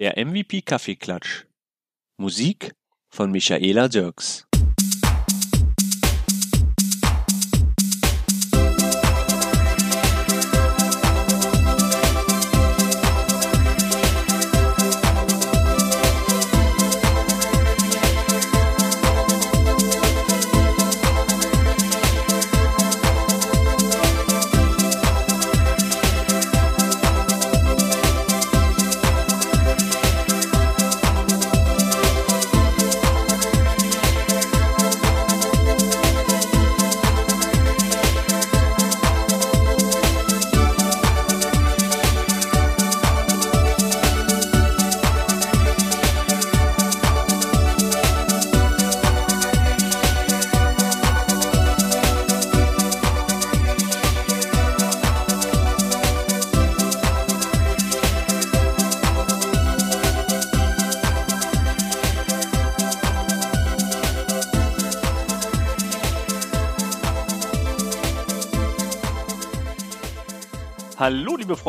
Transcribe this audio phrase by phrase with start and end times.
[0.00, 1.44] Der MVP Kaffeeklatsch.
[2.16, 2.72] Musik
[3.10, 4.46] von Michaela Dirks.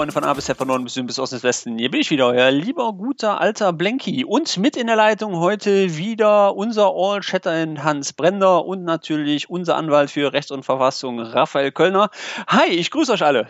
[0.02, 1.78] Freunde von A bis Z, von Norden bis Süden bis Osten bis Westen.
[1.78, 4.26] Hier bin ich wieder, euer lieber, guter, alter Blenky.
[4.26, 10.10] Und mit in der Leitung heute wieder unser All-Chatterin Hans Brender und natürlich unser Anwalt
[10.10, 12.10] für Rechts und Verfassung, Raphael Kölner.
[12.48, 13.48] Hi, ich grüße euch alle.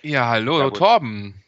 [0.00, 1.44] Ja, hallo, ja, Torben.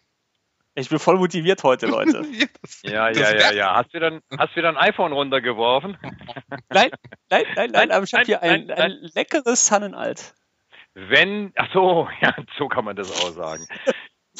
[0.74, 2.22] Ich bin voll motiviert heute, Leute.
[2.82, 3.74] ja, ja, ja, ja.
[3.74, 5.96] Hast du wieder, hast wieder ein iPhone runtergeworfen?
[6.68, 6.90] nein,
[7.30, 10.34] nein, nein, nein, aber ich habe hier ein, ein leckeres Sonnenalt.
[10.94, 13.66] Wenn, ach so, ja, so kann man das auch sagen.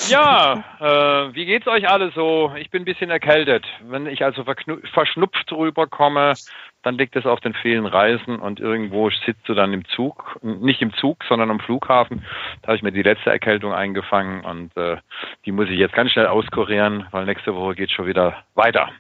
[0.09, 2.53] Ja, äh, wie geht's euch alle so?
[2.57, 3.65] Ich bin ein bisschen erkältet.
[3.83, 6.35] Wenn ich also verschnupft rüberkomme,
[6.83, 10.81] dann liegt es auf den vielen Reisen und irgendwo sitzt du dann im Zug, nicht
[10.81, 12.25] im Zug, sondern am Flughafen.
[12.63, 14.97] Da habe ich mir die letzte Erkältung eingefangen und äh,
[15.45, 18.91] die muss ich jetzt ganz schnell auskurieren, weil nächste Woche geht schon wieder weiter.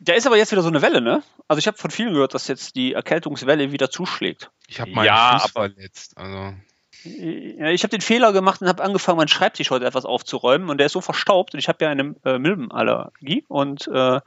[0.00, 1.22] Da ist aber jetzt wieder so eine Welle, ne?
[1.48, 4.50] Also ich habe von vielen gehört, dass jetzt die Erkältungswelle wieder zuschlägt.
[4.66, 6.18] Ich habe meinen ja, Fuß verletzt.
[6.18, 6.54] Also.
[7.04, 10.86] Ich habe den Fehler gemacht und habe angefangen, meinen Schreibtisch heute etwas aufzuräumen und der
[10.86, 14.22] ist so verstaubt und ich habe ja eine äh, Milbenallergie und äh, habe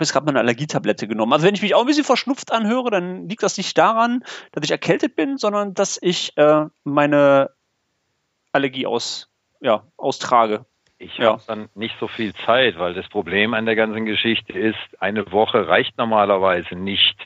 [0.00, 1.32] jetzt gerade mal eine Allergietablette genommen.
[1.32, 4.64] Also wenn ich mich auch ein bisschen verschnupft anhöre, dann liegt das nicht daran, dass
[4.64, 7.50] ich erkältet bin, sondern dass ich äh, meine
[8.52, 9.30] Allergie aus,
[9.60, 10.66] ja, austrage.
[10.98, 11.32] Ich ja.
[11.32, 15.32] habe dann nicht so viel Zeit, weil das Problem an der ganzen Geschichte ist, eine
[15.32, 17.16] Woche reicht normalerweise nicht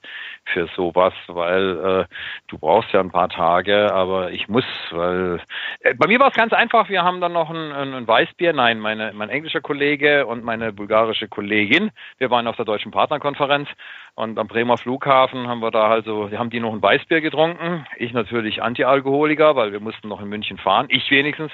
[0.53, 2.15] für sowas, weil äh,
[2.49, 5.41] du brauchst ja ein paar Tage, aber ich muss, weil
[5.81, 6.89] äh, bei mir war es ganz einfach.
[6.89, 11.29] Wir haben dann noch ein, ein Weißbier, nein, meine, mein englischer Kollege und meine bulgarische
[11.29, 11.91] Kollegin.
[12.19, 13.69] Wir waren auf der deutschen Partnerkonferenz
[14.15, 17.87] und am Bremer Flughafen haben wir da also, haben die noch ein Weißbier getrunken.
[17.97, 20.87] Ich natürlich Antialkoholiker, weil wir mussten noch in München fahren.
[20.89, 21.53] Ich wenigstens.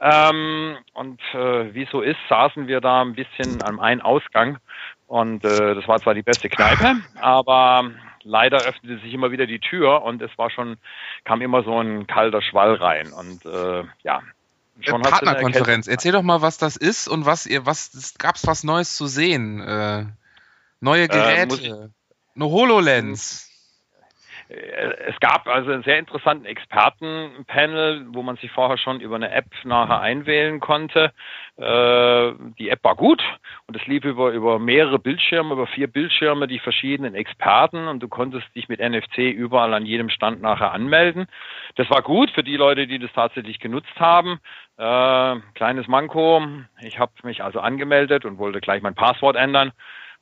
[0.00, 4.58] Ähm, und äh, wie so ist, saßen wir da ein bisschen am einen Ausgang.
[5.06, 7.90] Und äh, das war zwar die beste Kneipe, aber
[8.22, 10.76] leider öffnete sich immer wieder die Tür und es war schon,
[11.24, 13.12] kam immer so ein kalter Schwall rein.
[13.12, 14.22] Und äh, ja,
[14.80, 15.86] schon Partnerkonferenz.
[15.88, 19.06] Erzähl doch mal, was das ist und was ihr, was gab es was Neues zu
[19.06, 19.60] sehen?
[19.60, 20.06] Äh,
[20.80, 21.92] neue äh, Geräte.
[22.34, 23.49] Eine HoloLens.
[24.50, 29.46] Es gab also einen sehr interessanten Expertenpanel, wo man sich vorher schon über eine App
[29.62, 31.12] nachher einwählen konnte.
[31.56, 33.22] Äh, die App war gut
[33.68, 38.08] und es lief über, über mehrere Bildschirme, über vier Bildschirme, die verschiedenen Experten und du
[38.08, 41.28] konntest dich mit NFC überall an jedem Stand nachher anmelden.
[41.76, 44.40] Das war gut für die Leute, die das tatsächlich genutzt haben.
[44.78, 46.42] Äh, kleines Manko,
[46.80, 49.70] ich habe mich also angemeldet und wollte gleich mein Passwort ändern.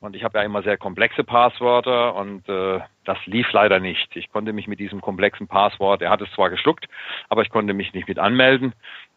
[0.00, 4.14] Und ich habe ja immer sehr komplexe Passwörter und äh, das lief leider nicht.
[4.14, 6.86] Ich konnte mich mit diesem komplexen Passwort, er hat es zwar geschluckt,
[7.28, 8.74] aber ich konnte mich nicht mit anmelden.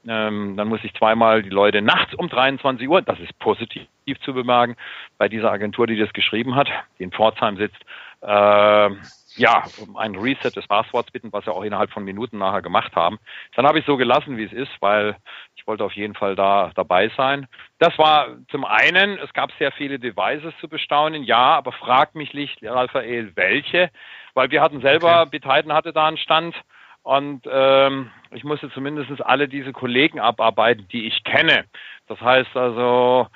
[0.08, 3.86] Ähm, dann muss ich zweimal die Leute nachts um 23 Uhr, das ist positiv
[4.22, 4.76] zu bemerken,
[5.20, 7.80] bei dieser Agentur, die das geschrieben hat, die in Pforzheim sitzt,
[8.22, 8.90] äh,
[9.36, 12.96] ja, um ein Reset des Passworts bitten, was wir auch innerhalb von Minuten nachher gemacht
[12.96, 13.20] haben.
[13.56, 15.16] Dann habe ich so gelassen, wie es ist, weil
[15.56, 17.48] ich wollte auf jeden Fall da dabei sein.
[17.80, 22.34] Das war zum einen, es gab sehr viele Devices zu bestaunen, ja, aber frag mich
[22.34, 23.90] nicht, Raphael, welche,
[24.34, 25.30] weil wir hatten selber, okay.
[25.32, 26.56] Beteiden hatte da einen Stand
[27.04, 31.66] und ähm, ich musste zumindest alle diese Kollegen abarbeiten, die ich kenne.
[32.08, 33.28] Das heißt also,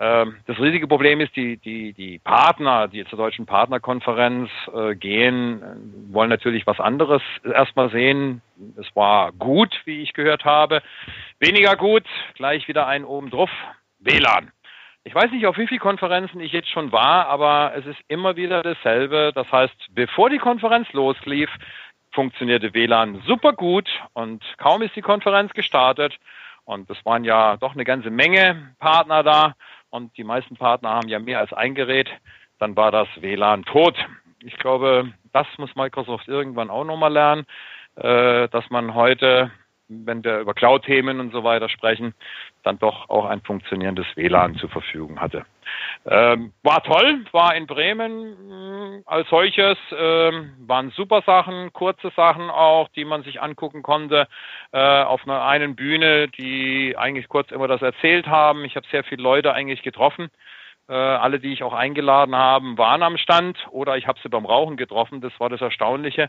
[0.00, 5.62] ähm, das riesige Problem ist, die, die, die Partner, die zur deutschen Partnerkonferenz äh, gehen,
[5.62, 8.42] äh, wollen natürlich was anderes erstmal sehen.
[8.76, 10.82] Es war gut, wie ich gehört habe.
[11.38, 12.04] Weniger gut,
[12.34, 13.50] gleich wieder ein oben drauf.
[14.00, 14.50] WLAN.
[15.04, 18.36] Ich weiß nicht, auf wie viele Konferenzen ich jetzt schon war, aber es ist immer
[18.36, 19.32] wieder dasselbe.
[19.34, 21.50] Das heißt, bevor die Konferenz loslief,
[22.12, 26.18] funktionierte WLAN super gut und kaum ist die Konferenz gestartet,
[26.64, 29.54] und es waren ja doch eine ganze Menge Partner da.
[29.90, 32.08] und die meisten Partner haben ja mehr als ein Gerät,
[32.58, 33.96] dann war das WLAN tot.
[34.42, 37.44] Ich glaube, das muss Microsoft irgendwann auch nochmal lernen,
[37.96, 39.50] äh, dass man heute,
[39.88, 42.14] wenn wir über Cloud-Themen und so weiter sprechen,
[42.62, 45.44] dann doch auch ein funktionierendes WLAN zur Verfügung hatte.
[46.04, 52.10] Ähm, war toll, war in Bremen mh, mm, als solches, ähm, waren super Sachen, kurze
[52.16, 54.26] Sachen auch, die man sich angucken konnte
[54.72, 58.64] äh, auf einer einen Bühne, die eigentlich kurz immer das erzählt haben.
[58.64, 60.30] Ich habe sehr viele Leute eigentlich getroffen.
[60.88, 64.44] Äh, alle, die ich auch eingeladen habe, waren am Stand oder ich habe sie beim
[64.44, 65.20] Rauchen getroffen.
[65.20, 66.28] Das war das Erstaunliche,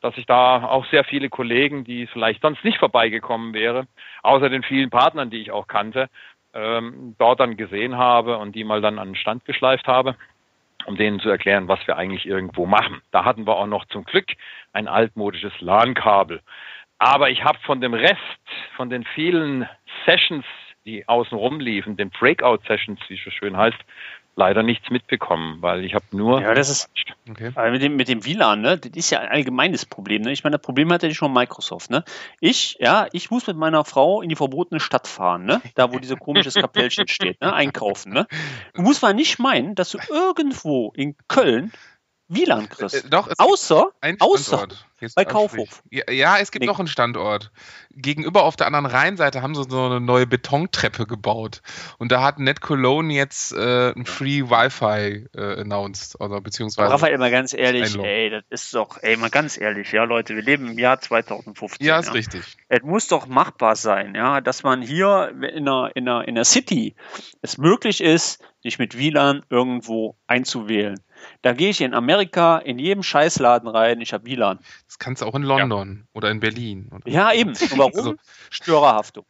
[0.00, 3.86] dass ich da auch sehr viele Kollegen, die vielleicht sonst nicht vorbeigekommen wäre,
[4.22, 6.08] außer den vielen Partnern, die ich auch kannte,
[6.54, 10.16] ähm, dort dann gesehen habe und die mal dann an den Stand geschleift habe,
[10.86, 13.00] um denen zu erklären, was wir eigentlich irgendwo machen.
[13.10, 14.26] Da hatten wir auch noch zum Glück
[14.72, 16.40] ein altmodisches LAN-Kabel.
[16.98, 18.18] Aber ich habe von dem Rest,
[18.76, 19.68] von den vielen
[20.06, 20.44] Sessions,
[20.84, 23.78] die außen rumliefen, den Breakout-Sessions, wie es so schön heißt,
[24.34, 26.40] leider nichts mitbekommen, weil ich habe nur.
[26.40, 26.90] Ja, das ist
[27.28, 27.52] okay.
[27.70, 28.78] mit dem mit dem WLAN, ne?
[28.78, 30.22] Das ist ja ein allgemeines Problem.
[30.22, 30.32] Ne?
[30.32, 31.90] Ich meine, das Problem hatte ja schon Microsoft.
[31.90, 32.04] Ne?
[32.40, 35.60] Ich, ja, ich muss mit meiner Frau in die verbotene Stadt fahren, ne?
[35.74, 37.52] Da, wo diese komisches Kapellchen steht, ne?
[37.52, 38.26] Einkaufen, ne?
[38.74, 41.72] Du musst mal nicht meinen, dass du irgendwo in Köln
[42.34, 43.04] WLAN kriegst.
[43.04, 44.68] Äh, doch, außer, außer
[45.14, 45.82] bei Kaufhof.
[45.90, 46.66] Ja, ja, es gibt nee.
[46.66, 47.50] noch einen Standort.
[47.90, 51.62] Gegenüber auf der anderen Rheinseite haben sie so eine neue Betontreppe gebaut.
[51.98, 56.20] Und da hat Net Cologne jetzt äh, ein Free Wi-Fi äh, announced.
[56.20, 56.90] Oder beziehungsweise.
[56.90, 60.42] Raphael, mal ganz ehrlich, ey, das ist doch, ey, mal ganz ehrlich, ja, Leute, wir
[60.42, 61.84] leben im Jahr 2015.
[61.84, 62.12] Ja, ist ja.
[62.12, 62.42] richtig.
[62.68, 66.44] Es muss doch machbar sein, ja, dass man hier in einer, in einer, in einer
[66.44, 66.94] City
[67.42, 71.00] es möglich ist, sich mit WLAN irgendwo einzuwählen.
[71.42, 74.58] Da gehe ich in Amerika in jedem Scheißladen rein, ich habe WLAN.
[74.86, 76.08] Das kannst du auch in London ja.
[76.14, 76.88] oder in Berlin.
[76.92, 77.50] Oder ja, eben.
[77.50, 77.92] Und warum?
[77.96, 78.14] Also,
[78.50, 79.24] Störerhaftung.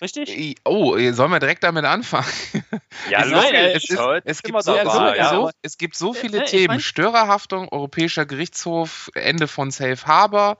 [0.00, 0.56] Richtig?
[0.64, 2.26] Oh, sollen wir direkt damit anfangen?
[3.10, 5.30] Ja, es, nein, es, ist, es, gibt so, dabei, ja.
[5.30, 6.66] so, es gibt so viele ja, Themen.
[6.66, 10.58] Mein, Störerhaftung, Europäischer Gerichtshof, Ende von Safe Harbor,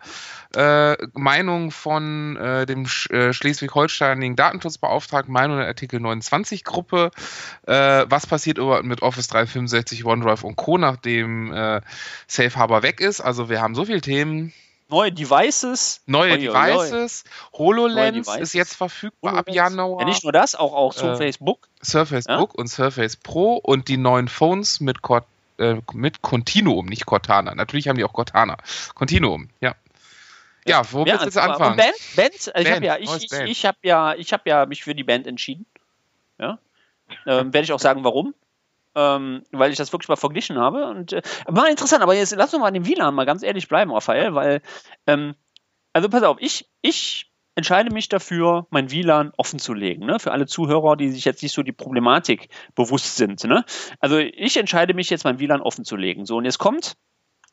[0.57, 7.11] äh, Meinung von äh, dem Sch äh, schleswig-holsteinigen Datenschutzbeauftragten, Meinung der Artikel 29 Gruppe,
[7.67, 11.81] äh, was passiert mit Office 365, OneDrive und Co., nachdem äh,
[12.27, 13.21] Safe Harbor weg ist.
[13.21, 14.53] Also wir haben so viele Themen.
[14.89, 16.03] Neue Devices.
[16.07, 17.25] Neue oi, Devices.
[17.53, 17.59] Oi.
[17.59, 19.49] HoloLens Neue ist jetzt verfügbar HoloLens.
[19.49, 20.01] ab Januar.
[20.01, 21.69] Ja, nicht nur das, auch, auch Surface äh, Book.
[21.83, 22.39] Surface ja?
[22.39, 25.27] Book und Surface Pro und die neuen Phones mit, Cort
[25.59, 27.55] äh, mit Continuum, nicht Cortana.
[27.55, 28.57] Natürlich haben die auch Cortana.
[28.95, 29.77] Continuum, ja.
[30.67, 31.77] Ja, wo willst du jetzt anfangen?
[31.77, 34.67] Band, Band, also Band, ich habe ja, ich, ich, ich habe ja, ich habe ja
[34.67, 35.67] mich für die Band entschieden.
[36.39, 36.59] Ja,
[37.27, 38.35] ähm, werde ich auch sagen, warum
[38.95, 40.87] ähm, weil ich das wirklich mal verglichen habe.
[40.87, 43.69] Und äh, war interessant, aber jetzt lass uns mal an dem WLAN mal ganz ehrlich
[43.69, 44.63] bleiben, Raphael, weil,
[45.07, 45.35] ähm,
[45.93, 50.19] also pass auf, ich, ich entscheide mich dafür, mein WLAN offen zu legen, ne?
[50.19, 53.45] für alle Zuhörer, die sich jetzt nicht so die Problematik bewusst sind.
[53.45, 53.65] Ne?
[53.99, 56.27] Also ich entscheide mich jetzt, mein WLAN offen zu legen.
[56.27, 56.97] So, und jetzt kommt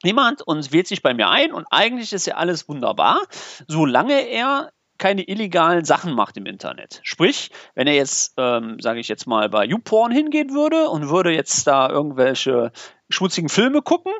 [0.03, 3.21] jemand und wählt sich bei mir ein und eigentlich ist ja alles wunderbar,
[3.67, 6.99] solange er keine illegalen Sachen macht im Internet.
[7.03, 11.31] Sprich, wenn er jetzt, ähm, sage ich jetzt mal, bei YouPorn hingehen würde und würde
[11.31, 12.71] jetzt da irgendwelche
[13.09, 14.13] schmutzigen Filme gucken,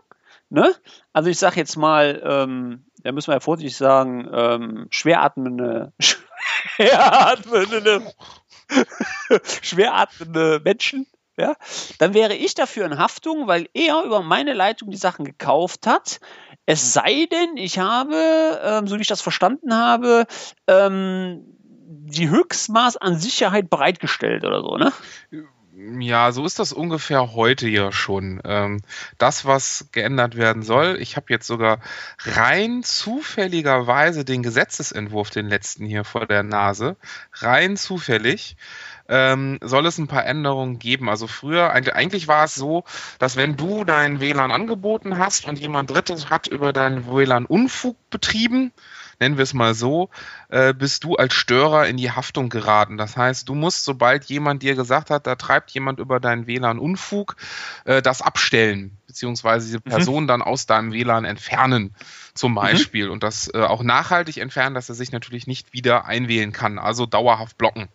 [0.50, 0.76] ne?
[1.14, 8.02] Also ich sage jetzt mal, ähm, da müssen wir ja vorsichtig sagen, ähm, schweratmende, schweratmende,
[9.62, 11.06] schweratmende Menschen,
[11.38, 11.56] ja,
[12.00, 16.20] dann wäre ich dafür in Haftung, weil er über meine Leitung die Sachen gekauft hat,
[16.66, 20.26] es sei denn, ich habe, ähm, so wie ich das verstanden habe,
[20.68, 21.46] ähm,
[21.90, 24.92] die Höchstmaß an Sicherheit bereitgestellt oder so, ne?
[26.00, 28.42] Ja, so ist das ungefähr heute ja schon.
[28.44, 28.82] Ähm,
[29.20, 31.80] das, was geändert werden soll, ich habe jetzt sogar
[32.18, 36.98] rein zufälligerweise den Gesetzesentwurf, den letzten hier vor der Nase,
[37.34, 38.58] rein zufällig
[39.10, 41.10] ähm, soll es ein paar Änderungen geben.
[41.10, 42.84] Also früher, eigentlich, war es so,
[43.20, 47.98] dass wenn du dein WLAN angeboten hast und jemand Drittes hat über dein WLAN Unfug
[48.10, 48.72] betrieben,
[49.20, 50.10] nennen wir es mal so,
[50.50, 52.98] äh, bist du als Störer in die Haftung geraten.
[52.98, 56.80] Das heißt, du musst, sobald jemand dir gesagt hat, da treibt jemand über dein WLAN
[56.80, 57.36] Unfug,
[57.86, 59.90] äh, das abstellen, beziehungsweise diese mhm.
[59.90, 60.28] Person mhm.
[60.28, 61.96] dann aus deinem WLAN entfernen,
[62.34, 62.56] zum mhm.
[62.56, 63.08] Beispiel.
[63.08, 63.14] Mhm.
[63.14, 67.06] Und das äh, auch nachhaltig entfernen, dass er sich natürlich nicht wieder einwählen kann, also
[67.06, 67.90] dauerhaft blocken.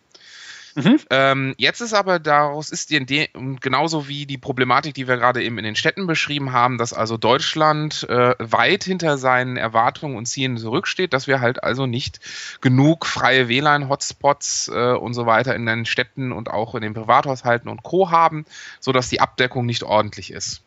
[0.75, 0.99] Mhm.
[1.09, 5.57] Ähm, jetzt ist aber daraus ist die, genauso wie die Problematik, die wir gerade eben
[5.57, 10.57] in den Städten beschrieben haben, dass also Deutschland äh, weit hinter seinen Erwartungen und Zielen
[10.57, 12.19] zurücksteht, dass wir halt also nicht
[12.61, 17.69] genug freie WLAN-Hotspots äh, und so weiter in den Städten und auch in den Privathaushalten
[17.69, 18.09] und Co.
[18.09, 18.45] haben,
[18.79, 20.63] sodass die Abdeckung nicht ordentlich ist.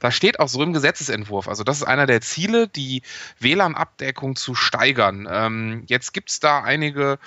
[0.00, 1.48] Da steht auch so im Gesetzesentwurf.
[1.48, 3.02] Also das ist einer der Ziele, die
[3.38, 5.28] WLAN-Abdeckung zu steigern.
[5.30, 7.18] Ähm, jetzt gibt es da einige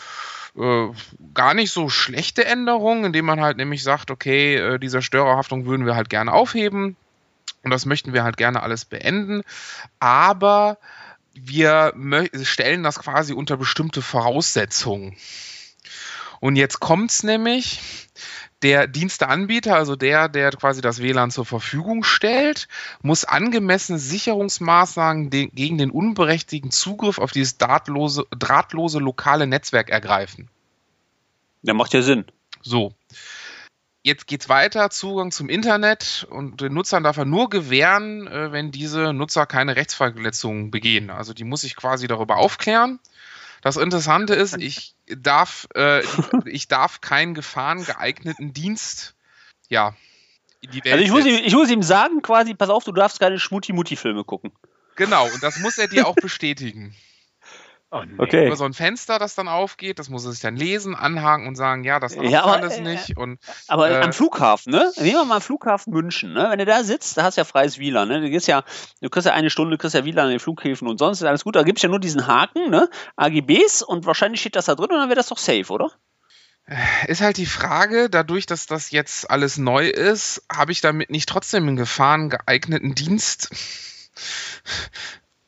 [0.55, 0.87] äh,
[1.33, 5.85] gar nicht so schlechte Änderungen, indem man halt nämlich sagt, okay, äh, diese Störerhaftung würden
[5.85, 6.95] wir halt gerne aufheben.
[7.63, 9.43] Und das möchten wir halt gerne alles beenden.
[9.99, 10.77] Aber
[11.33, 11.93] wir
[12.43, 15.15] stellen das quasi unter bestimmte Voraussetzungen.
[16.39, 17.79] Und jetzt kommt es nämlich,
[18.63, 22.67] der Diensteanbieter, also der, der quasi das WLAN zur Verfügung stellt,
[23.01, 30.49] muss angemessene Sicherungsmaßnahmen gegen den unberechtigten Zugriff auf dieses drahtlose, drahtlose lokale Netzwerk ergreifen.
[31.61, 32.25] Ja, macht ja Sinn.
[32.61, 32.93] So.
[34.01, 38.71] Jetzt geht's weiter, Zugang zum Internet und den Nutzern darf er nur gewähren, äh, wenn
[38.71, 41.09] diese Nutzer keine Rechtsverletzungen begehen.
[41.09, 42.99] Also die muss ich quasi darüber aufklären.
[43.61, 46.03] Das Interessante ist, ich darf, äh,
[46.45, 49.15] ich darf keinen gefahrengeeigneten Dienst,
[49.69, 49.95] ja,
[50.61, 50.93] in die Welt.
[50.93, 54.23] Also ich muss, ihm, ich muss ihm sagen, quasi, pass auf, du darfst keine Schmutti-Mutti-Filme
[54.23, 54.51] gucken.
[54.95, 56.95] Genau, und das muss er dir auch bestätigen.
[57.93, 58.15] Oh, nee.
[58.17, 58.47] okay.
[58.47, 61.55] Über so ein Fenster, das dann aufgeht, das muss er sich dann lesen, anhaken und
[61.55, 63.17] sagen, ja, das ja, aber, alles nicht.
[63.17, 64.91] Und, aber äh, am Flughafen, ne?
[64.97, 66.47] Nehmen wir mal Flughafen München, ne?
[66.49, 68.21] Wenn du da sitzt, da hast du ja freies WLAN, ne?
[68.21, 68.63] Du gehst ja,
[69.01, 71.43] du kriegst ja eine Stunde, kriegst ja WLAN an den Flughäfen und sonst ist alles
[71.43, 71.55] gut.
[71.55, 72.89] Da gibt es ja nur diesen Haken, ne?
[73.15, 75.91] AGBs und wahrscheinlich steht das da drin und dann wäre das doch safe, oder?
[77.05, 81.29] Ist halt die Frage, dadurch, dass das jetzt alles neu ist, habe ich damit nicht
[81.29, 83.49] trotzdem einen gefahrengeeigneten Dienst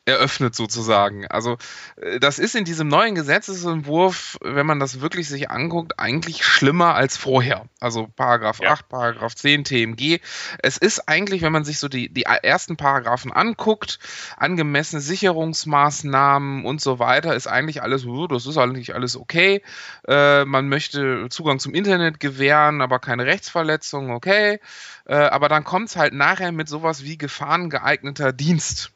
[0.06, 1.26] eröffnet sozusagen.
[1.26, 1.58] Also
[1.96, 6.94] äh, das ist in diesem neuen Gesetzesentwurf, wenn man das wirklich sich anguckt, eigentlich schlimmer
[6.94, 7.66] als vorher.
[7.80, 8.70] Also Paragraph ja.
[8.70, 10.20] 8, Paragraph 10 TMG.
[10.62, 13.98] Es ist eigentlich, wenn man sich so die, die ersten Paragraphen anguckt,
[14.36, 19.62] angemessene Sicherungsmaßnahmen und so weiter, ist eigentlich alles, oh, das ist eigentlich alles okay.
[20.06, 24.60] Äh, man möchte Zugang zum Internet gewähren, aber keine Rechtsverletzung, okay.
[25.04, 28.92] Äh, aber dann kommt es halt nachher mit sowas wie gefahrengeeigneter Dienst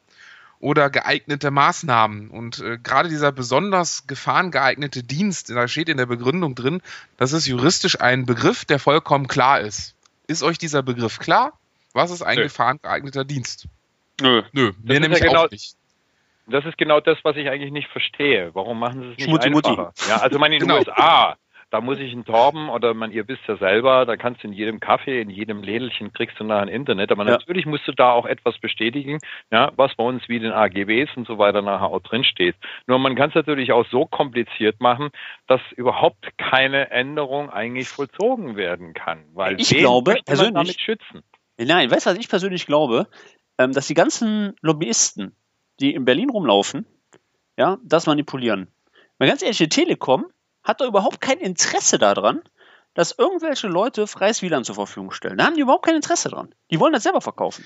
[0.61, 2.29] oder geeignete Maßnahmen.
[2.29, 6.81] Und äh, gerade dieser besonders gefahrengeeignete Dienst, da steht in der Begründung drin,
[7.17, 9.95] das ist juristisch ein Begriff, der vollkommen klar ist.
[10.27, 11.53] Ist euch dieser Begriff klar?
[11.93, 12.43] Was ist ein Nö.
[12.43, 13.67] gefahrengeeigneter Dienst?
[14.21, 14.43] Nö.
[14.53, 15.75] Nö, mir nämlich ja genau, auch nicht.
[16.47, 18.51] Das ist genau das, was ich eigentlich nicht verstehe.
[18.53, 19.85] Warum machen sie es nicht Schmutzi einfacher?
[19.85, 20.09] Mutti.
[20.09, 20.79] Ja, also meine in den genau.
[20.79, 21.37] USA,
[21.71, 24.53] da muss ich einen Torben oder man, ihr wisst ja selber, da kannst du in
[24.53, 27.31] jedem Kaffee, in jedem Lädelchen kriegst du nachher ein Internet, aber ja.
[27.31, 29.19] natürlich musst du da auch etwas bestätigen,
[29.51, 32.55] ja, was bei uns wie den AGBs und so weiter nachher auch drin steht.
[32.87, 35.09] Nur man kann es natürlich auch so kompliziert machen,
[35.47, 41.23] dass überhaupt keine Änderung eigentlich vollzogen werden kann, weil ich glaube persönlich damit schützen.
[41.57, 43.07] Nein, weißt du, was ich persönlich glaube,
[43.57, 45.35] ähm, dass die ganzen Lobbyisten,
[45.79, 46.85] die in Berlin rumlaufen,
[47.57, 48.67] ja, das manipulieren.
[49.19, 50.25] Mal ganz ehrlich, die Telekom
[50.63, 52.41] hat doch überhaupt kein Interesse daran,
[52.93, 55.37] dass irgendwelche Leute freies WLAN zur Verfügung stellen.
[55.37, 56.53] Da haben die überhaupt kein Interesse dran.
[56.71, 57.65] Die wollen das selber verkaufen.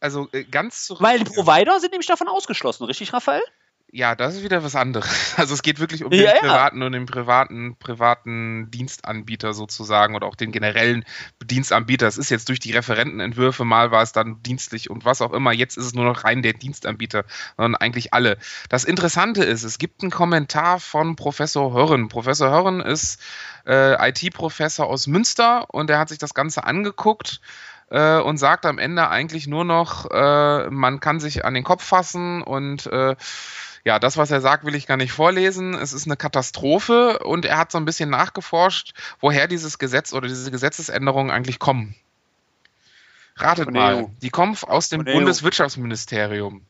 [0.00, 1.02] Also äh, ganz zurück.
[1.02, 3.42] Weil die Provider sind nämlich davon ausgeschlossen, richtig, Raphael?
[3.96, 5.06] Ja, das ist wieder was anderes.
[5.38, 6.86] Also es geht wirklich um ja, den privaten ja.
[6.86, 11.04] und den privaten, privaten Dienstanbieter sozusagen oder auch den generellen
[11.42, 12.06] Dienstanbieter.
[12.06, 15.50] Es ist jetzt durch die Referentenentwürfe, mal war es dann dienstlich und was auch immer.
[15.52, 17.24] Jetzt ist es nur noch rein der Dienstanbieter,
[17.56, 18.36] sondern eigentlich alle.
[18.68, 22.08] Das Interessante ist, es gibt einen Kommentar von Professor Hörren.
[22.08, 23.18] Professor Hörren ist
[23.66, 27.40] äh, IT-Professor aus Münster und er hat sich das Ganze angeguckt
[27.90, 31.84] äh, und sagt am Ende eigentlich nur noch, äh, man kann sich an den Kopf
[31.84, 33.16] fassen und äh,
[33.86, 35.74] ja, das, was er sagt, will ich gar nicht vorlesen.
[35.74, 40.26] Es ist eine Katastrophe und er hat so ein bisschen nachgeforscht, woher dieses Gesetz oder
[40.26, 41.94] diese Gesetzesänderungen eigentlich kommen.
[43.36, 46.62] Ratet mal, die kommen aus dem Bundeswirtschaftsministerium.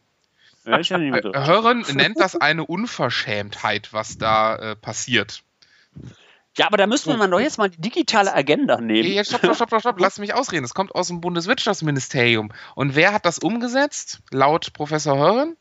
[0.67, 5.43] Ja, Hören nennt das eine Unverschämtheit, was da äh, passiert.
[6.59, 9.09] Ja, aber da müsste man doch jetzt mal die digitale Agenda nehmen.
[9.09, 10.67] Jetzt stopp, stopp, stopp, stopp, lass mich ausreden.
[10.67, 12.53] Es kommt aus dem Bundeswirtschaftsministerium.
[12.75, 14.21] Und wer hat das umgesetzt?
[14.31, 15.57] Laut Professor Hören?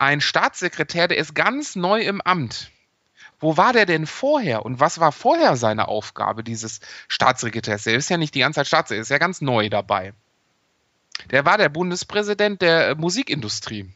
[0.00, 2.70] Ein Staatssekretär, der ist ganz neu im Amt.
[3.38, 7.84] Wo war der denn vorher und was war vorher seine Aufgabe dieses Staatssekretärs?
[7.84, 10.14] Der ist ja nicht die ganze Zeit Staatssekretär, der ist ja ganz neu dabei.
[11.30, 13.90] Der war der Bundespräsident der Musikindustrie.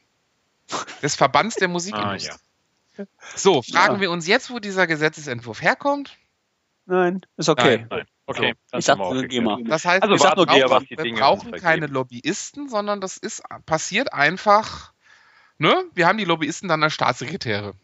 [1.02, 2.38] Des Verbands der Musikindustrie.
[2.96, 3.06] Ah, ja.
[3.34, 4.00] So, fragen ja.
[4.02, 6.16] wir uns jetzt, wo dieser Gesetzesentwurf herkommt?
[6.87, 7.78] Nein, ist okay.
[7.78, 8.06] Nein, nein.
[8.26, 8.78] Okay, so.
[8.78, 9.58] ich sag nur GEMA.
[9.64, 14.93] Das heißt, also wir, brauchen, wir brauchen keine Lobbyisten, sondern das ist passiert einfach
[15.58, 15.84] ne?
[15.94, 17.75] Wir haben die Lobbyisten dann als Staatssekretäre.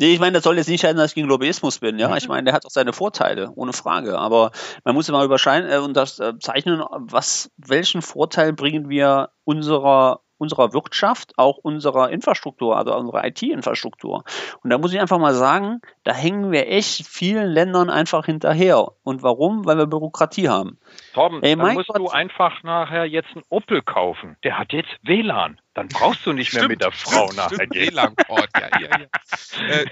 [0.00, 1.98] Nee, ich meine, das soll jetzt nicht heißen, dass ich gegen Lobbyismus bin.
[1.98, 4.16] Ja, ich meine, der hat auch seine Vorteile, ohne Frage.
[4.16, 4.52] Aber
[4.84, 10.20] man muss immer überscheiden äh, und das äh, zeichnen, was, welchen Vorteil bringen wir unserer
[10.38, 14.24] unserer Wirtschaft, auch unserer Infrastruktur, also unserer IT-Infrastruktur.
[14.62, 18.92] Und da muss ich einfach mal sagen, da hängen wir echt vielen Ländern einfach hinterher.
[19.02, 19.66] Und warum?
[19.66, 20.78] Weil wir Bürokratie haben.
[21.12, 21.98] Torben, Ey, dann musst Gott.
[21.98, 24.36] du einfach nachher jetzt einen Opel kaufen.
[24.44, 25.60] Der hat jetzt WLAN.
[25.74, 27.92] Dann brauchst du nicht mehr mit der Frau nachher gehen.
[27.92, 29.06] WLAN-Port, ja, ja, ja.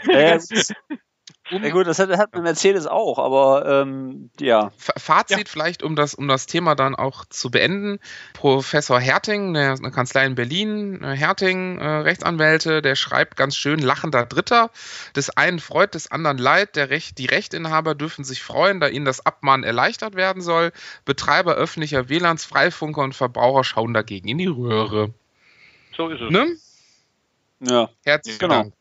[0.08, 0.40] Äh,
[1.50, 4.72] um, ja gut, das hat, hat Mercedes auch, aber ähm, ja.
[4.76, 5.44] Fazit ja.
[5.46, 8.00] vielleicht, um das, um das Thema dann auch zu beenden.
[8.32, 13.78] Professor Herting, eine, eine Kanzlei in Berlin, äh, Herting, äh, Rechtsanwälte, der schreibt ganz schön,
[13.78, 14.70] lachender Dritter.
[15.14, 16.74] Des einen freut, des anderen leid.
[16.74, 20.72] Der Recht, die Rechtinhaber dürfen sich freuen, da ihnen das Abmahnen erleichtert werden soll.
[21.04, 25.14] Betreiber öffentlicher WLANs, Freifunker und Verbraucher schauen dagegen in die Röhre.
[25.96, 26.30] So ist es.
[26.30, 26.56] Ne?
[27.60, 27.88] Ja.
[28.04, 28.54] Herzlichen genau.
[28.54, 28.72] Dank.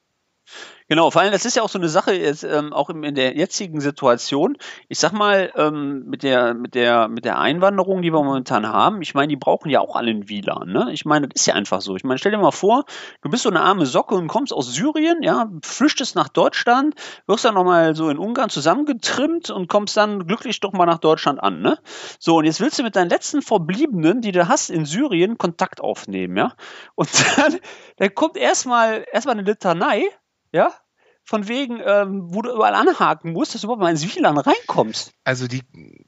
[0.88, 3.36] Genau, vor allem, das ist ja auch so eine Sache, jetzt, ähm, auch in der
[3.36, 4.56] jetzigen Situation.
[4.88, 9.02] Ich sag mal, ähm, mit, der, mit, der, mit der Einwanderung, die wir momentan haben,
[9.02, 10.72] ich meine, die brauchen ja auch alle ein WLAN.
[10.72, 10.90] Ne?
[10.92, 11.96] Ich meine, das ist ja einfach so.
[11.96, 12.86] Ich meine, stell dir mal vor,
[13.24, 16.94] du bist so eine arme Socke und kommst aus Syrien, ja, flüchtest nach Deutschland,
[17.26, 21.42] wirst dann nochmal so in Ungarn zusammengetrimmt und kommst dann glücklich doch mal nach Deutschland
[21.42, 21.62] an.
[21.62, 21.80] Ne?
[22.20, 25.82] So, und jetzt willst du mit deinen letzten Verbliebenen, die du hast in Syrien, Kontakt
[25.82, 26.54] aufnehmen, ja.
[26.94, 27.58] Und dann,
[27.98, 30.04] dann kommt erstmal erstmal eine Litanei
[30.56, 30.74] ja,
[31.24, 35.12] von wegen, ähm, wo du überall anhaken musst, dass du überhaupt mal ins WLAN reinkommst.
[35.24, 35.64] Also die,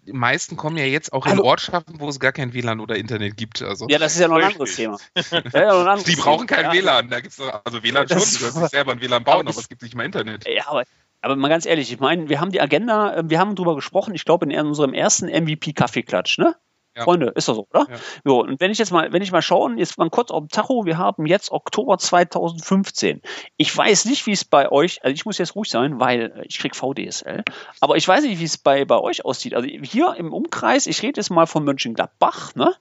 [0.06, 3.36] meisten kommen ja jetzt auch also, in Ortschaften, wo es gar kein WLAN oder Internet
[3.36, 3.62] gibt.
[3.62, 3.88] Also.
[3.90, 4.98] Ja, das ist ja noch ein anderes Thema.
[5.32, 6.74] ja, ein anderes die brauchen kein ja.
[6.74, 7.10] WLAN.
[7.10, 9.82] Da gibt's also WLAN schon, du kannst selber ein WLAN bauen, aber, aber es gibt
[9.82, 10.48] nicht mal Internet.
[10.48, 10.84] Ja, aber
[11.22, 14.14] aber mal ganz ehrlich, ich meine, wir haben die Agenda, äh, wir haben drüber gesprochen,
[14.14, 16.56] ich glaube in unserem ersten MVP-Kaffeeklatsch, ne?
[16.98, 17.04] Ja.
[17.04, 17.86] Freunde, ist das so, oder?
[17.90, 17.96] Ja.
[18.24, 20.50] So, und wenn ich jetzt mal, wenn ich mal schauen, jetzt mal kurz auf dem
[20.50, 23.22] Tacho, wir haben jetzt Oktober 2015.
[23.56, 26.58] Ich weiß nicht, wie es bei euch, also ich muss jetzt ruhig sein, weil ich
[26.58, 27.44] krieg VDSL,
[27.82, 29.54] aber ich weiß nicht, wie es bei, bei euch aussieht.
[29.54, 32.74] Also hier im Umkreis, ich rede jetzt mal von Mönchengladbach, ne?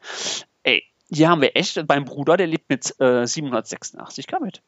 [0.62, 4.62] Ey, hier haben wir echt, beim Bruder, der lebt mit äh, 786 Kbit.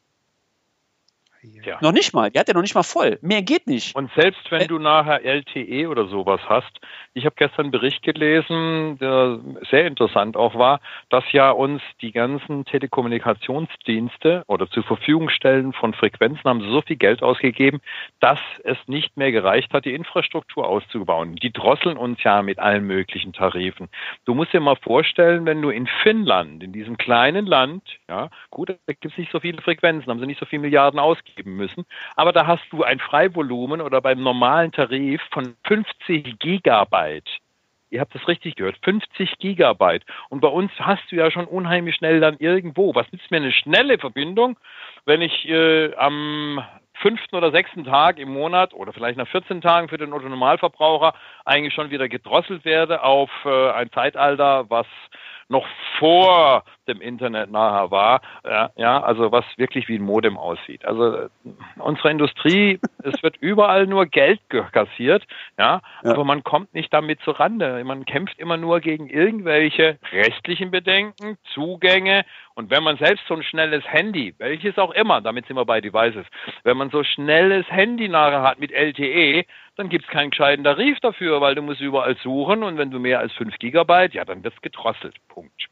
[1.68, 1.78] Ja.
[1.82, 2.30] Noch nicht mal.
[2.30, 3.18] Die hat ja noch nicht mal voll.
[3.20, 3.94] Mehr geht nicht.
[3.94, 6.80] Und selbst wenn äh, du nachher LTE oder sowas hast,
[7.12, 9.38] ich habe gestern einen Bericht gelesen, der
[9.70, 15.92] sehr interessant auch war, dass ja uns die ganzen Telekommunikationsdienste oder zur Verfügung stellen von
[15.92, 17.80] Frequenzen haben so viel Geld ausgegeben,
[18.20, 21.36] dass es nicht mehr gereicht hat, die Infrastruktur auszubauen.
[21.36, 23.88] Die drosseln uns ja mit allen möglichen Tarifen.
[24.24, 28.70] Du musst dir mal vorstellen, wenn du in Finnland, in diesem kleinen Land, ja, gut,
[28.70, 31.84] da gibt es nicht so viele Frequenzen, haben sie nicht so viele Milliarden ausgegeben, müssen.
[32.16, 37.28] Aber da hast du ein Freivolumen oder beim normalen Tarif von 50 Gigabyte.
[37.90, 40.04] Ihr habt das richtig gehört, 50 Gigabyte.
[40.28, 42.94] Und bei uns hast du ja schon unheimlich schnell dann irgendwo.
[42.94, 44.58] Was nützt mir eine schnelle Verbindung,
[45.06, 46.62] wenn ich äh, am
[47.00, 51.74] fünften oder sechsten Tag im Monat oder vielleicht nach 14 Tagen für den Otto-Normalverbraucher eigentlich
[51.74, 54.86] schon wieder gedrosselt werde auf äh, ein Zeitalter, was
[55.48, 55.66] noch
[55.98, 60.84] vor dem Internet nachher war, ja, ja, also was wirklich wie ein Modem aussieht.
[60.84, 61.28] Also
[61.78, 64.40] unsere Industrie, es wird überall nur Geld
[64.72, 65.24] kassiert,
[65.58, 67.82] ja, ja, aber man kommt nicht damit zurande.
[67.84, 72.24] Man kämpft immer nur gegen irgendwelche rechtlichen Bedenken, Zugänge
[72.58, 75.80] und wenn man selbst so ein schnelles Handy, welches auch immer, damit sind wir bei
[75.80, 76.26] Devices,
[76.64, 79.44] wenn man so schnelles Handy nachher hat mit LTE,
[79.76, 82.98] dann gibt es keinen gescheiten Tarif dafür, weil du musst überall suchen und wenn du
[82.98, 85.14] mehr als 5 Gigabyte, ja, dann wird es gedrosselt.
[85.28, 85.68] Punkt.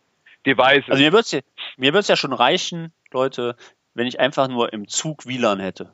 [0.46, 0.88] Devices.
[0.88, 1.40] Also mir wird es ja,
[1.76, 3.56] mir wird's ja schon reichen, Leute,
[3.94, 5.92] wenn ich einfach nur im Zug WLAN hätte.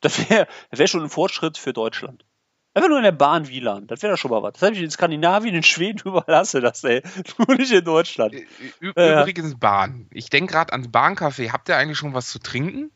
[0.00, 2.24] Das wäre wär schon ein Fortschritt für Deutschland.
[2.72, 4.52] Einfach nur in der Bahn WLAN, das wäre doch schon mal was.
[4.52, 7.02] Das habe ich in Skandinavien, in Schweden überlasse das, ey.
[7.38, 8.34] Nur nicht in Deutschland.
[8.78, 10.06] Übrigens Bahn.
[10.12, 11.52] Ich denke gerade ans Bahncafé.
[11.52, 12.92] Habt ihr eigentlich schon was zu trinken?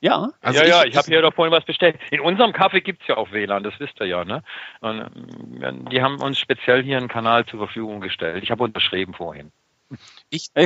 [0.00, 0.30] Ja.
[0.40, 1.98] Also ja, ich, ja, ich habe hier doch vorhin was bestellt.
[2.10, 4.44] In unserem Kaffee gibt es ja auch WLAN, das wisst ihr ja, ne?
[4.80, 5.00] Und,
[5.62, 8.42] ähm, die haben uns speziell hier einen Kanal zur Verfügung gestellt.
[8.44, 9.50] Ich habe unterschrieben vorhin.
[10.30, 10.50] Ich.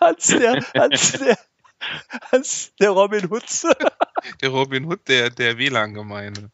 [0.00, 1.38] als der, als der,
[2.30, 3.44] als der Robin Hood.
[4.40, 6.50] der Robin Hood der, der WLAN-Gemeinde.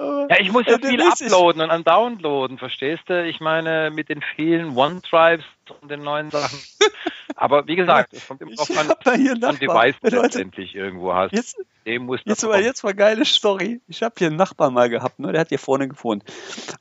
[0.00, 3.22] Ja, ich muss ja viel uploaden und downloaden, verstehst du?
[3.26, 5.44] Ich meine, mit den vielen OneDrives
[5.82, 6.58] und den neuen Sachen.
[7.36, 11.32] Aber wie gesagt, es kommt immer drauf an, was du ein Device letztendlich irgendwo hast.
[11.32, 13.80] Jetzt, Dem muss jetzt, mal, jetzt mal geile Story.
[13.88, 15.32] Ich habe hier einen Nachbarn mal gehabt, ne?
[15.32, 16.24] der hat hier vorne gewohnt.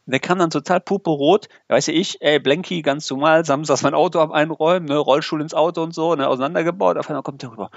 [0.05, 1.49] Und der kam dann total purpurrot.
[1.67, 4.97] Da weiß ja ich, ey, Blanky, ganz normal, samstags mein Auto am Einräumen, ne?
[4.97, 6.27] Rollstuhl ins Auto und so, ne?
[6.27, 6.97] auseinandergebaut.
[6.97, 7.69] Auf einmal kommt der rüber.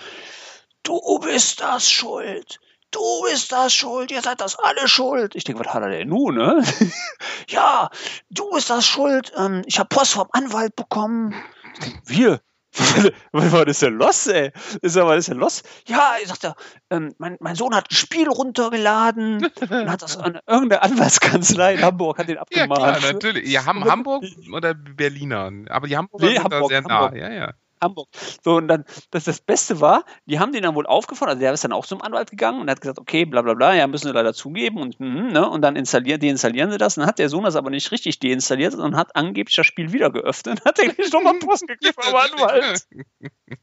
[0.82, 2.60] Du bist das schuld
[2.92, 5.34] du bist das schuld, ihr seid das alle schuld.
[5.34, 6.62] Ich denke, was hat er denn nun, ne?
[7.48, 7.90] ja,
[8.30, 11.34] du bist das schuld, ähm, ich habe Post vom Anwalt bekommen.
[11.74, 12.40] Ich denk, wir?
[13.32, 14.50] was ist denn los, ey?
[14.80, 15.62] Ist ja, was ist denn los?
[15.86, 16.54] Ja, ich sagte,
[16.88, 21.82] ähm, mein, mein Sohn hat ein Spiel runtergeladen und hat das an irgendeine Anwaltskanzlei in
[21.82, 22.80] Hamburg hat den abgemahnt.
[22.80, 23.50] Ja, klar, natürlich.
[23.50, 25.52] Ja, Hamburg oder Berliner?
[25.68, 27.12] Aber die Hamburger nee, sind Hamburg, da sehr Hamburg.
[27.12, 27.18] nah.
[27.18, 27.52] Ja, ja.
[27.82, 28.08] Hamburg.
[28.42, 31.52] So, und dann, das, das Beste war, die haben den dann wohl aufgefordert, also der
[31.52, 34.06] ist dann auch zum Anwalt gegangen und hat gesagt, okay, bla bla bla, ja, müssen
[34.06, 36.96] sie leider zugeben und, mm, ne, und dann installieren, deinstallieren sie das.
[36.96, 39.92] Und dann hat der Sohn das aber nicht richtig deinstalliert und hat angeblich das Spiel
[39.92, 42.86] wieder geöffnet und hat den nicht nochmal Post gekriegt vom Anwalt.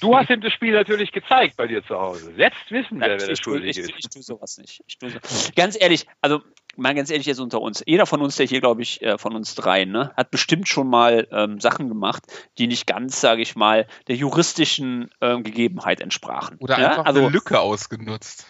[0.00, 2.32] Du hast ihm das Spiel natürlich gezeigt bei dir zu Hause.
[2.36, 3.90] Jetzt wissen wir, wer der Schuldige ist.
[3.90, 4.82] Ich, ich, tue sowas nicht.
[4.86, 5.18] Ich tue so.
[5.56, 6.42] Ganz ehrlich, also
[6.76, 7.82] mal ganz ehrlich jetzt unter uns.
[7.86, 10.88] Jeder von uns, der hier, glaube ich, äh, von uns dreien, ne, hat bestimmt schon
[10.88, 12.24] mal ähm, Sachen gemacht,
[12.58, 16.56] die nicht ganz, sage ich mal, der juristischen ähm, Gegebenheit entsprachen.
[16.60, 16.90] Oder ja?
[16.90, 18.46] einfach also, eine Lücke ausgenutzt.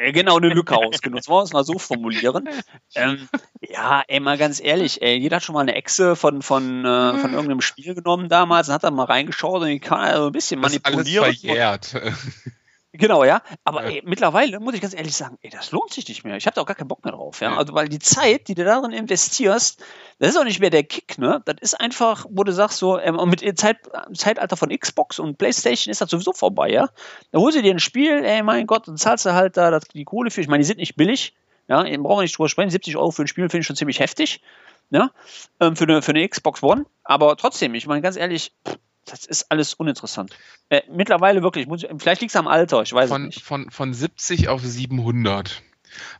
[0.00, 1.28] Äh, genau, eine Lücke ausgenutzt.
[1.28, 2.48] Wollen wir es mal so formulieren?
[2.96, 3.28] Ähm,
[3.60, 7.18] ja, ey, mal ganz ehrlich, ey, jeder hat schon mal eine Echse von, von, äh,
[7.18, 10.32] von irgendeinem Spiel genommen damals und hat dann mal reingeschaut und die kann also ein
[10.32, 10.98] bisschen manipulieren.
[10.98, 11.94] Das ist alles verjährt.
[13.00, 13.42] Genau, ja.
[13.64, 13.84] Aber.
[13.84, 16.36] Ey, mittlerweile muss ich ganz ehrlich sagen, ey, das lohnt sich nicht mehr.
[16.36, 17.40] Ich habe da auch gar keinen Bock mehr drauf.
[17.40, 17.56] Ja?
[17.56, 19.82] Also, weil die Zeit, die du darin investierst,
[20.18, 21.42] das ist auch nicht mehr der Kick, ne?
[21.46, 23.78] Das ist einfach, wo du sagst, so, ähm, mit dem Zeit,
[24.14, 26.90] Zeitalter von Xbox und Playstation ist das sowieso vorbei, ja.
[27.32, 30.04] Da holst du dir ein Spiel, ey, mein Gott, dann zahlst du halt da die
[30.04, 30.42] Kohle für.
[30.42, 31.34] Ich meine, die sind nicht billig,
[31.68, 32.70] ja, brauchen wir nicht drüber sprechen.
[32.70, 34.42] 70 Euro für ein Spiel finde ich schon ziemlich heftig,
[34.90, 35.10] ja,
[35.58, 36.84] ähm, für, eine, für eine Xbox One.
[37.02, 40.36] Aber trotzdem, ich meine, ganz ehrlich, pff, das ist alles uninteressant.
[40.68, 43.44] Äh, mittlerweile wirklich, muss, vielleicht liegt es am Alter, ich weiß von, es nicht.
[43.44, 45.62] Von, von 70 auf 700.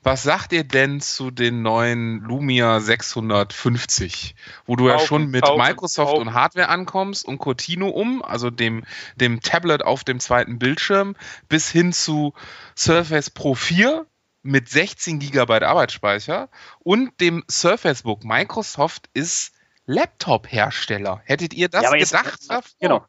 [0.02, 4.34] Was sagt ihr denn zu den neuen Lumia 650,
[4.66, 6.28] wo du kaufen, ja schon mit kaufen, Microsoft kaufen.
[6.28, 8.84] und Hardware ankommst und Cortino um, also dem,
[9.16, 11.14] dem Tablet auf dem zweiten Bildschirm,
[11.48, 12.34] bis hin zu
[12.76, 14.06] Surface Pro 4
[14.42, 16.48] mit 16 GB Arbeitsspeicher
[16.80, 18.24] und dem Surface Book.
[18.24, 19.52] Microsoft ist
[19.90, 21.22] Laptop-Hersteller.
[21.24, 22.40] Hättet ihr das ja, gedacht?
[22.48, 23.04] Jetzt, genau.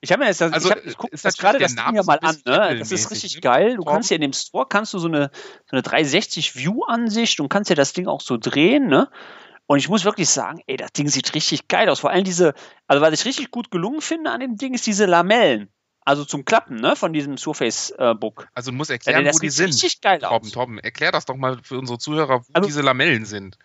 [0.00, 2.20] Ich habe mir jetzt, also, ich, hab, ich gucke das gerade das Ding ja mal
[2.22, 2.36] an.
[2.44, 2.76] Ne?
[2.78, 3.76] Das ist richtig geil.
[3.76, 5.30] Du kannst ja in dem Store kannst du so eine,
[5.66, 8.86] so eine 360 View Ansicht und kannst ja das Ding auch so drehen.
[8.86, 9.08] Ne?
[9.66, 12.00] Und ich muss wirklich sagen, ey, das Ding sieht richtig geil aus.
[12.00, 12.54] Vor allem diese,
[12.86, 15.68] also was ich richtig gut gelungen finde an dem Ding, ist diese Lamellen.
[16.04, 18.48] Also zum Klappen, ne, von diesem Surface äh, Book.
[18.54, 19.68] Also du musst erklären, ja, wo die sind.
[19.68, 20.52] Richtig geil Torben, aus.
[20.52, 23.58] Torben, erklär das doch mal für unsere Zuhörer, wo also, diese Lamellen sind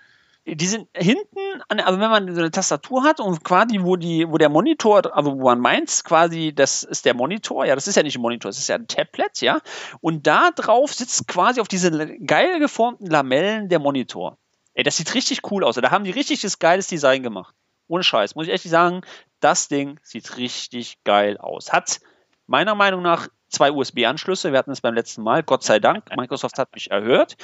[0.45, 4.27] die sind hinten, an, also wenn man so eine Tastatur hat und quasi, wo die,
[4.29, 7.95] wo der Monitor, also wo man meint, quasi, das ist der Monitor, ja, das ist
[7.95, 9.59] ja nicht ein Monitor, das ist ja ein Tablet, ja,
[10.01, 11.91] und da drauf sitzt quasi auf diese
[12.25, 14.37] geil geformten Lamellen der Monitor.
[14.73, 15.75] Ey, das sieht richtig cool aus.
[15.75, 17.53] Da haben die richtig das geiles Design gemacht.
[17.87, 18.35] Ohne Scheiß.
[18.35, 19.01] Muss ich echt sagen,
[19.39, 21.71] das Ding sieht richtig geil aus.
[21.71, 21.99] Hat
[22.47, 24.51] meiner Meinung nach zwei USB-Anschlüsse.
[24.51, 26.05] Wir hatten es beim letzten Mal, Gott sei Dank.
[26.15, 27.37] Microsoft hat mich erhört.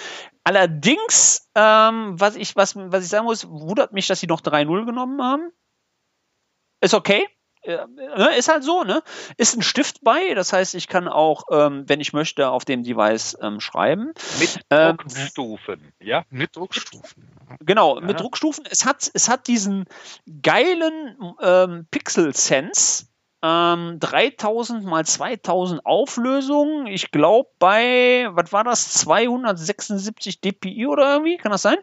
[0.44, 4.86] Allerdings, ähm, was, ich, was, was ich sagen muss, wundert mich, dass sie noch 3.0
[4.86, 5.52] genommen haben.
[6.82, 7.28] Ist okay.
[7.62, 9.04] Äh, ne, ist halt so, ne?
[9.38, 12.84] Ist ein Stift bei, das heißt, ich kann auch, ähm, wenn ich möchte, auf dem
[12.84, 14.14] Device ähm, schreiben.
[14.40, 16.24] Mit ähm, Druckstufen, ja?
[16.30, 17.28] Mit Druckstufen.
[17.60, 18.06] Genau, ja.
[18.06, 18.66] mit Druckstufen.
[18.70, 19.86] Es hat, es hat diesen
[20.42, 23.08] geilen ähm, Pixel Sense,
[23.42, 26.88] ähm, 3000 mal 2000 Auflösung.
[26.88, 31.38] Ich glaube bei, was war das, 276 dpi oder irgendwie?
[31.38, 31.78] Kann das sein?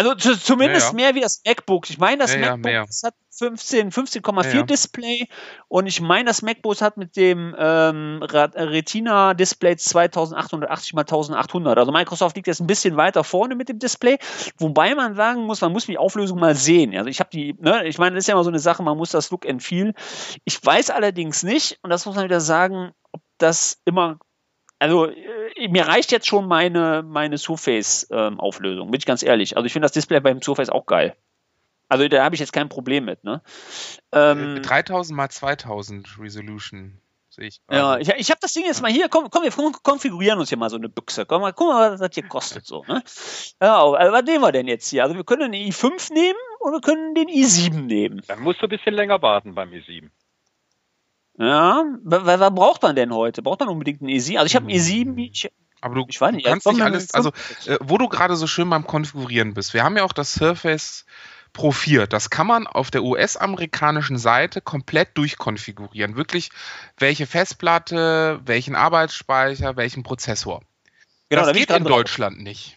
[0.00, 1.04] Also zumindest ja, ja.
[1.04, 1.90] mehr wie das MacBook.
[1.90, 4.62] Ich meine, das ja, MacBook hat 15, 15,4 ja.
[4.62, 5.28] Display
[5.68, 11.78] und ich meine, das MacBook hat mit dem ähm, Retina Display 2880 mal 1800.
[11.78, 14.18] Also Microsoft liegt jetzt ein bisschen weiter vorne mit dem Display,
[14.56, 16.96] wobei man sagen muss, man muss die Auflösung mal sehen.
[16.96, 18.96] Also ich habe die, ne, ich meine, das ist ja immer so eine Sache, man
[18.96, 19.92] muss das Look and Feel.
[20.44, 24.18] Ich weiß allerdings nicht, und das muss man wieder sagen, ob das immer
[24.80, 29.56] also äh, mir reicht jetzt schon meine, meine Surface-Auflösung, ähm, bin ich ganz ehrlich.
[29.56, 31.14] Also ich finde das Display beim Surface auch geil.
[31.88, 33.22] Also da habe ich jetzt kein Problem mit.
[33.24, 33.42] Ne?
[34.12, 37.00] Ähm, 3000 mal 2000 Resolution.
[37.28, 39.08] Sehe ich ja, ich, ich habe das Ding jetzt mal hier.
[39.08, 41.26] Komm, komm, wir konfigurieren uns hier mal so eine Büchse.
[41.26, 42.66] Komm mal, guck mal, was das hier kostet.
[42.66, 43.02] So, ne?
[43.62, 45.04] ja, also, was nehmen wir denn jetzt hier?
[45.04, 48.22] Also wir können den i5 nehmen und wir können den i7 nehmen.
[48.26, 50.10] Dann musst du ein bisschen länger warten beim i7.
[51.38, 53.42] Ja, was, was braucht man denn heute?
[53.42, 54.36] Braucht man unbedingt einen i7?
[54.36, 57.14] Also ich habe einen i7, ich, aber du, ich weiß nicht, du kannst nicht alles,
[57.14, 57.30] also
[57.66, 59.72] äh, wo du gerade so schön beim Konfigurieren bist.
[59.72, 61.06] Wir haben ja auch das Surface
[61.52, 62.06] Pro 4.
[62.06, 66.16] Das kann man auf der US-amerikanischen Seite komplett durchkonfigurieren.
[66.16, 66.50] Wirklich,
[66.98, 70.62] welche Festplatte, welchen Arbeitsspeicher, welchen Prozessor.
[71.28, 72.42] Genau, das da geht in Deutschland drauf.
[72.44, 72.76] nicht.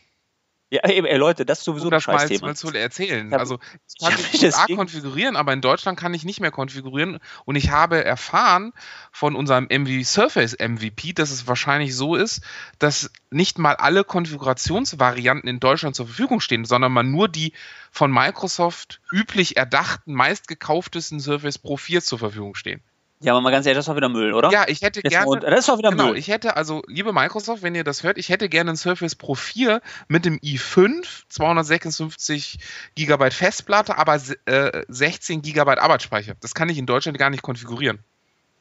[0.73, 3.29] Ja, ey, Leute, das ist sowieso um das mal, mal zu erzählen.
[3.29, 7.19] Ja, also ich kann ich USA konfigurieren, aber in Deutschland kann ich nicht mehr konfigurieren.
[7.45, 8.73] Und ich habe erfahren
[9.12, 12.41] von unserem MV Surface MVP, dass es wahrscheinlich so ist,
[12.79, 17.53] dass nicht mal alle Konfigurationsvarianten in Deutschland zur Verfügung stehen, sondern man nur die
[17.91, 22.81] von Microsoft üblich erdachten, meistgekauftesten Surface Pro 4 zur Verfügung stehen.
[23.23, 24.51] Ja, aber mal ganz ehrlich, das war wieder Müll, oder?
[24.51, 25.39] Ja, ich hätte gerne.
[25.39, 26.17] Das war wieder genau, Müll.
[26.17, 29.33] Ich hätte, also, liebe Microsoft, wenn ihr das hört, ich hätte gerne ein Surface Pro
[29.33, 32.59] 4 mit dem i5, 256
[32.95, 36.33] GB Festplatte, aber äh, 16 GB Arbeitsspeicher.
[36.41, 37.99] Das kann ich in Deutschland gar nicht konfigurieren.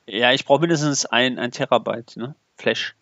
[0.06, 2.36] Ja, ich brauche mindestens ein, ein Terabyte, ne?
[2.56, 2.94] Flash.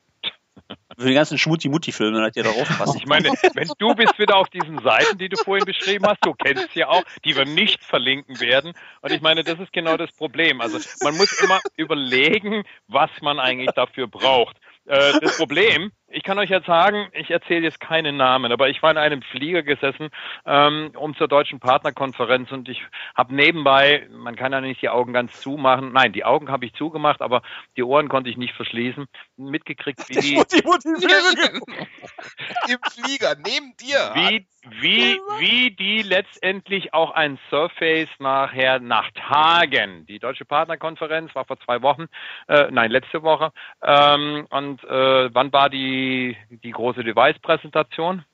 [0.99, 2.99] Für die ganzen Schmutti-Mutti-Filme hat ihr da aufpassen.
[2.99, 6.35] Ich meine, wenn du bist wieder auf diesen Seiten, die du vorhin beschrieben hast, du
[6.35, 8.73] kennst sie auch, die wir nicht verlinken werden.
[9.01, 10.61] Und ich meine, das ist genau das Problem.
[10.61, 14.57] Also man muss immer überlegen, was man eigentlich dafür braucht.
[14.87, 18.83] Äh, das Problem ich kann euch jetzt sagen, ich erzähle jetzt keine Namen, aber ich
[18.83, 20.11] war in einem Flieger gesessen,
[20.45, 22.83] ähm, um zur deutschen Partnerkonferenz und ich
[23.15, 26.75] habe nebenbei, man kann ja nicht die Augen ganz zumachen, nein, die Augen habe ich
[26.75, 27.43] zugemacht, aber
[27.77, 30.65] die Ohren konnte ich nicht verschließen, mitgekriegt, wie die, die,
[32.73, 34.49] im Flieger, neben dir, wie,
[34.81, 41.61] wie, wie die letztendlich auch ein Surface nachher nach Tagen, die deutsche Partnerkonferenz war vor
[41.61, 42.07] zwei Wochen,
[42.49, 48.25] äh, nein, letzte Woche, ähm, und äh, wann war die die, die große Device-Präsentation.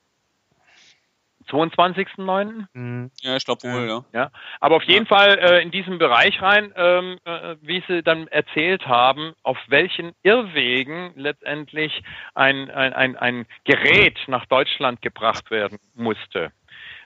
[1.49, 2.65] 22.09.
[2.73, 3.11] Mhm.
[3.21, 4.03] Ja, ich glaube wohl, ja.
[4.11, 4.31] ja.
[4.59, 5.15] Aber auf jeden ja.
[5.15, 10.11] Fall äh, in diesem Bereich rein, ähm, äh, wie Sie dann erzählt haben, auf welchen
[10.23, 12.03] Irrwegen letztendlich
[12.35, 16.51] ein, ein, ein, ein Gerät nach Deutschland gebracht werden musste.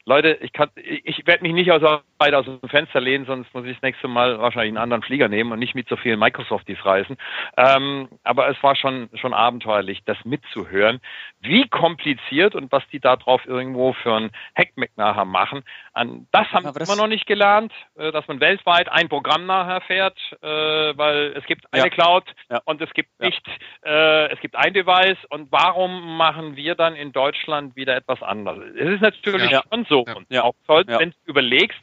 [0.06, 1.82] Leute, ich kann, ich werde mich nicht aus,
[2.18, 5.28] weit aus dem Fenster lehnen, sonst muss ich das nächste Mal wahrscheinlich einen anderen Flieger
[5.28, 7.18] nehmen und nicht mit so vielen Microsofties reisen.
[7.58, 11.00] Ähm, aber es war schon, schon abenteuerlich, das mitzuhören,
[11.42, 15.64] wie kompliziert und was die da drauf irgendwo für ein Hackmack nachher machen.
[15.94, 19.82] An das haben wir immer noch nicht gelernt, äh, dass man weltweit ein Programm nachher
[19.82, 21.90] fährt, äh, weil es gibt eine ja.
[21.90, 22.62] Cloud ja.
[22.66, 23.28] und es gibt ja.
[23.28, 23.46] nicht,
[23.84, 28.64] äh, es gibt ein Device und warum machen wir dann in Deutschland wieder etwas anderes?
[28.76, 29.62] Es ist natürlich schon
[29.92, 30.06] so.
[30.06, 31.80] Und auch toll, wenn du überlegst,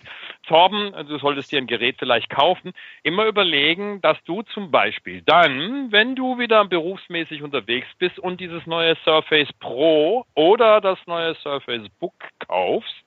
[0.47, 5.93] Torben, du solltest dir ein Gerät vielleicht kaufen, immer überlegen, dass du zum Beispiel dann,
[5.93, 11.87] wenn du wieder berufsmäßig unterwegs bist und dieses neue Surface Pro oder das neue Surface
[12.01, 12.15] Book
[12.47, 13.05] kaufst,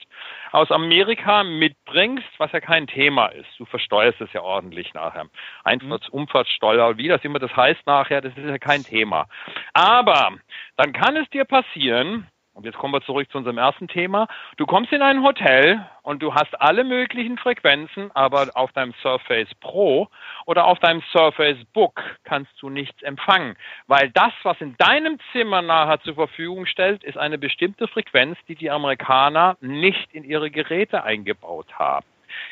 [0.52, 3.48] aus Amerika mitbringst, was ja kein Thema ist.
[3.58, 5.26] Du versteuerst es ja ordentlich nachher.
[5.64, 6.22] Einfahrts-, mhm.
[6.22, 9.28] Umfahrtssteuer, wie das immer das heißt nachher, das ist ja kein Thema.
[9.74, 10.34] Aber
[10.76, 14.28] dann kann es dir passieren, und jetzt kommen wir zurück zu unserem ersten Thema.
[14.58, 19.54] Du kommst in ein Hotel und du hast alle möglichen Frequenzen, aber auf deinem Surface
[19.60, 20.10] Pro
[20.46, 23.56] oder auf deinem Surface Book kannst du nichts empfangen,
[23.88, 28.56] weil das, was in deinem Zimmer nachher zur Verfügung stellt, ist eine bestimmte Frequenz, die
[28.56, 32.06] die Amerikaner nicht in ihre Geräte eingebaut haben.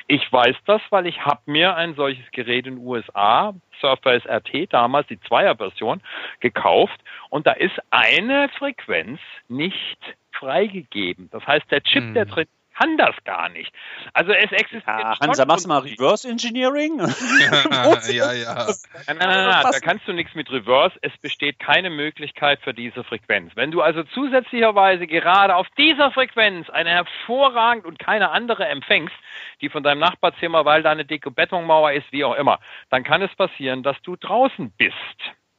[0.08, 4.74] Ich weiß das, weil ich habe mir ein solches Gerät in den USA, Surface RT,
[4.74, 6.02] damals die Zweier-Version,
[6.40, 9.98] gekauft und da ist eine Frequenz nicht
[10.32, 11.30] freigegeben.
[11.32, 12.14] Das heißt, der Chip, hm.
[12.14, 12.48] der drin
[12.80, 13.74] kann das gar nicht.
[14.14, 14.84] Also es existiert.
[14.88, 17.00] Ja, Hansa, machst du mal Reverse Engineering?
[18.12, 18.68] ja, ja.
[19.08, 20.98] Nein, nein, nein, da kannst du nichts mit Reverse.
[21.02, 23.52] Es besteht keine Möglichkeit für diese Frequenz.
[23.56, 29.16] Wenn du also zusätzlicherweise gerade auf dieser Frequenz eine hervorragend und keine andere empfängst,
[29.62, 33.22] die von deinem Nachbarzimmer, weil da eine dicke Betonmauer ist, wie auch immer, dann kann
[33.22, 34.96] es passieren, dass du draußen bist.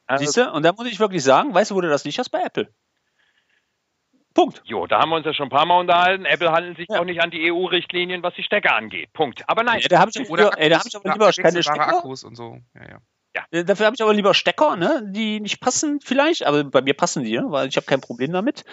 [0.07, 0.51] Also, Siehst du?
[0.51, 2.73] Und da muss ich wirklich sagen, weißt du, wo du das nicht hast bei Apple?
[4.35, 4.63] Punkt.
[4.65, 6.25] Jo, da haben wir uns ja schon ein paar Mal unterhalten.
[6.25, 7.01] Apple handelt sich ja.
[7.01, 9.13] auch nicht an die EU-Richtlinien, was die Stecker angeht.
[9.13, 9.43] Punkt.
[9.49, 9.81] Aber nein.
[9.81, 11.99] Ja, da habe ich, hab ich aber lieber keine Stecker.
[11.99, 12.59] Akkus und so.
[12.75, 12.99] Ja, ja.
[13.35, 13.45] Ja.
[13.53, 16.95] Äh, dafür habe ich aber lieber Stecker, ne, die nicht passen vielleicht, aber bei mir
[16.95, 18.65] passen die, ne, weil ich habe kein Problem damit.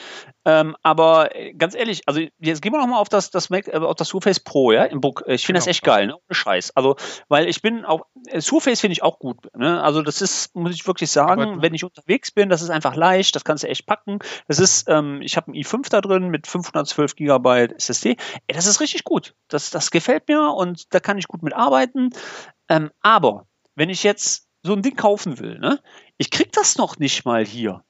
[0.45, 3.67] Ähm, aber äh, ganz ehrlich, also jetzt gehen wir noch mal auf das, das Mac,
[3.67, 5.23] äh, auf das Surface Pro, ja, im Book.
[5.27, 5.65] Ich finde genau.
[5.65, 6.75] das echt geil, ne, ohne Scheiß.
[6.75, 6.95] Also,
[7.27, 8.05] weil ich bin auch,
[8.39, 11.75] Surface finde ich auch gut, ne, also das ist, muss ich wirklich sagen, aber, wenn
[11.75, 14.19] ich unterwegs bin, das ist einfach leicht, das kannst du echt packen.
[14.47, 18.17] Das ist, ähm, ich habe einen i5 da drin mit 512 Gigabyte SSD.
[18.47, 19.35] Ey, das ist richtig gut.
[19.49, 22.09] Das, das gefällt mir und da kann ich gut mit arbeiten.
[22.69, 25.79] Ähm, aber wenn ich jetzt so ein Ding kaufen will, ne?
[26.17, 27.83] Ich krieg das noch nicht mal hier.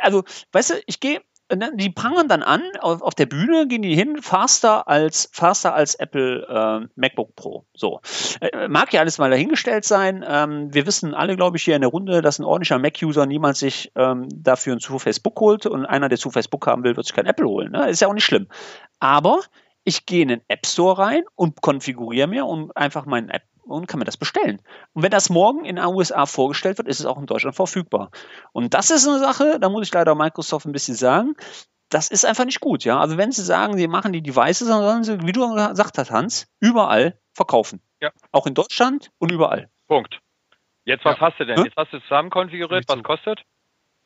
[0.00, 1.20] Also, weißt du, ich gehe,
[1.54, 5.74] ne, die prangern dann an, auf, auf, der Bühne gehen die hin, faster als, faster
[5.74, 7.66] als Apple äh, MacBook Pro.
[7.74, 8.00] So.
[8.40, 10.24] Äh, mag ja alles mal dahingestellt sein.
[10.26, 13.60] Ähm, wir wissen alle, glaube ich, hier in der Runde, dass ein ordentlicher Mac-User niemals
[13.60, 17.06] sich ähm, dafür ein Surface Book holt und einer, der Surface Book haben will, wird
[17.06, 17.72] sich kein Apple holen.
[17.72, 17.88] Ne?
[17.88, 18.48] Ist ja auch nicht schlimm.
[18.98, 19.40] Aber
[19.84, 23.86] ich gehe in den App Store rein und konfiguriere mir und einfach meinen App und
[23.86, 24.60] kann mir das bestellen.
[24.94, 28.10] Und wenn das morgen in den USA vorgestellt wird, ist es auch in Deutschland verfügbar.
[28.52, 31.34] Und das ist eine Sache, da muss ich leider Microsoft ein bisschen sagen,
[31.88, 32.98] das ist einfach nicht gut, ja.
[32.98, 36.10] Also wenn sie sagen, sie machen die Devices, dann sollen sie, wie du gesagt hast,
[36.10, 37.80] Hans, überall verkaufen.
[38.00, 38.10] Ja.
[38.32, 39.68] Auch in Deutschland und überall.
[39.86, 40.20] Punkt.
[40.84, 41.26] Jetzt, was Ja.
[41.28, 41.56] hast du denn?
[41.58, 41.64] Hm?
[41.64, 43.42] Jetzt hast du zusammen konfiguriert, was kostet?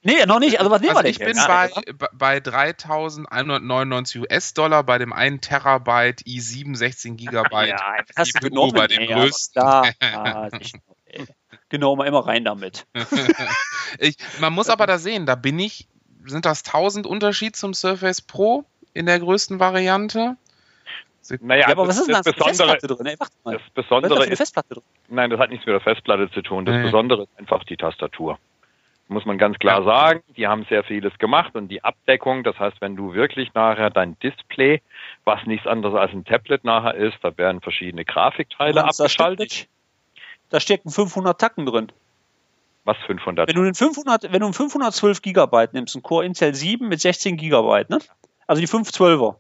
[0.03, 0.59] Nee, noch nicht.
[0.59, 1.47] Also was nehmen Also wir ich denn bin jetzt?
[1.47, 1.71] bei,
[2.13, 7.69] bei 3.199 US-Dollar bei dem 1 Terabyte i7 16 Gigabyte.
[7.69, 9.63] ja, das hast du CPU bei dem größten.
[9.63, 10.73] Da, ah, ich,
[11.07, 11.27] ey.
[11.69, 12.87] genau, mal immer rein damit.
[13.99, 15.87] ich, man muss aber da sehen, da bin ich,
[16.25, 20.37] sind das 1000 Unterschied zum Surface Pro in der größten Variante?
[21.41, 23.07] Naja, Ja, aber was ist denn da das Besondere, Festplatte drin?
[23.07, 23.53] Ey, warte mal.
[23.53, 24.83] das ist Besondere für eine ist, Festplatte drin?
[25.09, 26.65] nein, das hat nichts mit der Festplatte zu tun.
[26.65, 26.85] Das Nee.
[26.85, 28.39] Besondere ist einfach die Tastatur.
[29.11, 32.81] Muss man ganz klar sagen, die haben sehr vieles gemacht und die Abdeckung, das heißt,
[32.81, 34.83] wenn du wirklich nachher dein Display,
[35.25, 39.67] was nichts anderes als ein Tablet nachher ist, da werden verschiedene Grafikteile Hans, abgeschaltet.
[40.51, 41.91] Da stecken 500 Tacken drin.
[42.85, 43.49] Was 500?
[43.49, 47.01] Wenn du den 500, wenn du einen 512 Gigabyte nimmst, einen Core Intel 7 mit
[47.01, 47.99] 16 Gigabyte, ne?
[48.51, 49.37] Also die 512er,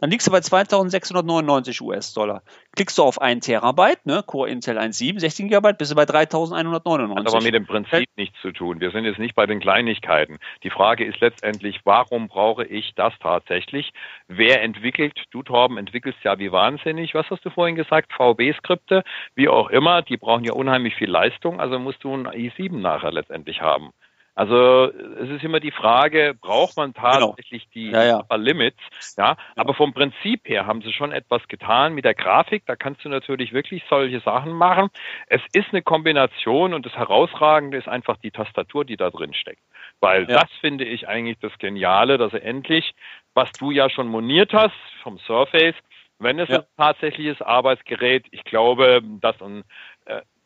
[0.00, 2.42] dann liegst du bei 2699 US-Dollar.
[2.74, 4.24] Klickst du auf 1 Terabyte, ne?
[4.26, 7.32] Core Intel 1.7, 16 Gigabyte, bist du bei Hat 3199.
[7.32, 8.80] aber mit dem Prinzip nichts zu tun.
[8.80, 10.38] Wir sind jetzt nicht bei den Kleinigkeiten.
[10.64, 13.92] Die Frage ist letztendlich, warum brauche ich das tatsächlich?
[14.26, 15.16] Wer entwickelt?
[15.30, 17.14] Du, Torben, entwickelst ja wie wahnsinnig.
[17.14, 18.12] Was hast du vorhin gesagt?
[18.12, 19.04] VB-Skripte,
[19.36, 23.12] wie auch immer, die brauchen ja unheimlich viel Leistung, also musst du ein i7 nachher
[23.12, 23.92] letztendlich haben.
[24.38, 27.98] Also es ist immer die Frage, braucht man tatsächlich die Genau.
[27.98, 28.18] Ja, ja.
[28.20, 28.78] Upper Limits?
[29.16, 32.62] Ja, aber vom Prinzip her haben sie schon etwas getan mit der Grafik.
[32.66, 34.90] Da kannst du natürlich wirklich solche Sachen machen.
[35.26, 39.62] Es ist eine Kombination und das Herausragende ist einfach die Tastatur, die da drin steckt.
[39.98, 40.42] Weil Ja.
[40.42, 42.94] das finde ich eigentlich das Geniale, dass er endlich,
[43.34, 45.74] was du ja schon moniert hast vom Surface,
[46.20, 46.58] wenn es Ja.
[46.58, 49.64] ein tatsächliches Arbeitsgerät, ich glaube, dass ein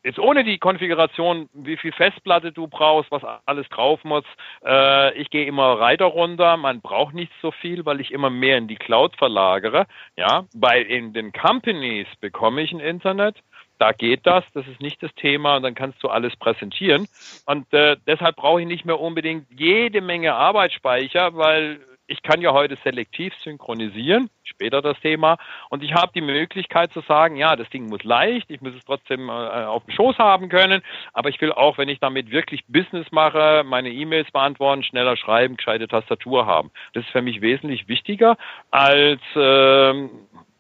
[0.05, 4.25] Jetzt ohne die Konfiguration, wie viel Festplatte du brauchst, was alles drauf muss.
[4.65, 6.57] Äh, ich gehe immer weiter runter.
[6.57, 9.87] Man braucht nicht so viel, weil ich immer mehr in die Cloud verlagere.
[10.17, 13.37] Ja, weil in den Companies bekomme ich ein Internet.
[13.79, 17.09] Da geht das, das ist nicht das Thema und dann kannst du alles präsentieren.
[17.47, 22.53] Und äh, deshalb brauche ich nicht mehr unbedingt jede Menge Arbeitsspeicher, weil ich kann ja
[22.53, 25.39] heute selektiv synchronisieren, später das Thema,
[25.71, 28.85] und ich habe die Möglichkeit zu sagen, ja, das Ding muss leicht, ich muss es
[28.85, 32.65] trotzdem äh, auf dem Schoß haben können, aber ich will auch, wenn ich damit wirklich
[32.67, 36.71] Business mache, meine E-Mails beantworten, schneller schreiben, gescheite Tastatur haben.
[36.93, 38.37] Das ist für mich wesentlich wichtiger
[38.71, 40.11] als ähm,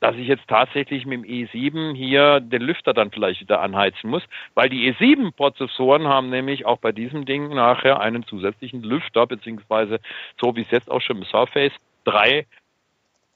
[0.02, 4.24] dass ich jetzt tatsächlich mit dem E7 hier den Lüfter dann vielleicht wieder anheizen muss,
[4.54, 10.00] weil die E7-Prozessoren haben nämlich auch bei diesem Ding nachher einen zusätzlichen Lüfter, beziehungsweise
[10.40, 11.72] so wie es jetzt auch schon im Surface
[12.04, 12.46] 3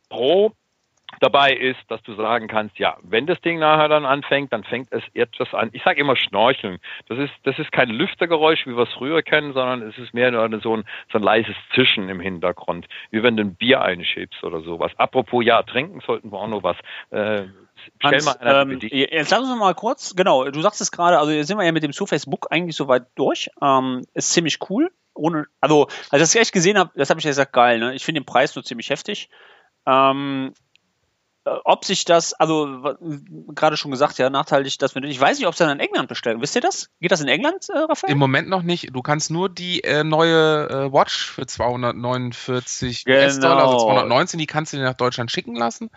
[0.08, 0.52] Pro
[1.20, 4.92] dabei ist, dass du sagen kannst, ja, wenn das Ding nachher dann anfängt, dann fängt
[4.92, 5.70] es etwas an.
[5.72, 6.78] Ich sage immer Schnorcheln.
[7.08, 10.32] Das ist, das ist kein Lüftergeräusch, wie wir es früher kennen, sondern es ist mehr
[10.32, 14.60] so ein, so ein leises Zischen im Hintergrund, wie wenn du ein Bier einschiebst oder
[14.62, 14.92] sowas.
[14.96, 16.76] Apropos, ja, trinken sollten wir auch noch was.
[17.10, 17.48] Äh,
[17.98, 21.46] stell Hans, ähm, jetzt lass uns mal kurz, genau, du sagst es gerade, also jetzt
[21.46, 23.48] sind wir ja mit dem Surface Book eigentlich soweit durch.
[23.62, 24.90] Ähm, ist ziemlich cool.
[25.14, 27.94] Ohne, also, als ich das echt gesehen habe, das habe ich ja gesagt, geil, ne?
[27.94, 29.30] Ich finde den Preis nur ziemlich heftig.
[29.86, 30.65] Ähm, äh,
[31.64, 32.96] ob sich das, also
[33.54, 36.08] gerade schon gesagt, ja, nachteilig, dass wir, ich weiß nicht, ob sie dann in England
[36.08, 36.40] bestellen.
[36.40, 36.90] Wisst ihr das?
[37.00, 38.12] Geht das in England, äh, Raphael?
[38.12, 38.94] Im Moment noch nicht.
[38.94, 43.18] Du kannst nur die äh, neue äh, Watch für 249 Genau.
[43.18, 45.90] US-Dollar, also 219, die kannst du dir nach Deutschland schicken lassen.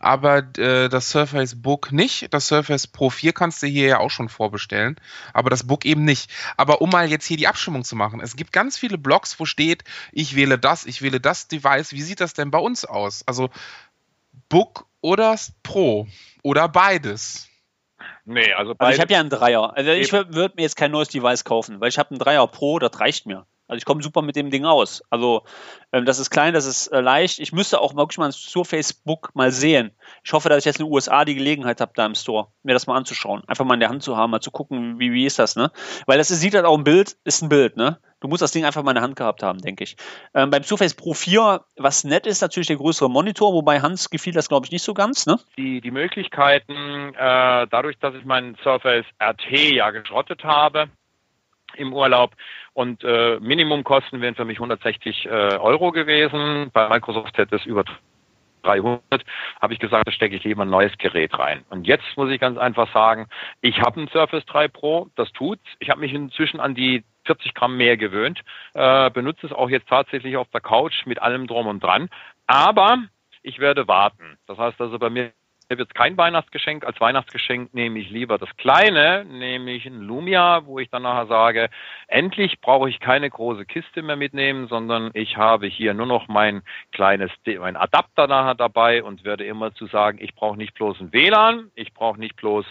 [0.00, 2.32] Aber äh, das Surface Book nicht.
[2.32, 4.96] Das Surface Pro 4 kannst du hier ja auch schon vorbestellen.
[5.32, 6.30] Aber das Book eben nicht.
[6.56, 8.20] Aber um mal jetzt hier die Abstimmung zu machen.
[8.20, 11.92] Es gibt ganz viele Blogs, wo steht, ich wähle das, ich wähle das Device.
[11.92, 13.22] Wie sieht das denn bei uns aus?
[13.26, 13.50] Also
[14.48, 16.06] Book oder Pro
[16.42, 17.48] oder beides.
[18.24, 19.76] nee, also Also ich habe ja einen Dreier.
[19.76, 22.78] Also ich würde mir jetzt kein neues Device kaufen, weil ich habe einen Dreier Pro,
[22.78, 23.46] das reicht mir.
[23.66, 25.02] Also ich komme super mit dem Ding aus.
[25.10, 25.44] Also
[25.92, 27.38] ähm, das ist klein, das ist äh, leicht.
[27.38, 29.92] Ich müsste auch wirklich mal ein Surface Book mal sehen.
[30.22, 32.74] Ich hoffe, dass ich jetzt in den USA die Gelegenheit habe, da im Store, mir
[32.74, 33.42] das mal anzuschauen.
[33.46, 35.70] Einfach mal in der Hand zu haben, mal zu gucken, wie, wie ist das, ne?
[36.06, 37.98] Weil das ist, sieht halt auch ein Bild, ist ein Bild, ne?
[38.20, 39.96] Du musst das Ding einfach mal in der Hand gehabt haben, denke ich.
[40.34, 44.32] Ähm, beim Surface Pro 4, was nett ist, natürlich der größere Monitor, wobei Hans gefiel
[44.32, 45.38] das, glaube ich, nicht so ganz, ne?
[45.58, 50.88] die, die Möglichkeiten, äh, dadurch, dass ich meinen Surface RT ja geschrottet habe
[51.76, 52.32] im Urlaub
[52.72, 56.70] und äh, Minimumkosten wären für mich 160 äh, Euro gewesen.
[56.72, 57.84] Bei Microsoft hätte es über
[58.64, 59.02] 300,
[59.60, 61.64] habe ich gesagt, da stecke ich lieber ein neues Gerät rein.
[61.70, 63.28] Und jetzt muss ich ganz einfach sagen,
[63.60, 65.64] ich habe einen Surface 3 Pro, das tut's.
[65.78, 68.40] Ich habe mich inzwischen an die 40 Gramm mehr gewöhnt,
[68.74, 72.08] äh, benutze es auch jetzt tatsächlich auf der Couch mit allem drum und dran.
[72.46, 72.98] Aber
[73.42, 74.38] ich werde warten.
[74.46, 75.32] Das heißt also, bei mir
[75.68, 76.84] mir wird kein Weihnachtsgeschenk.
[76.84, 81.70] Als Weihnachtsgeschenk nehme ich lieber das kleine, nämlich ein Lumia, wo ich dann nachher sage,
[82.08, 86.62] endlich brauche ich keine große Kiste mehr mitnehmen, sondern ich habe hier nur noch mein
[86.92, 91.12] kleines, mein Adapter nachher dabei und werde immer zu sagen, ich brauche nicht bloß ein
[91.12, 92.66] WLAN, ich brauche nicht bloß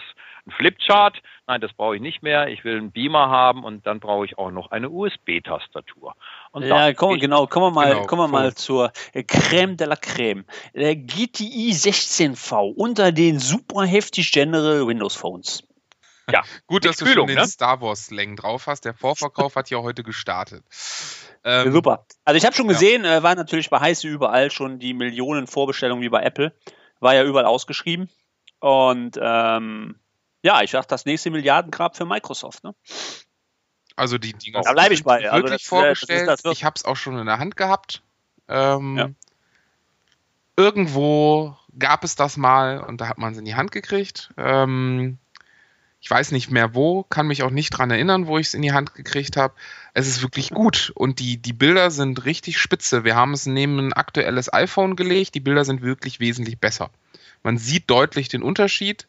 [0.46, 1.20] ein Flipchart.
[1.46, 2.48] Nein, das brauche ich nicht mehr.
[2.48, 6.14] Ich will einen Beamer haben und dann brauche ich auch noch eine USB-Tastatur.
[6.58, 8.92] Ja, komm, genau, kommen wir mal, genau, kommen wir mal zur
[9.26, 10.44] Creme de la Creme.
[10.72, 15.64] Der GTI 16V unter den super heftig General Windows Phones.
[16.30, 17.46] Ja, gut, dass du Kühlung, schon den ne?
[17.46, 18.86] Star Wars Slang drauf hast.
[18.86, 20.64] Der Vorverkauf hat ja heute gestartet.
[21.44, 22.06] Ähm, super.
[22.24, 23.18] Also ich habe schon gesehen, ja.
[23.18, 26.54] äh, war natürlich bei Heiße überall schon die Millionen Vorbestellungen wie bei Apple.
[27.00, 28.08] War ja überall ausgeschrieben.
[28.60, 29.96] Und ähm,
[30.44, 32.64] ja, ich sag das nächste Milliardengrab für Microsoft.
[32.64, 32.74] Ne?
[33.96, 35.22] Also die Dinger da bleibe ich bei.
[35.22, 36.28] Wirklich also das, vorgestellt.
[36.28, 38.02] Das das ich habe es auch schon in der Hand gehabt.
[38.48, 39.10] Ähm, ja.
[40.56, 44.34] Irgendwo gab es das mal und da hat man es in die Hand gekriegt.
[44.36, 45.16] Ähm,
[45.98, 48.60] ich weiß nicht mehr wo, kann mich auch nicht dran erinnern, wo ich es in
[48.60, 49.54] die Hand gekriegt habe.
[49.94, 53.02] Es ist wirklich gut und die, die Bilder sind richtig spitze.
[53.02, 55.34] Wir haben es neben ein aktuelles iPhone gelegt.
[55.34, 56.90] Die Bilder sind wirklich wesentlich besser.
[57.42, 59.08] Man sieht deutlich den Unterschied.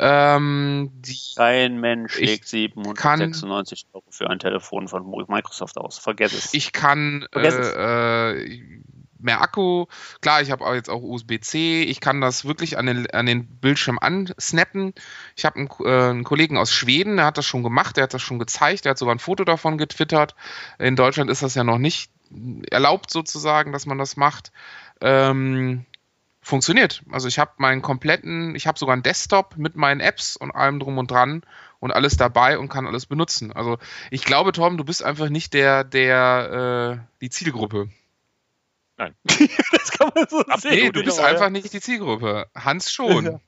[0.00, 0.92] Ähm,
[1.36, 5.98] Kein Mensch legt 796 Euro für ein Telefon von Microsoft aus.
[5.98, 6.54] Vergesst es.
[6.54, 8.60] Ich kann äh, äh,
[9.18, 9.86] mehr Akku.
[10.20, 11.82] Klar, ich habe jetzt auch USB-C.
[11.82, 14.94] Ich kann das wirklich an den, an den Bildschirm ansnappen.
[15.36, 18.14] Ich habe einen, äh, einen, Kollegen aus Schweden, der hat das schon gemacht, der hat
[18.14, 20.36] das schon gezeigt, der hat sogar ein Foto davon getwittert.
[20.78, 22.12] In Deutschland ist das ja noch nicht
[22.70, 24.52] erlaubt sozusagen, dass man das macht.
[25.00, 25.86] Ähm,
[26.48, 27.02] funktioniert.
[27.10, 30.80] Also ich habe meinen kompletten, ich habe sogar einen Desktop mit meinen Apps und allem
[30.80, 31.42] drum und dran
[31.78, 33.52] und alles dabei und kann alles benutzen.
[33.52, 33.78] Also
[34.10, 37.90] ich glaube, Tom, du bist einfach nicht der, der, äh, die Zielgruppe.
[38.96, 39.14] Nein.
[39.24, 40.70] das kann man so Ab, sehen.
[40.72, 42.46] Nee, du bist genau, einfach nicht die Zielgruppe.
[42.54, 43.40] Hans schon.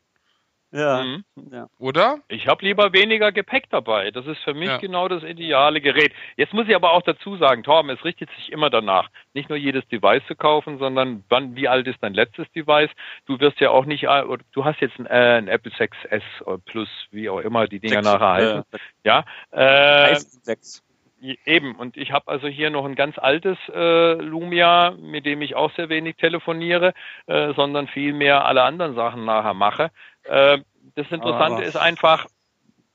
[0.72, 1.02] Ja.
[1.02, 1.24] Mhm.
[1.50, 1.66] ja.
[1.78, 2.18] Oder?
[2.28, 4.10] Ich habe lieber weniger Gepäck dabei.
[4.10, 4.76] Das ist für mich ja.
[4.78, 6.12] genau das ideale Gerät.
[6.36, 9.58] Jetzt muss ich aber auch dazu sagen, Torben, es richtet sich immer danach, nicht nur
[9.58, 12.90] jedes Device zu kaufen, sondern wann, wie alt ist dein letztes Device?
[13.26, 16.22] Du wirst ja auch nicht, äh, du hast jetzt ein, äh, ein Apple 6S
[16.66, 18.62] Plus, wie auch immer die Dinger 6, nachher heißen.
[18.72, 19.24] Äh, ja.
[19.50, 20.82] Äh, 6.
[21.20, 25.54] Eben, und ich habe also hier noch ein ganz altes äh, Lumia, mit dem ich
[25.54, 26.94] auch sehr wenig telefoniere,
[27.26, 29.90] äh, sondern vielmehr alle anderen Sachen nachher mache.
[30.22, 30.58] Äh,
[30.94, 32.26] das Interessante aber ist einfach,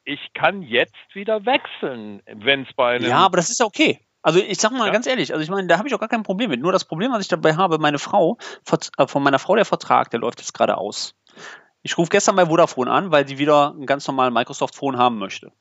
[0.05, 3.09] ich kann jetzt wieder wechseln, wenn es bei einem.
[3.09, 3.99] Ja, aber das ist ja okay.
[4.23, 4.91] Also ich sag mal ja.
[4.91, 6.59] ganz ehrlich, also ich meine, da habe ich auch gar kein Problem mit.
[6.59, 8.39] Nur das Problem, was ich dabei habe, meine Frau,
[8.97, 11.13] äh, von meiner Frau der Vertrag, der läuft jetzt gerade aus.
[11.83, 15.51] Ich rufe gestern bei Vodafone an, weil die wieder einen ganz normalen Microsoft-Phone haben möchte.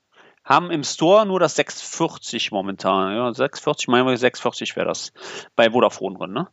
[0.45, 3.15] Haben im Store nur das 640 momentan.
[3.17, 5.13] Ja, 640, meinen wir 640 wäre das
[5.57, 6.49] bei Vodafone drin, ne?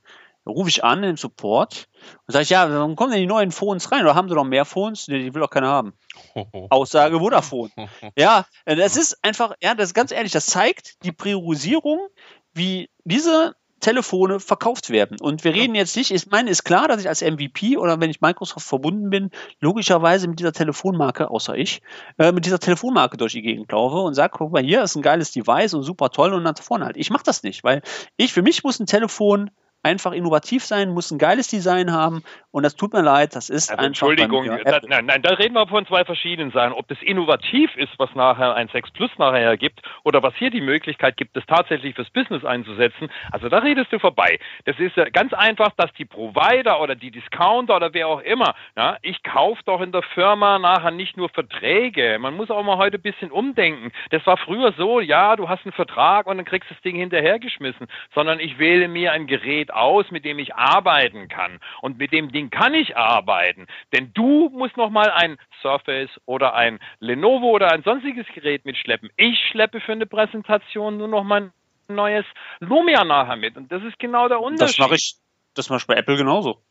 [0.47, 1.87] Rufe ich an im Support
[2.25, 4.01] und sage ich, ja, warum kommen denn die neuen Phones rein?
[4.01, 5.07] Oder haben sie noch mehr Phones?
[5.07, 5.93] Nee, die will auch keiner haben.
[6.71, 7.69] Aussage Vodafone.
[8.17, 12.07] ja, das ist einfach, ja, das ist ganz ehrlich, das zeigt die Priorisierung,
[12.53, 15.17] wie diese Telefone verkauft werden.
[15.19, 18.09] Und wir reden jetzt nicht, ich meine, ist klar, dass ich als MVP oder wenn
[18.09, 21.81] ich Microsoft verbunden bin, logischerweise mit dieser Telefonmarke, außer ich,
[22.17, 25.01] äh, mit dieser Telefonmarke durch die Gegend laufe und sage, guck mal, hier ist ein
[25.01, 26.97] geiles Device und super toll und dann vorne halt.
[26.97, 27.81] Ich mache das nicht, weil
[28.15, 29.51] ich, für mich muss ein Telefon
[29.83, 33.69] einfach innovativ sein, muss ein geiles Design haben und das tut mir leid, das ist
[33.69, 33.87] also einfach.
[33.87, 36.73] Entschuldigung, da, nein, nein, da reden wir von zwei verschiedenen Sachen.
[36.73, 40.61] Ob das innovativ ist, was nachher ein 6 Plus nachher gibt, oder was hier die
[40.61, 44.39] Möglichkeit gibt, das tatsächlich fürs Business einzusetzen, also da redest du vorbei.
[44.65, 48.97] Das ist ganz einfach, dass die Provider oder die Discounter oder wer auch immer, ja,
[49.01, 52.17] ich kaufe doch in der Firma nachher nicht nur Verträge.
[52.19, 53.91] Man muss auch mal heute ein bisschen umdenken.
[54.09, 56.97] Das war früher so, ja, du hast einen Vertrag und dann kriegst du das Ding
[56.97, 61.59] hinterhergeschmissen, sondern ich wähle mir ein Gerät aus, mit dem ich arbeiten kann.
[61.81, 63.67] Und mit dem Ding kann ich arbeiten.
[63.93, 69.09] Denn du musst nochmal ein Surface oder ein Lenovo oder ein sonstiges Gerät mitschleppen.
[69.17, 71.51] Ich schleppe für eine Präsentation nur noch mein
[71.87, 72.25] neues
[72.59, 73.57] Lumia nachher mit.
[73.57, 74.79] Und das ist genau der Unterschied.
[74.79, 75.15] Das mache ich,
[75.53, 76.61] das mache ich bei Apple genauso.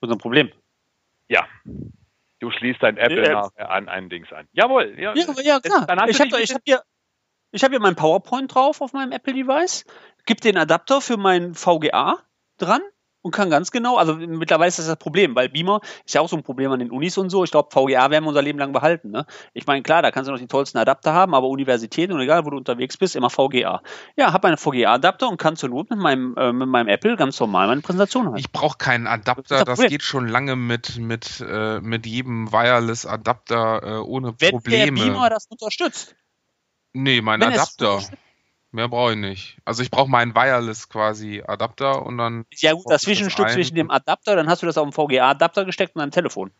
[0.00, 0.50] Das ist ein Problem.
[1.28, 1.46] Ja.
[2.40, 4.48] Du schließt dein Apple ja, nachher an ein Dings an.
[4.52, 4.94] Jawohl.
[4.98, 6.08] Ja, ja, ja klar.
[6.08, 6.82] ich habe hab hier,
[7.54, 9.84] hab hier mein PowerPoint drauf auf meinem Apple-Device,
[10.24, 12.18] gib den Adapter für mein VGA
[12.60, 12.82] dran
[13.22, 16.28] und kann ganz genau, also mittlerweile ist das das Problem, weil Beamer ist ja auch
[16.28, 17.44] so ein Problem an den Unis und so.
[17.44, 19.10] Ich glaube, VGA werden wir unser Leben lang behalten.
[19.10, 19.26] Ne?
[19.52, 22.46] Ich meine, klar, da kannst du noch die tollsten Adapter haben, aber Universität und egal,
[22.46, 23.82] wo du unterwegs bist, immer VGA.
[24.16, 27.38] Ja, habe einen VGA-Adapter und kann zur Not mit meinem, äh, mit meinem Apple ganz
[27.38, 28.38] normal meine Präsentation halten.
[28.38, 33.82] Ich brauche keinen Adapter, das, das geht schon lange mit, mit, äh, mit jedem Wireless-Adapter
[33.82, 34.86] äh, ohne Wenn Probleme.
[34.86, 36.16] Wenn der Beamer das unterstützt.
[36.92, 38.00] Nee, mein Wenn Adapter.
[38.72, 39.58] Mehr brauche ich nicht.
[39.64, 42.44] Also ich brauche meinen Wireless quasi Adapter und dann.
[42.56, 45.96] Ja gut, das Zwischenstück zwischen dem Adapter, dann hast du das auf dem VGA-Adapter gesteckt
[45.96, 46.52] und ein Telefon.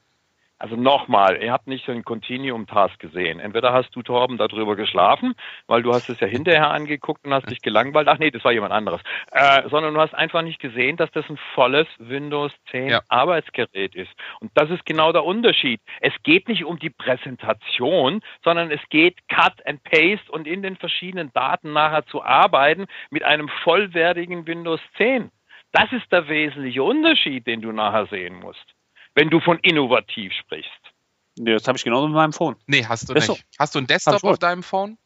[0.60, 3.40] Also nochmal, ihr habt nicht so einen Continuum-Task gesehen.
[3.40, 5.34] Entweder hast du, Torben, darüber geschlafen,
[5.66, 8.08] weil du hast es ja hinterher angeguckt und hast dich gelangweilt.
[8.08, 9.00] Ach nee, das war jemand anderes.
[9.32, 13.00] Äh, sondern du hast einfach nicht gesehen, dass das ein volles Windows 10 ja.
[13.08, 14.10] Arbeitsgerät ist.
[14.40, 15.80] Und das ist genau der Unterschied.
[16.02, 20.76] Es geht nicht um die Präsentation, sondern es geht Cut and Paste und in den
[20.76, 25.30] verschiedenen Daten nachher zu arbeiten mit einem vollwertigen Windows 10.
[25.72, 28.74] Das ist der wesentliche Unterschied, den du nachher sehen musst
[29.14, 30.70] wenn du von innovativ sprichst.
[31.38, 32.56] Nee, das habe ich genauso mit meinem Phone.
[32.66, 33.24] Nee, hast du nicht.
[33.24, 33.38] So.
[33.58, 34.98] Hast du einen Desktop auf deinem Phone?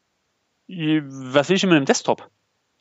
[0.69, 2.31] Was will ich denn mit einem Desktop?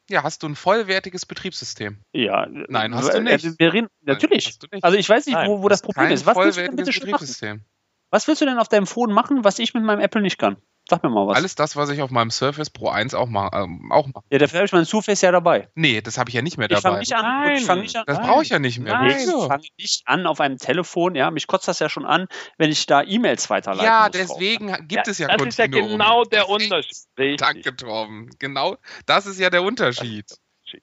[0.09, 2.01] Ja, hast du ein vollwertiges Betriebssystem?
[2.13, 2.45] Ja.
[2.47, 3.31] Nein, hast du nicht.
[3.31, 4.57] Also, reden, natürlich.
[4.71, 6.25] Nein, also ich weiß nicht, wo, wo das Problem ist.
[6.25, 7.63] Was willst du denn bitte Betriebssystem.
[8.09, 10.57] Was willst du denn auf deinem Phone machen, was ich mit meinem Apple nicht kann?
[10.89, 11.37] Sag mir mal was.
[11.37, 14.23] Alles das, was ich auf meinem Surface Pro 1 auch, ma ähm, auch mache.
[14.29, 15.69] Ja, dafür habe ich mein Surface ja dabei.
[15.75, 16.77] Nee, das habe ich ja nicht mehr dabei.
[16.77, 17.21] Ich fange nicht an.
[17.23, 17.55] Nein.
[17.55, 18.03] Ich fang nicht an.
[18.05, 18.93] Das brauche ich ja nicht mehr.
[18.93, 19.17] Nein.
[19.17, 21.15] Ich fange nicht an auf einem Telefon.
[21.15, 22.27] Ja, mich kotzt das ja schon an,
[22.57, 23.85] wenn ich da E-Mails weiterleite.
[23.85, 24.79] Ja, deswegen drauf.
[24.81, 27.39] gibt ja, es ja Das ist ja genau der Unterschied.
[27.39, 28.29] Danke, Torben.
[28.39, 28.75] Genau,
[29.05, 30.25] das ist ja der Unterschied.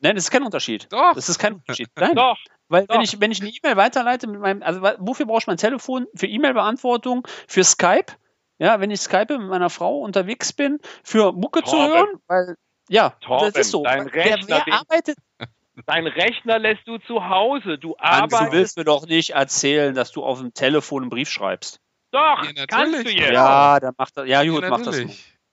[0.01, 0.87] Nein, das ist kein Unterschied.
[0.91, 1.15] Doch.
[1.15, 1.89] Das ist kein Unterschied.
[1.97, 2.15] Nein.
[2.15, 2.39] Doch.
[2.69, 2.95] Weil Doch.
[2.95, 6.07] wenn ich, wenn ich eine E-Mail weiterleite mit meinem, also wofür brauche ich mein Telefon?
[6.15, 8.13] Für E-Mail-Beantwortung, für Skype,
[8.61, 11.71] ja, wenn ich Skype mit meiner Frau unterwegs bin, für Mucke Torben.
[11.71, 12.57] zu hören, weil,
[12.89, 13.83] ja, Torben, das ist so.
[13.83, 15.17] Dein Rechner, wer, wer arbeitet,
[15.87, 17.79] Dein Rechner lässt du zu Hause.
[17.79, 18.53] Du arbeitest.
[18.53, 21.81] Du willst mir doch nicht erzählen, dass du auf dem Telefon einen Brief schreibst.
[22.11, 23.33] Doch, ja, kannst du jetzt.
[23.33, 24.29] Ja, dann macht das.
[24.29, 24.99] Ja, gut, ja, mach das.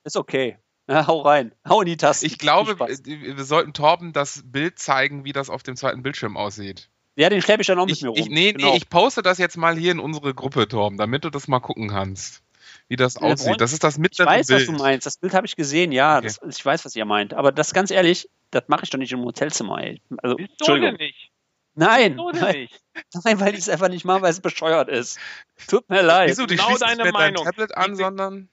[0.04, 0.58] Ist okay.
[0.90, 1.54] Ja, hau rein.
[1.68, 2.24] Hau in die Taste.
[2.24, 6.88] Ich glaube, wir sollten Torben das Bild zeigen, wie das auf dem zweiten Bildschirm aussieht.
[7.14, 8.18] Ja, den schleppe ich dann auch ich, mit mir rum.
[8.18, 8.70] Ich, nee, genau.
[8.70, 11.60] nee, ich poste das jetzt mal hier in unsere Gruppe, Torben, damit du das mal
[11.60, 12.42] gucken kannst
[12.88, 13.60] wie das ja, aussieht.
[13.60, 14.60] Das ist das mittlere Ich weiß, Bild.
[14.60, 15.06] was du meinst.
[15.06, 16.18] Das Bild habe ich gesehen, ja.
[16.18, 16.26] Okay.
[16.26, 17.34] Das, ich weiß, was ihr meint.
[17.34, 19.78] Aber das ganz ehrlich, das mache ich doch nicht im Hotelzimmer.
[19.78, 20.00] Ey.
[20.22, 20.96] Also, Wieso Entschuldigung.
[20.96, 21.30] nicht?
[21.74, 22.68] Nein, nein,
[23.24, 25.20] nein, weil ich es einfach nicht mache, weil es bescheuert ist.
[25.68, 26.30] Tut mir leid.
[26.30, 27.44] Wieso, du genau deine Meinung.
[27.44, 28.48] dein Tablet an, sondern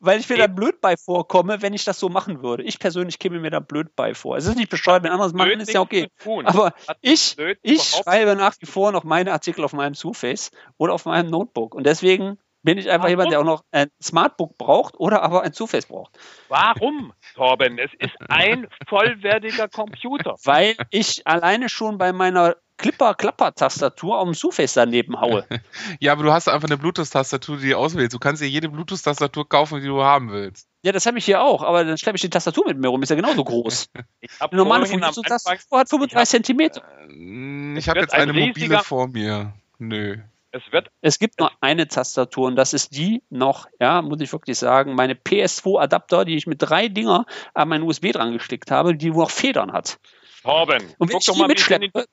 [0.00, 2.62] weil ich mir da blöd bei vorkomme, wenn ich das so machen würde.
[2.62, 4.36] Ich persönlich käme mir da blöd bei vor.
[4.36, 6.08] Es ist nicht bescheuert, wenn andere machen, ist ja okay.
[6.44, 11.04] Aber ich, ich schreibe nach wie vor noch meine Artikel auf meinem Surface oder auf
[11.04, 11.74] meinem Notebook.
[11.74, 12.38] Und deswegen
[12.68, 13.10] bin ich einfach Warum?
[13.10, 16.18] jemand, der auch noch ein Smartbook braucht oder aber ein Surface braucht.
[16.50, 17.78] Warum, Torben?
[17.78, 20.34] Es ist ein vollwertiger Computer.
[20.44, 25.46] Weil ich alleine schon bei meiner Clipper-Klapper-Tastatur auf dem Surface daneben haue.
[25.98, 28.12] Ja, aber du hast einfach eine Bluetooth-Tastatur, die du auswählst.
[28.12, 30.68] Du kannst dir jede Bluetooth-Tastatur kaufen, die du haben willst.
[30.82, 33.02] Ja, das habe ich hier auch, aber dann schleppe ich die Tastatur mit mir rum.
[33.02, 33.88] Ist ja genauso groß.
[34.40, 37.78] Eine normale Bluetooth-Tastatur hat 35 cm.
[37.78, 39.54] Ich habe jetzt eine mobile vor mir.
[39.78, 40.18] Nö.
[40.50, 40.90] Es wird.
[41.02, 44.94] Es gibt nur eine Tastatur und das ist die noch, ja, muss ich wirklich sagen,
[44.94, 49.30] meine PS2-Adapter, die ich mit drei Dinger an meinen USB dran gestickt habe, die noch
[49.30, 49.98] Federn hat.
[50.42, 51.90] Torben, und guck doch mal mitschleppe.
[51.94, 52.04] Die,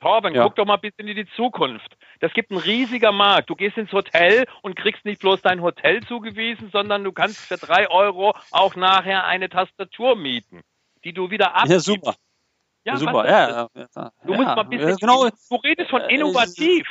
[0.00, 0.44] Torben, ja.
[0.44, 1.96] guck doch mal ein bisschen in die Zukunft.
[2.20, 3.50] Das gibt einen riesiger Markt.
[3.50, 7.58] Du gehst ins Hotel und kriegst nicht bloß dein Hotel zugewiesen, sondern du kannst für
[7.58, 10.62] drei Euro auch nachher eine Tastatur mieten,
[11.04, 11.70] die du wieder abgibst.
[11.70, 12.14] Ja, super.
[12.86, 13.26] Ja, super.
[13.26, 14.96] Ja, ja, du musst mal ein bisschen.
[14.96, 16.86] Genau, du redest von äh, innovativ.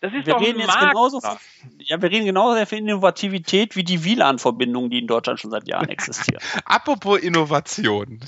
[0.00, 1.38] Das ist wir doch reden jetzt genauso von,
[1.78, 5.88] ja, wir reden genauso für Innovativität wie die WLAN-Verbindungen, die in Deutschland schon seit Jahren
[5.88, 6.42] existieren.
[6.64, 8.20] Apropos Innovation.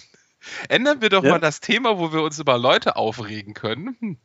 [0.68, 1.32] Ändern wir doch ja?
[1.32, 4.18] mal das Thema, wo wir uns über Leute aufregen können.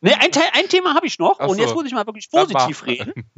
[0.00, 1.46] Ne, ein, ein Thema habe ich noch so.
[1.46, 3.30] und jetzt muss ich mal wirklich positiv reden.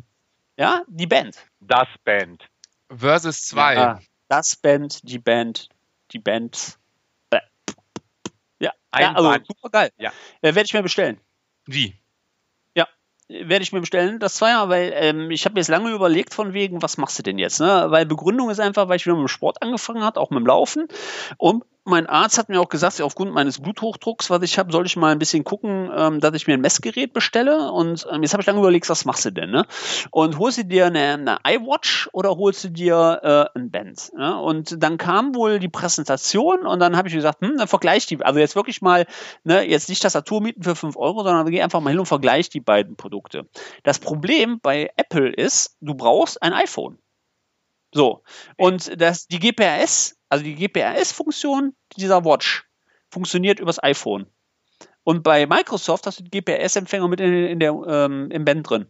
[0.56, 1.36] Ja, die Band.
[1.60, 2.48] Das Band.
[2.88, 3.74] Versus 2.
[3.74, 5.68] Ja, das Band, die Band,
[6.12, 6.78] die Band.
[8.60, 9.92] Ja, ja also super geil.
[9.98, 10.10] Ja.
[10.40, 11.20] Äh, Werde ich mir bestellen.
[11.66, 11.94] Wie?
[13.28, 16.82] Werde ich mir bestellen, das Zweier, weil ähm, ich habe jetzt lange überlegt von wegen,
[16.82, 17.60] was machst du denn jetzt?
[17.60, 17.86] Ne?
[17.88, 20.46] Weil Begründung ist einfach, weil ich wieder mit dem Sport angefangen habe, auch mit dem
[20.46, 20.88] Laufen
[21.38, 24.96] und mein Arzt hat mir auch gesagt, aufgrund meines Bluthochdrucks, was ich habe, soll ich
[24.96, 27.70] mal ein bisschen gucken, ähm, dass ich mir ein Messgerät bestelle.
[27.72, 29.50] Und ähm, jetzt habe ich lange überlegt, was machst du denn?
[29.50, 29.66] Ne?
[30.10, 33.20] Und holst du dir eine, eine iWatch oder holst du dir
[33.54, 34.12] äh, ein Band?
[34.16, 34.40] Ne?
[34.40, 38.22] Und dann kam wohl die Präsentation und dann habe ich gesagt, hm, dann vergleich die.
[38.22, 39.06] Also jetzt wirklich mal,
[39.44, 42.48] ne, jetzt nicht Tastatur mieten für 5 Euro, sondern geh einfach mal hin und vergleich
[42.48, 43.46] die beiden Produkte.
[43.82, 46.98] Das Problem bei Apple ist, du brauchst ein iPhone.
[47.94, 48.22] So.
[48.56, 52.64] Und das, die GPRS, also die GPRS-Funktion dieser Watch,
[53.08, 54.26] funktioniert übers iPhone.
[55.04, 58.86] Und bei Microsoft hast du den GPRS-Empfänger mit in, in der, ähm, im Band drin.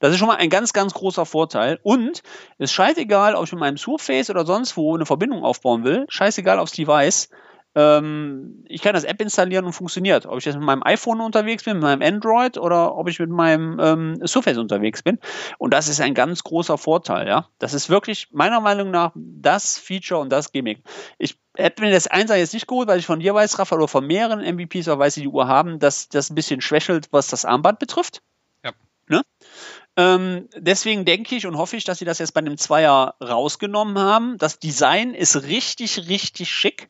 [0.00, 1.80] Das ist schon mal ein ganz, ganz großer Vorteil.
[1.82, 2.22] Und
[2.58, 6.04] es ist scheißegal, ob ich mit meinem Surface oder sonst wo eine Verbindung aufbauen will.
[6.10, 7.30] Scheißegal aufs Device
[7.74, 10.26] ähm, ich kann das App installieren und funktioniert.
[10.26, 13.30] Ob ich jetzt mit meinem iPhone unterwegs bin, mit meinem Android oder ob ich mit
[13.30, 15.18] meinem ähm, Surface unterwegs bin.
[15.58, 17.48] Und das ist ein ganz großer Vorteil, ja.
[17.58, 20.82] Das ist wirklich meiner Meinung nach das Feature und das Gimmick.
[21.18, 23.88] Ich hätte mir das Einser jetzt nicht geholt, weil ich von dir weiß, Rafa, oder
[23.88, 27.28] von mehreren MVPs auch weiß, die die Uhr haben, dass das ein bisschen schwächelt, was
[27.28, 28.22] das Armband betrifft.
[28.64, 28.72] Ja.
[29.08, 29.22] Ne?
[29.96, 33.98] Ähm, deswegen denke ich und hoffe ich, dass sie das jetzt bei dem Zweier rausgenommen
[33.98, 34.38] haben.
[34.38, 36.88] Das Design ist richtig, richtig schick.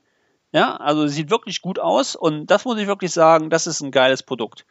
[0.54, 3.90] Ja, also sieht wirklich gut aus und das muss ich wirklich sagen, das ist ein
[3.90, 4.64] geiles Produkt.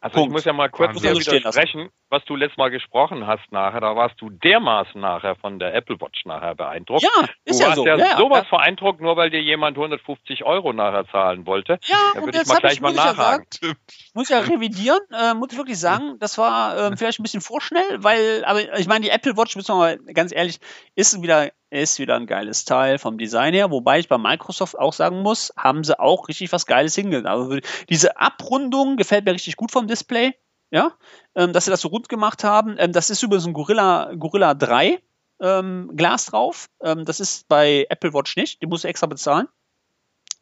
[0.00, 0.30] Also Punkt.
[0.30, 1.14] ich muss ja mal kurz Wahnsinn.
[1.14, 3.80] widersprechen, was du letztes Mal gesprochen hast nachher.
[3.80, 7.04] Da warst du dermaßen nachher von der Apple Watch nachher beeindruckt.
[7.04, 7.86] Ja, ist du ja warst so.
[7.86, 8.16] ja, Ja, ja.
[8.16, 11.78] sowas beeindruckt, nur weil dir jemand 150 Euro nachher zahlen wollte.
[11.84, 13.46] Ja, Da und würde ich jetzt mal gleich ich, mal muss ich ja nachhaken.
[13.62, 13.76] sagen,
[14.14, 17.40] muss ich ja revidieren, äh, muss ich wirklich sagen, das war äh, vielleicht ein bisschen
[17.40, 20.58] vorschnell, weil, aber ich meine, die Apple Watch, müssen wir mal ganz ehrlich,
[20.96, 24.92] ist wieder, ist wieder ein geiles Teil vom Design her, wobei ich bei Microsoft auch
[24.92, 27.26] sagen muss, haben sie auch richtig was Geiles hingelegt.
[27.26, 27.58] Also
[27.88, 30.34] diese Abrundung gefällt mir richtig gut vom Display,
[30.70, 30.92] ja,
[31.34, 32.76] ähm, dass sie das so rund gemacht haben.
[32.78, 35.00] Ähm, das ist übrigens ein Gorilla, Gorilla 3
[35.40, 36.68] ähm, Glas drauf.
[36.82, 39.48] Ähm, das ist bei Apple Watch nicht, die musst du extra bezahlen.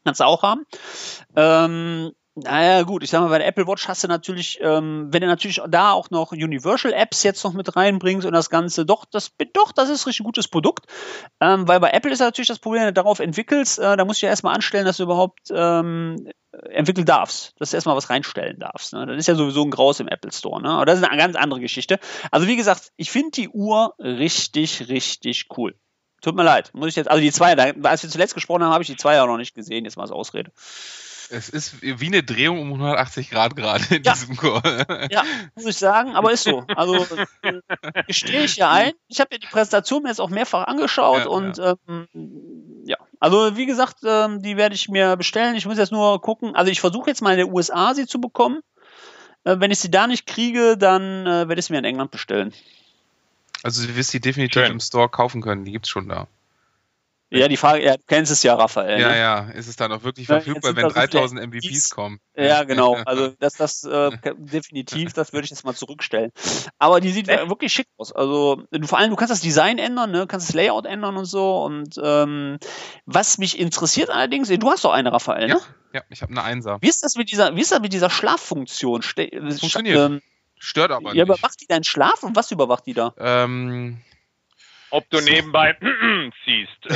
[0.04, 0.66] Kannst du auch haben.
[1.36, 5.20] Ähm, naja, gut, ich sag mal, bei der Apple Watch hast du natürlich, ähm, wenn
[5.20, 9.04] du natürlich da auch noch Universal Apps jetzt noch mit reinbringst und das Ganze, doch,
[9.04, 10.86] das, doch, das ist ein richtig gutes Produkt.
[11.40, 14.22] Ähm, weil bei Apple ist natürlich das Problem, wenn du darauf entwickelst, äh, da musst
[14.22, 16.28] du ja erstmal anstellen, dass du überhaupt ähm,
[16.70, 18.92] entwickeln darfst, dass du erstmal was reinstellen darfst.
[18.92, 19.06] Ne?
[19.06, 20.62] Das ist ja sowieso ein Graus im Apple Store.
[20.62, 20.70] Ne?
[20.70, 21.98] Aber das ist eine ganz andere Geschichte.
[22.30, 25.74] Also wie gesagt, ich finde die Uhr richtig, richtig cool.
[26.22, 28.72] Tut mir leid, muss ich jetzt, also die zwei, da, als wir zuletzt gesprochen haben,
[28.72, 30.52] habe ich die zwei ja noch nicht gesehen, jetzt mal als Ausrede.
[31.30, 34.12] Es ist wie eine Drehung um 180 Grad gerade in Ja.
[34.12, 35.08] diesem Call.
[35.10, 35.22] Ja,
[35.54, 36.64] muss ich sagen, aber ist so.
[36.74, 37.06] Also
[37.42, 37.60] äh,
[38.06, 38.92] gestehe ich ja ein.
[39.08, 42.08] Ich habe mir die Präsentation jetzt auch mehrfach angeschaut Ja, und Ähm,
[42.84, 45.54] ja, also wie gesagt, ähm, die werde ich mir bestellen.
[45.54, 46.54] Ich muss jetzt nur gucken.
[46.56, 48.60] Also ich versuche jetzt mal in den USA sie zu bekommen.
[49.44, 52.10] Äh, wenn ich sie da nicht kriege, dann äh, werde ich sie mir in England
[52.10, 52.52] bestellen.
[53.62, 54.72] Also du wirst die definitiv Schön.
[54.72, 56.26] im Store kaufen können, die gibt's schon da.
[57.32, 59.00] Ja, die Frage, ja, du kennst es ja, Raphael.
[59.00, 59.18] Ja, ne?
[59.18, 61.66] ja, ist es dann auch wirklich Ja, verfügbar, wenn sind da so viele 3000 MVPs
[61.66, 61.90] MVPs.
[61.90, 62.20] kommen?
[62.36, 62.94] Ja, genau.
[63.04, 66.32] Also das, das äh, definitiv, das würde ich jetzt mal zurückstellen.
[66.78, 68.12] Aber die sieht wirklich schick aus.
[68.12, 70.26] Also du, vor allem, du kannst das Design ändern, ne?
[70.26, 71.62] kannst das Layout ändern und so.
[71.62, 72.58] Und ähm,
[73.06, 75.54] was mich interessiert allerdings, du hast doch eine, Raphael, ne?
[75.54, 75.60] Ja,
[75.92, 76.78] ja, ich habe eine Einser.
[76.80, 79.02] Wie ist das mit dieser, wie ist das mit dieser Schlaffunktion?
[79.02, 79.98] Ste Funktioniert.
[79.98, 80.20] Ähm,
[80.58, 81.38] Stört aber ja, nicht.
[81.38, 83.14] überwacht die deinen Schlaf und was überwacht die da?
[83.18, 83.98] Ähm,
[84.91, 85.76] Ob du nebenbei
[86.45, 86.86] siehst.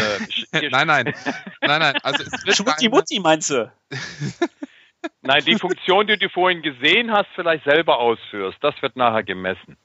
[0.53, 1.15] Äh, nein, nein,
[1.61, 1.97] nein, nein.
[2.03, 3.73] Also es wird Schmutti Mutti meinst du?
[5.21, 9.77] Nein, die Funktion, die du vorhin gesehen hast, vielleicht selber ausführst, das wird nachher gemessen.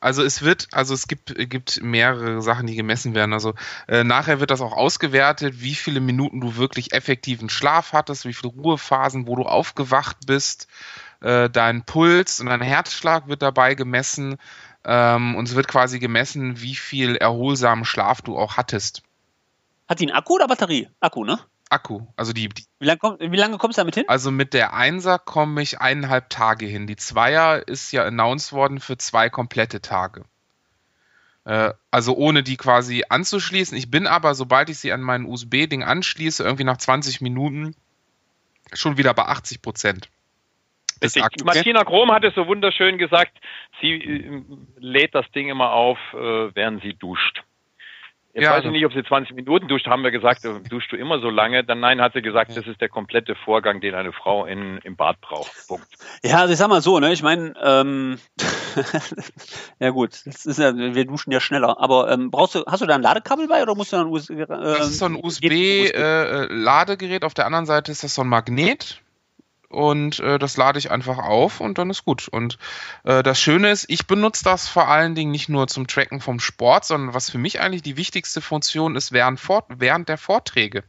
[0.00, 3.32] Also es wird, also es gibt, gibt mehrere Sachen, die gemessen werden.
[3.32, 3.54] Also
[3.86, 8.34] äh, nachher wird das auch ausgewertet, wie viele Minuten du wirklich effektiven Schlaf hattest, wie
[8.34, 10.68] viele Ruhephasen, wo du aufgewacht bist,
[11.20, 14.36] äh, dein Puls und dein Herzschlag wird dabei gemessen
[14.84, 19.02] ähm, und es wird quasi gemessen, wie viel erholsamen Schlaf du auch hattest.
[19.88, 20.88] Hat die einen Akku oder Batterie?
[21.00, 21.38] Akku, ne?
[21.70, 24.04] Akku, also die, die Wie lange komm, wie lange kommst du damit hin?
[24.06, 26.86] Also mit der Einser komme ich eineinhalb Tage hin.
[26.86, 30.24] Die Zweier ist ja announced worden für zwei komplette Tage.
[31.44, 33.76] Äh, also ohne die quasi anzuschließen.
[33.76, 37.74] Ich bin aber, sobald ich sie an mein USB-Ding anschließe, irgendwie nach 20 Minuten
[38.74, 40.10] schon wieder bei 80 Prozent.
[41.00, 41.44] Des Richtig.
[41.44, 43.32] Martina Krom hat es so wunderschön gesagt,
[43.80, 44.42] sie äh,
[44.78, 47.42] lädt das Ding immer auf, äh, während sie duscht.
[48.34, 50.58] Jetzt Ja, weiß also- ich nicht, ob sie 20 Minuten duscht, haben wir gesagt, äh,
[50.66, 51.64] duschst du immer so lange?
[51.64, 54.96] Dann nein, hat sie gesagt, das ist der komplette Vorgang, den eine Frau in, im
[54.96, 55.52] Bad braucht.
[55.68, 55.86] Punkt.
[56.24, 57.12] Ja, also ich sag mal so, ne?
[57.12, 58.18] Ich meine, ähm,
[59.80, 61.78] ja gut, das ist ja, wir duschen ja schneller.
[61.78, 64.08] Aber ähm, brauchst du, hast du da ein Ladekabel bei oder musst du da ein
[64.08, 64.30] USB?
[64.30, 65.16] Äh, Das ist so ein?
[65.22, 67.24] USB-Ladegerät.
[67.24, 69.02] Auf der anderen Seite ist das so ein Magnet.
[69.72, 72.28] Und äh, das lade ich einfach auf und dann ist gut.
[72.28, 72.58] Und
[73.04, 76.40] äh, das Schöne ist, ich benutze das vor allen Dingen nicht nur zum Tracken vom
[76.40, 80.84] Sport, sondern was für mich eigentlich die wichtigste Funktion ist während, Fort während der Vorträge.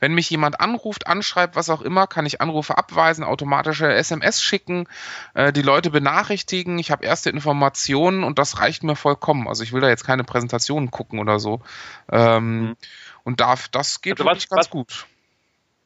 [0.00, 4.86] Wenn mich jemand anruft, anschreibt, was auch immer, kann ich Anrufe abweisen, automatische SMS schicken,
[5.34, 6.78] äh, die Leute benachrichtigen.
[6.78, 9.48] Ich habe erste Informationen und das reicht mir vollkommen.
[9.48, 11.60] Also ich will da jetzt keine Präsentationen gucken oder so.
[12.10, 12.76] Ähm, Mhm.
[13.24, 15.06] Und darf, das geht Also was- wirklich ganz was- gut.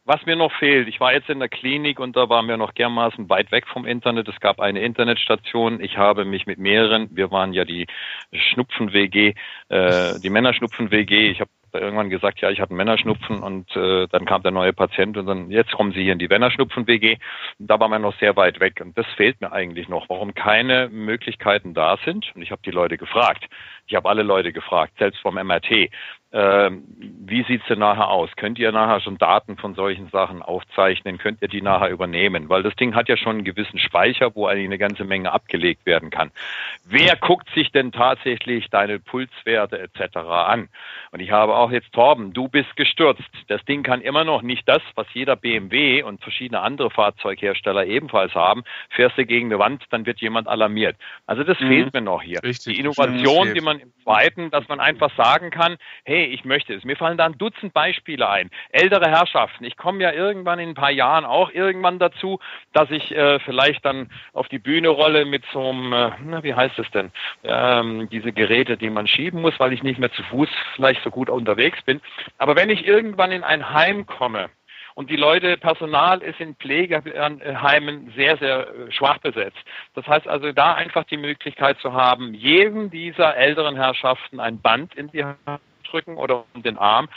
[0.04, 2.72] Was mir noch fehlt, ich war jetzt in der Klinik und da waren wir noch
[2.72, 4.26] dermaßen weit weg vom Internet.
[4.28, 5.80] Es gab eine Internetstation.
[5.80, 7.86] Ich habe mich mit mehreren, wir waren ja die
[8.32, 9.34] Schnupfen-WG,
[9.68, 11.30] äh, die Männerschnupfen-WG.
[11.30, 14.72] Ich habe irgendwann gesagt, ja, ich hatte einen Männerschnupfen und äh, dann kam der neue
[14.72, 17.18] Patient und dann, jetzt kommen Sie hier in die Männerschnupfen-WG.
[17.60, 20.88] Da waren wir noch sehr weit weg und das fehlt mir eigentlich noch, warum keine
[20.88, 22.30] Möglichkeiten da sind.
[22.34, 23.44] Und ich habe die Leute gefragt,
[23.86, 25.90] Ich habe alle Leute gefragt, selbst vom MRT.
[26.34, 28.30] Ähm, wie sieht's denn nachher aus?
[28.36, 31.18] Könnt ihr nachher schon Daten von solchen Sachen aufzeichnen?
[31.18, 32.48] Könnt ihr die nachher übernehmen?
[32.48, 35.84] Weil das Ding hat ja schon einen gewissen Speicher, wo eigentlich eine ganze Menge abgelegt
[35.84, 36.30] werden kann.
[36.86, 40.16] Wer guckt sich denn tatsächlich deine Pulswerte etc.
[40.16, 40.68] an?
[41.10, 43.22] Und ich habe auch jetzt, Torben, du bist gestürzt.
[43.48, 48.34] Das Ding kann immer noch nicht das, was jeder BMW und verschiedene andere Fahrzeughersteller ebenfalls
[48.34, 48.64] haben.
[48.88, 50.96] Fährst du gegen eine Wand, dann wird jemand alarmiert.
[51.26, 51.68] Also das mhm.
[51.68, 52.42] fehlt mir noch hier.
[52.42, 56.74] Richtig, die Innovation, die man im zweiten, dass man einfach sagen kann, hey, ich möchte
[56.74, 56.84] es.
[56.84, 58.50] Mir fallen da ein Dutzend Beispiele ein.
[58.70, 59.64] Ältere Herrschaften.
[59.64, 62.38] Ich komme ja irgendwann in ein paar Jahren auch irgendwann dazu,
[62.72, 66.54] dass ich äh, vielleicht dann auf die Bühne rolle mit so einem, äh, na, wie
[66.54, 67.10] heißt es denn,
[67.44, 71.10] ähm, diese Geräte, die man schieben muss, weil ich nicht mehr zu Fuß vielleicht so
[71.10, 72.00] gut unterwegs bin.
[72.38, 74.50] Aber wenn ich irgendwann in ein Heim komme,
[74.94, 79.58] und die Leute, Personal ist in Pflegeheimen sehr, sehr äh, schwach besetzt.
[79.94, 84.94] Das heißt also, da einfach die Möglichkeit zu haben, jedem dieser älteren Herrschaften ein Band
[84.94, 85.38] in die Hand
[85.88, 87.08] drücken oder um den Arm.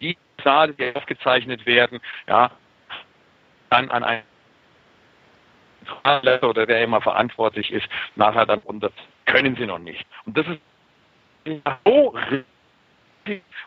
[0.00, 2.50] Die Zahl, die aufgezeichnet werden, ja,
[3.70, 4.22] dann an einen
[6.42, 7.86] oder wer immer verantwortlich ist,
[8.16, 8.90] nachher dann unter
[9.24, 10.04] können sie noch nicht.
[10.24, 10.60] Und das ist
[11.84, 12.14] so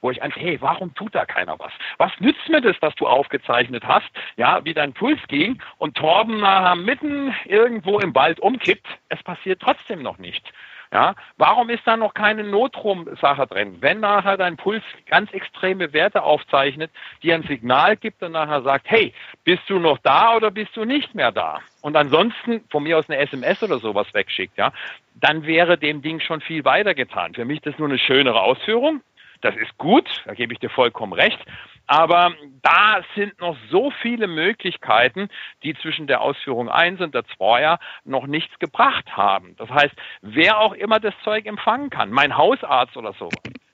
[0.01, 1.71] wo ich einfach, hey, warum tut da keiner was?
[1.97, 6.39] Was nützt mir das, dass du aufgezeichnet hast, ja, wie dein Puls ging und Torben
[6.39, 8.87] nachher mitten irgendwo im Wald umkippt?
[9.09, 10.49] Es passiert trotzdem noch nichts.
[10.91, 13.77] Ja, warum ist da noch keine Notrum-Sache drin?
[13.79, 16.89] Wenn nachher dein Puls ganz extreme Werte aufzeichnet,
[17.21, 20.85] die ein Signal gibt und nachher sagt, hey, bist du noch da oder bist du
[20.85, 21.59] nicht mehr da?
[21.81, 24.73] Und ansonsten von mir aus eine SMS oder sowas wegschickt, ja,
[25.13, 27.35] dann wäre dem Ding schon viel weiter getan.
[27.35, 29.01] Für mich ist das nur eine schönere Ausführung.
[29.41, 31.39] Das ist gut, da gebe ich dir vollkommen recht.
[31.87, 35.29] Aber da sind noch so viele Möglichkeiten,
[35.63, 39.55] die zwischen der Ausführung 1 und der 2 noch nichts gebracht haben.
[39.57, 43.29] Das heißt, wer auch immer das Zeug empfangen kann, mein Hausarzt oder so,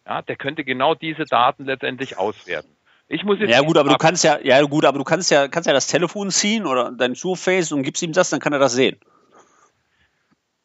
[0.05, 2.69] ja, der könnte genau diese Daten letztendlich auswerten.
[3.07, 5.47] Ich muss jetzt ja gut, aber du kannst ja, ja gut, aber du kannst ja,
[5.47, 8.59] kannst ja das Telefon ziehen oder dein Surface und gibst ihm das, dann kann er
[8.59, 8.99] das sehen.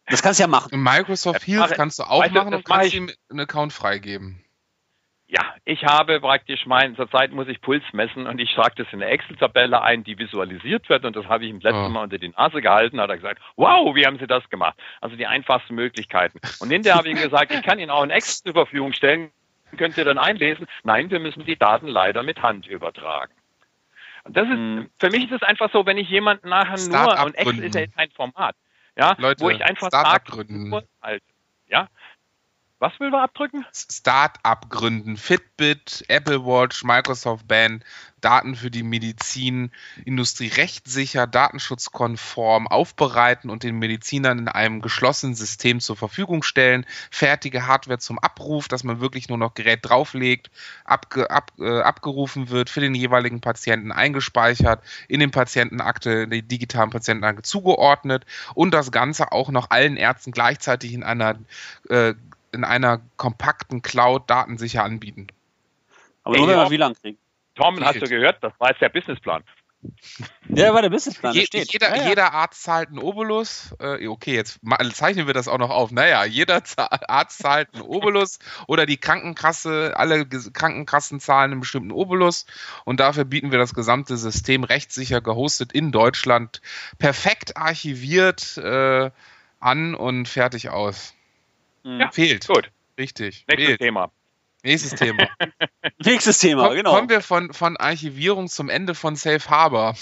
[0.06, 0.82] Das kannst du ja machen.
[0.82, 4.44] Microsoft Health kannst du auch machen und kannst ihm einen Account freigeben.
[5.32, 9.00] Ja, ich habe praktisch mein, zurzeit muss ich Puls messen und ich trage das in
[9.00, 11.88] eine Excel-Tabelle ein, die visualisiert wird und das habe ich im letzten oh.
[11.88, 14.76] Mal unter die Nase gehalten, hat er gesagt, wow, wie haben Sie das gemacht?
[15.00, 16.40] Also die einfachsten Möglichkeiten.
[16.58, 19.30] Und hinterher habe ich gesagt, ich kann Ihnen auch ein Excel zur Verfügung stellen,
[19.76, 20.66] könnt ihr dann einlesen?
[20.82, 23.32] Nein, wir müssen die Daten leider mit Hand übertragen.
[24.24, 24.90] Und das ist, hm.
[24.98, 27.86] für mich ist es einfach so, wenn ich jemanden nachher nur, und Excel ist ja
[27.86, 28.56] kein Format,
[28.96, 30.42] ja, Leute, wo ich einfach sage,
[31.68, 31.88] ja,
[32.80, 33.64] was will wir abdrücken?
[33.72, 35.18] Start-up gründen.
[35.18, 37.84] Fitbit, Apple Watch, Microsoft Band,
[38.22, 45.96] Daten für die Medizinindustrie rechtssicher, datenschutzkonform aufbereiten und den Medizinern in einem geschlossenen System zur
[45.96, 46.86] Verfügung stellen.
[47.10, 50.50] Fertige Hardware zum Abruf, dass man wirklich nur noch Gerät drauflegt,
[50.84, 56.90] abge, ab, äh, abgerufen wird, für den jeweiligen Patienten eingespeichert, in den Patientenakte, die digitalen
[56.90, 58.24] Patientenakte zugeordnet
[58.54, 61.38] und das Ganze auch noch allen Ärzten gleichzeitig in einer
[61.90, 62.14] äh,
[62.52, 65.28] in einer kompakten Cloud datensicher anbieten.
[66.22, 67.18] Aber nur, wenn wir WLAN kriegen.
[67.54, 68.42] Tom, hast du gehört?
[68.42, 69.42] Das war jetzt der Businessplan.
[70.48, 71.34] Ja, war der Businessplan.
[71.34, 72.08] Je, jeder, ja, ja.
[72.08, 73.74] jeder, Arzt zahlt einen Obolus.
[73.78, 74.60] Äh, okay, jetzt
[74.92, 75.90] zeichnen wir das auch noch auf.
[75.90, 82.44] Naja, jeder Arzt zahlt einen Obolus oder die Krankenkasse, alle Krankenkassen zahlen einen bestimmten Obolus
[82.84, 86.60] und dafür bieten wir das gesamte System rechtssicher gehostet in Deutschland
[86.98, 89.10] perfekt archiviert äh,
[89.60, 91.14] an und fertig aus.
[91.82, 92.46] Ja, fehlt.
[92.46, 92.70] Gut.
[92.98, 93.44] Richtig.
[93.48, 93.80] Nächstes fehlt.
[93.80, 94.12] Thema.
[94.62, 95.28] Nächstes Thema.
[96.04, 96.94] Nächstes Thema, Komm, genau.
[96.94, 99.94] Kommen wir von, von Archivierung zum Ende von Safe Harbor.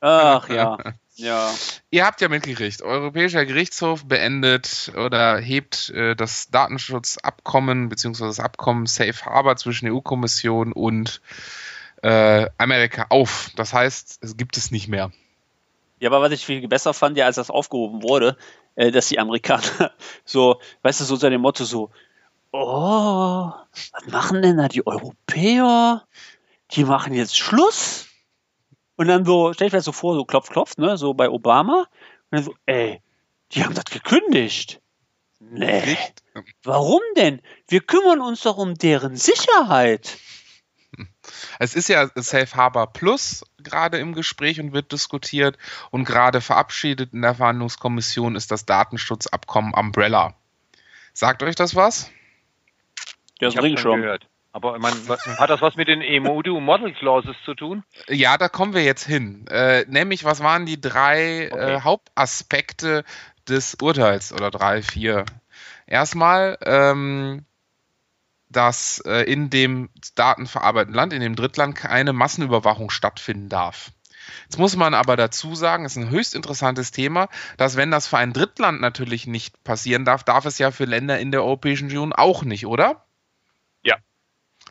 [0.00, 0.78] Ach ja.
[1.18, 1.52] Ja.
[1.90, 8.26] Ihr habt ja mitgekriegt, Europäischer Gerichtshof beendet oder hebt äh, das Datenschutzabkommen bzw.
[8.26, 11.20] das Abkommen Safe Harbor zwischen EU-Kommission und
[12.02, 13.50] äh, Amerika auf.
[13.56, 15.10] Das heißt, es gibt es nicht mehr.
[15.98, 18.36] Ja, aber was ich viel besser fand, ja, als das aufgehoben wurde,
[18.78, 19.92] äh, dass die Amerikaner
[20.24, 21.90] so, weißt du, so unter dem Motto so,
[22.52, 26.06] oh, was machen denn da die Europäer?
[26.70, 28.06] Die machen jetzt Schluss.
[28.96, 31.28] Und dann so, stell ich mir das so vor, so klopf, klopf, ne, so bei
[31.28, 31.80] Obama.
[31.80, 31.88] Und
[32.30, 33.02] dann so, ey,
[33.52, 34.80] die haben das gekündigt.
[35.40, 35.96] Nee.
[36.62, 37.42] Warum denn?
[37.66, 40.18] Wir kümmern uns doch um deren Sicherheit.
[41.58, 45.58] Es ist ja Safe Harbor Plus gerade im Gespräch und wird diskutiert
[45.90, 50.34] und gerade verabschiedet in der Verhandlungskommission ist das Datenschutzabkommen Umbrella.
[51.12, 52.10] Sagt euch das was?
[53.40, 54.26] Ja, das ich schon gehört.
[54.52, 54.92] Aber man,
[55.38, 57.84] hat das was mit den EMUDU Model Clauses zu tun?
[58.08, 59.46] Ja, da kommen wir jetzt hin.
[59.48, 61.74] Äh, nämlich, was waren die drei äh, okay.
[61.74, 63.04] äh, Hauptaspekte
[63.48, 65.26] des Urteils oder drei, vier?
[65.86, 67.44] Erstmal, ähm,
[68.50, 73.90] dass äh, in dem datenverarbeitenden Land, in dem Drittland, keine Massenüberwachung stattfinden darf.
[74.44, 78.06] Jetzt muss man aber dazu sagen, es ist ein höchst interessantes Thema, dass wenn das
[78.06, 81.86] für ein Drittland natürlich nicht passieren darf, darf es ja für Länder in der Europäischen
[81.86, 83.04] Union auch nicht, oder?
[83.82, 83.96] Ja.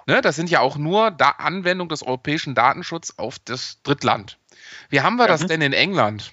[0.06, 4.38] Ne, das sind ja auch nur da Anwendung des europäischen Datenschutzes auf das Drittland.
[4.90, 5.30] Wie haben wir mhm.
[5.30, 6.32] das denn in England?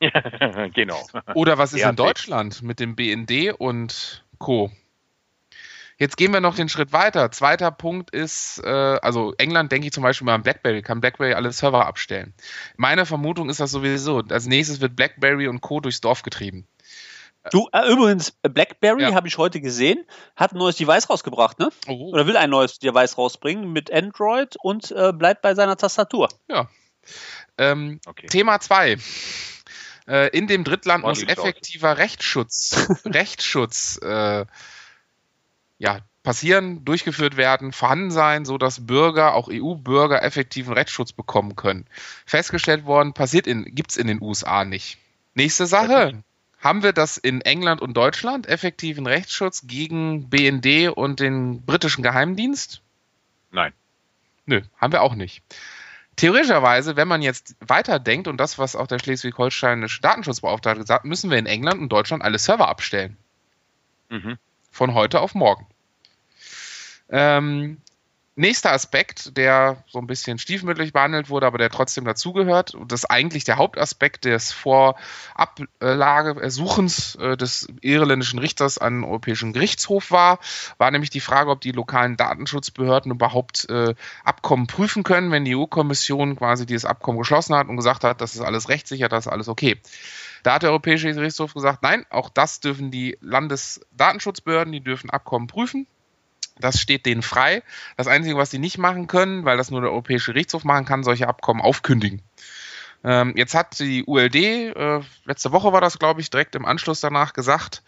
[0.74, 1.06] genau.
[1.34, 4.70] Oder was ist in Deutschland mit dem BND und Co.?
[5.98, 7.30] Jetzt gehen wir noch den Schritt weiter.
[7.30, 11.32] Zweiter Punkt ist, äh, also England denke ich zum Beispiel mal an BlackBerry, kann BlackBerry
[11.32, 12.34] alle Server abstellen.
[12.76, 14.22] Meine Vermutung ist das sowieso.
[14.28, 15.80] Als nächstes wird BlackBerry und Co.
[15.80, 16.66] durchs Dorf getrieben.
[17.50, 19.14] Du, äh, übrigens, BlackBerry ja.
[19.14, 21.70] habe ich heute gesehen, hat ein neues Device rausgebracht, ne?
[21.86, 22.10] Oh.
[22.12, 26.28] Oder will ein neues Device rausbringen mit Android und äh, bleibt bei seiner Tastatur.
[26.48, 26.68] Ja.
[27.56, 28.26] Ähm, okay.
[28.26, 28.96] Thema 2.
[30.08, 34.44] Äh, in dem Drittland muss effektiver Rechtsschutz, Rechtsschutz äh,
[35.78, 41.86] ja, passieren, durchgeführt werden, vorhanden sein, so dass Bürger, auch EU-Bürger, effektiven Rechtsschutz bekommen können.
[42.24, 44.98] Festgestellt worden, passiert in, gibt's in den USA nicht.
[45.34, 46.24] Nächste Sache.
[46.58, 52.82] Haben wir das in England und Deutschland, effektiven Rechtsschutz gegen BND und den britischen Geheimdienst?
[53.52, 53.72] Nein.
[54.46, 55.44] Nö, haben wir auch nicht.
[56.16, 61.38] Theoretischerweise, wenn man jetzt weiterdenkt und das, was auch der schleswig-holsteinische Datenschutzbeauftragte gesagt, müssen wir
[61.38, 63.16] in England und Deutschland alle Server abstellen.
[64.08, 64.38] Mhm
[64.76, 65.66] von heute auf morgen.
[67.08, 67.78] Ähm,
[68.36, 73.04] nächster Aspekt, der so ein bisschen stiefmütterlich behandelt wurde, aber der trotzdem dazugehört, und das
[73.04, 80.38] ist eigentlich der Hauptaspekt des Vorablageersuchens äh, des irländischen Richters an den Europäischen Gerichtshof war,
[80.76, 85.56] war nämlich die Frage, ob die lokalen Datenschutzbehörden überhaupt äh, Abkommen prüfen können, wenn die
[85.56, 89.32] EU-Kommission quasi dieses Abkommen geschlossen hat und gesagt hat, das ist alles rechtssicher, das ist
[89.32, 89.80] alles okay.
[90.46, 95.48] Da hat der Europäische Gerichtshof gesagt, nein, auch das dürfen die Landesdatenschutzbehörden, die dürfen Abkommen
[95.48, 95.88] prüfen.
[96.56, 97.64] Das steht denen frei.
[97.96, 101.02] Das Einzige, was sie nicht machen können, weil das nur der Europäische Gerichtshof machen kann,
[101.02, 102.22] solche Abkommen aufkündigen.
[103.02, 107.00] Ähm, jetzt hat die ULD, äh, letzte Woche war das, glaube ich, direkt im Anschluss
[107.00, 107.82] danach gesagt,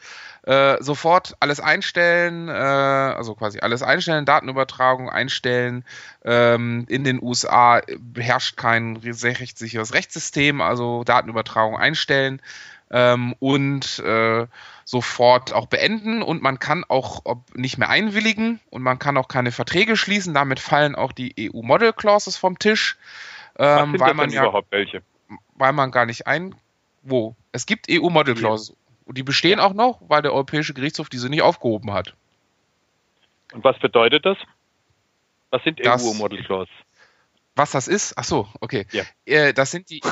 [0.49, 5.84] äh, sofort alles einstellen, äh, also quasi alles einstellen, Datenübertragung einstellen.
[6.24, 7.82] Ähm, in den USA
[8.16, 12.40] herrscht kein rechtssicheres Rechtssystem, also Datenübertragung einstellen
[12.90, 14.46] ähm, und äh,
[14.86, 17.22] sofort auch beenden und man kann auch
[17.53, 20.32] nicht mehr einwilligen und man kann auch keine Verträge schließen.
[20.32, 22.96] Damit fallen auch die EU Model Clauses vom Tisch,
[23.59, 25.03] ähm, weil man ja, überhaupt welche?
[25.57, 26.55] Weil man gar nicht ein
[27.03, 28.74] wo es gibt EU Model Clauses
[29.09, 32.14] und die bestehen auch noch, weil der Europäische Gerichtshof diese nicht aufgehoben hat.
[33.54, 34.36] Und was bedeutet das?
[35.48, 36.70] Was sind EU-Model Clause?
[37.56, 38.12] Was das ist?
[38.16, 38.86] Ach so, okay.
[38.92, 39.04] Ja.
[39.24, 40.00] Äh, das sind die.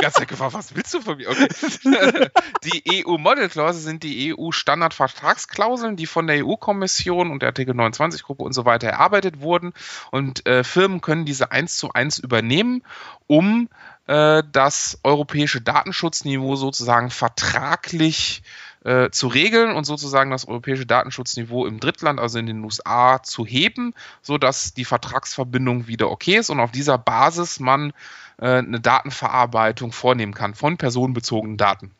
[0.00, 1.30] Ganz gefragt, was willst du von mir?
[1.30, 1.48] Okay.
[2.64, 8.52] die EU-Model Clause sind die EU-Standardvertragsklauseln, die von der EU-Kommission und der Artikel 29-Gruppe und
[8.52, 9.72] so weiter erarbeitet wurden.
[10.10, 12.82] Und äh, Firmen können diese eins zu eins übernehmen,
[13.26, 13.68] um
[14.06, 18.42] äh, das europäische Datenschutzniveau sozusagen vertraglich
[18.84, 23.46] äh, zu regeln und sozusagen das europäische Datenschutzniveau im Drittland, also in den USA, zu
[23.46, 27.92] heben, sodass die Vertragsverbindung wieder okay ist und auf dieser Basis man
[28.38, 31.92] äh, eine Datenverarbeitung vornehmen kann von personenbezogenen Daten.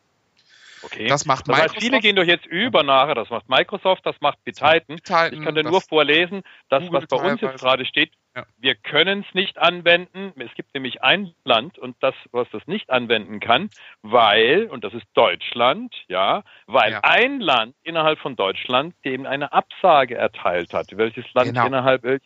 [0.85, 1.07] Okay.
[1.07, 3.15] Das macht das heißt, viele gehen doch jetzt über nachher.
[3.15, 4.83] Das macht Microsoft, das macht Bittitan.
[4.89, 8.45] Ich kann dir nur vorlesen, das, was bei uns jetzt gerade steht, ja.
[8.59, 10.33] Wir können es nicht anwenden.
[10.41, 13.71] Es gibt nämlich ein Land und das, was das nicht anwenden kann,
[14.03, 17.01] weil, und das ist Deutschland, ja, weil ja.
[17.05, 20.89] ein Land innerhalb von Deutschland dem eine Absage erteilt hat.
[20.97, 21.67] Welches Land genau.
[21.67, 22.19] innerhalb, wer,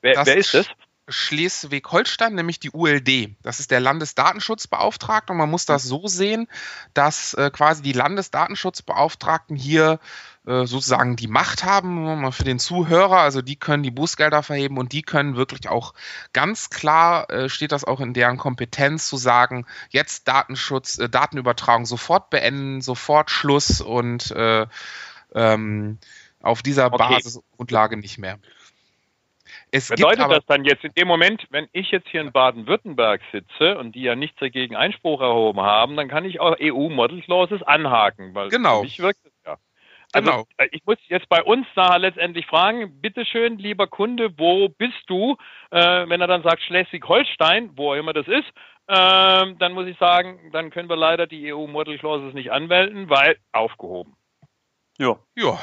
[0.00, 0.68] wer ist es?
[1.08, 3.36] Schleswig-Holstein, nämlich die ULD.
[3.42, 6.48] Das ist der Landesdatenschutzbeauftragte und man muss das so sehen,
[6.94, 9.98] dass äh, quasi die Landesdatenschutzbeauftragten hier
[10.46, 13.18] äh, sozusagen die Macht haben für den Zuhörer.
[13.18, 15.94] Also die können die Bußgelder verheben und die können wirklich auch
[16.32, 21.84] ganz klar, äh, steht das auch in deren Kompetenz zu sagen, jetzt Datenschutz, äh, Datenübertragung
[21.84, 24.66] sofort beenden, sofort Schluss und äh,
[25.34, 25.98] ähm,
[26.40, 27.14] auf dieser okay.
[27.14, 28.38] Basisgrundlage nicht mehr.
[29.74, 33.78] Es Bedeutet das dann jetzt in dem Moment, wenn ich jetzt hier in Baden-Württemberg sitze
[33.78, 38.34] und die ja nichts dagegen Einspruch erhoben haben, dann kann ich auch EU-Model Clauses anhaken,
[38.34, 38.80] weil genau.
[38.80, 39.20] für mich wirkt
[40.12, 40.46] also genau.
[40.58, 45.36] Äh, ich muss jetzt bei uns nachher letztendlich fragen, bitteschön, lieber Kunde, wo bist du?
[45.70, 48.48] Äh, wenn er dann sagt Schleswig-Holstein, wo auch immer das ist,
[48.88, 53.08] äh, dann muss ich sagen, dann können wir leider die EU Model Clauses nicht anwenden,
[53.08, 54.14] weil aufgehoben.
[54.98, 55.16] Ja.
[55.34, 55.58] Ja.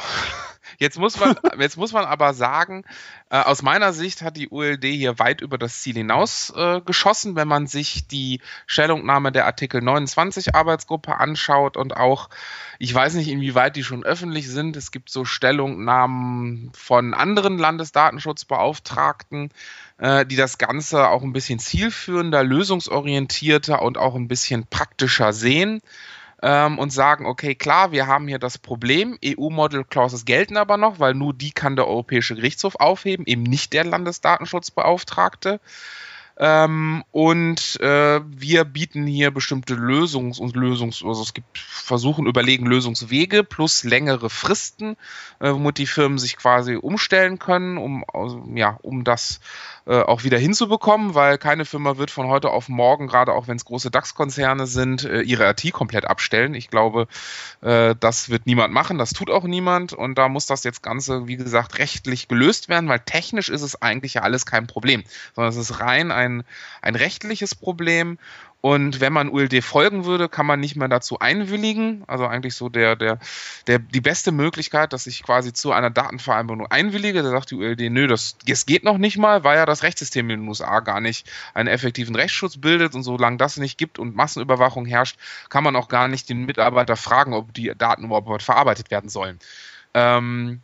[0.78, 2.84] Jetzt muss man, jetzt muss man aber sagen,
[3.30, 7.36] äh, aus meiner Sicht hat die ULD hier weit über das Ziel hinaus äh, geschossen,
[7.36, 12.30] wenn man sich die Stellungnahme der Artikel 29 Arbeitsgruppe anschaut und auch,
[12.78, 14.76] ich weiß nicht, inwieweit die schon öffentlich sind.
[14.76, 19.52] Es gibt so Stellungnahmen von anderen Landesdatenschutzbeauftragten,
[19.98, 25.82] äh, die das Ganze auch ein bisschen zielführender, lösungsorientierter und auch ein bisschen praktischer sehen
[26.42, 31.00] ähm, und sagen, okay, klar, wir haben hier das Problem, EU-Model Clauses gelten aber noch,
[31.00, 35.60] weil nur die kann der Europäische Gerichtshof aufheben, eben nicht der Landesdatenschutzbeauftragte.
[36.42, 42.66] Ähm, und äh, wir bieten hier bestimmte Lösungs- und Lösungs-, also es gibt versuchen, überlegen
[42.66, 44.96] Lösungswege plus längere Fristen,
[45.40, 49.42] äh, womit die Firmen sich quasi umstellen können, um, also, ja, um das
[49.90, 53.58] äh, auch wieder hinzubekommen, weil keine Firma wird von heute auf morgen, gerade auch wenn
[53.58, 56.54] es große DAX-Konzerne sind, äh, ihre IT komplett abstellen.
[56.54, 57.08] Ich glaube,
[57.62, 61.28] äh, das wird niemand machen, das tut auch niemand und da muss das jetzt Ganze,
[61.28, 65.50] wie gesagt, rechtlich gelöst werden, weil technisch ist es eigentlich ja alles kein Problem, sondern
[65.50, 66.29] es ist rein ein,
[66.82, 68.18] ein rechtliches Problem
[68.62, 72.04] und wenn man ULD folgen würde, kann man nicht mehr dazu einwilligen.
[72.08, 73.18] Also eigentlich so der, der,
[73.68, 77.24] der, die beste Möglichkeit, dass ich quasi zu einer Datenvereinbarung einwillige.
[77.24, 80.30] Da sagt die ULD, nö, das, das geht noch nicht mal, weil ja das Rechtssystem
[80.30, 82.96] in den USA gar nicht einen effektiven Rechtsschutz bildet.
[82.96, 85.18] Und solange das nicht gibt und Massenüberwachung herrscht,
[85.48, 89.40] kann man auch gar nicht den Mitarbeiter fragen, ob die Daten überhaupt verarbeitet werden sollen.
[89.94, 90.62] Ähm,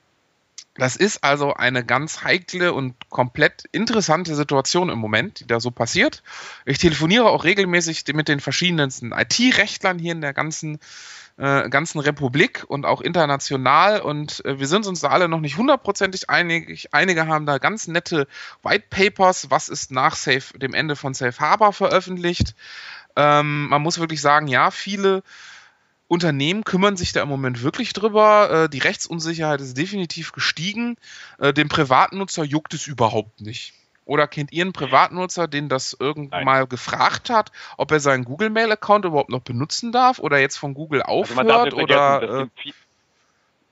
[0.77, 5.71] das ist also eine ganz heikle und komplett interessante Situation im Moment, die da so
[5.71, 6.21] passiert.
[6.65, 10.79] Ich telefoniere auch regelmäßig mit den verschiedensten IT-Rechtlern hier in der ganzen,
[11.37, 15.55] äh, ganzen Republik und auch international und äh, wir sind uns da alle noch nicht
[15.55, 16.89] hundertprozentig einig.
[16.91, 18.27] Einige haben da ganz nette
[18.61, 22.53] White Papers, was ist nach Safe, dem Ende von Safe Harbor veröffentlicht.
[23.15, 25.23] Ähm, man muss wirklich sagen, ja, viele
[26.07, 28.65] Unternehmen kümmern sich da im Moment wirklich drüber.
[28.65, 30.97] Äh, die Rechtsunsicherheit ist definitiv gestiegen.
[31.39, 33.73] Äh, dem Privatnutzer juckt es überhaupt nicht.
[34.05, 36.45] Oder kennt ihr einen Privatnutzer, den das irgendwann Nein.
[36.45, 41.01] mal gefragt hat, ob er seinen Google-Mail-Account überhaupt noch benutzen darf oder jetzt von Google
[41.01, 41.49] also aufhört?
[41.49, 42.71] Also oder äh,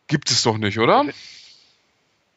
[0.08, 1.06] gibt es doch nicht, oder?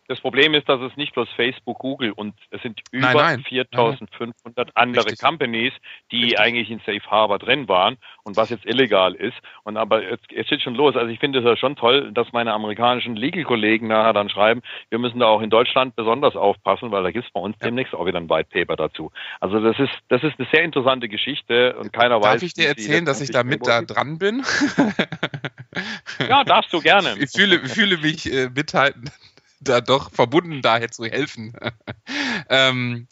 [0.08, 3.44] Das Problem ist, dass es nicht bloß Facebook, Google und es sind über nein, nein.
[3.48, 5.20] 4500 andere Richtig.
[5.20, 5.72] Companies,
[6.12, 6.40] die Richtig.
[6.40, 9.36] eigentlich in Safe Harbor drin waren und was jetzt illegal ist.
[9.64, 10.96] Und aber jetzt, jetzt steht schon los.
[10.96, 14.98] Also ich finde es ja schon toll, dass meine amerikanischen Legal-Kollegen nachher dann schreiben, wir
[14.98, 17.66] müssen da auch in Deutschland besonders aufpassen, weil da gibt es bei uns ja.
[17.66, 19.10] demnächst auch wieder ein White Paper dazu.
[19.40, 22.32] Also das ist, das ist eine sehr interessante Geschichte und keiner Darf weiß.
[22.34, 24.44] Darf ich dir erzählen, dass ich da mit da dran bin?
[26.28, 27.14] ja, darfst du gerne.
[27.18, 29.10] Ich fühle, fühle mich äh, mithalten
[29.60, 31.54] da doch verbunden daher zu helfen.
[32.48, 33.06] ähm,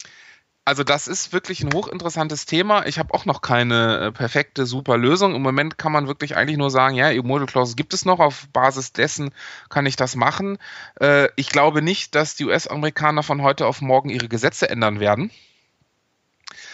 [0.67, 2.87] also das ist wirklich ein hochinteressantes Thema.
[2.87, 5.35] Ich habe auch noch keine äh, perfekte, super Lösung.
[5.35, 8.19] Im Moment kann man wirklich eigentlich nur sagen, ja, EU-Model Clause gibt es noch.
[8.19, 9.29] Auf Basis dessen
[9.69, 10.57] kann ich das machen.
[10.99, 15.29] Äh, ich glaube nicht, dass die US-Amerikaner von heute auf morgen ihre Gesetze ändern werden.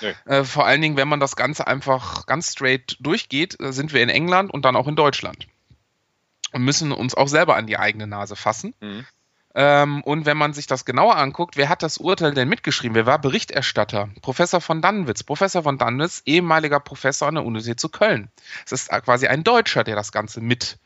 [0.01, 0.15] Nee.
[0.25, 4.01] Äh, vor allen Dingen, wenn man das Ganze einfach ganz straight durchgeht, äh, sind wir
[4.01, 5.47] in England und dann auch in Deutschland.
[6.53, 8.73] Und müssen uns auch selber an die eigene Nase fassen.
[8.79, 9.05] Mhm.
[9.53, 12.95] Ähm, und wenn man sich das genauer anguckt, wer hat das Urteil denn mitgeschrieben?
[12.95, 14.09] Wer war Berichterstatter?
[14.21, 15.23] Professor von Dannwitz.
[15.23, 18.29] Professor von Dannwitz, ehemaliger Professor an der Universität zu Köln.
[18.65, 20.77] Es ist quasi ein Deutscher, der das Ganze mit,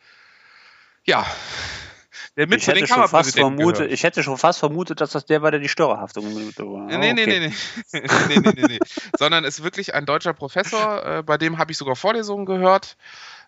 [1.03, 1.25] ja,
[2.37, 5.41] der mit ich hätte den fast vermutet, Ich hätte schon fast vermutet, dass das der
[5.41, 6.89] war, der die Störerhaftung mit war.
[6.89, 7.39] Äh, nee, nee, nee,
[7.93, 8.01] nee.
[8.27, 8.79] nee, nee, nee, nee.
[9.17, 12.97] Sondern ist wirklich ein deutscher Professor, äh, bei dem habe ich sogar Vorlesungen gehört.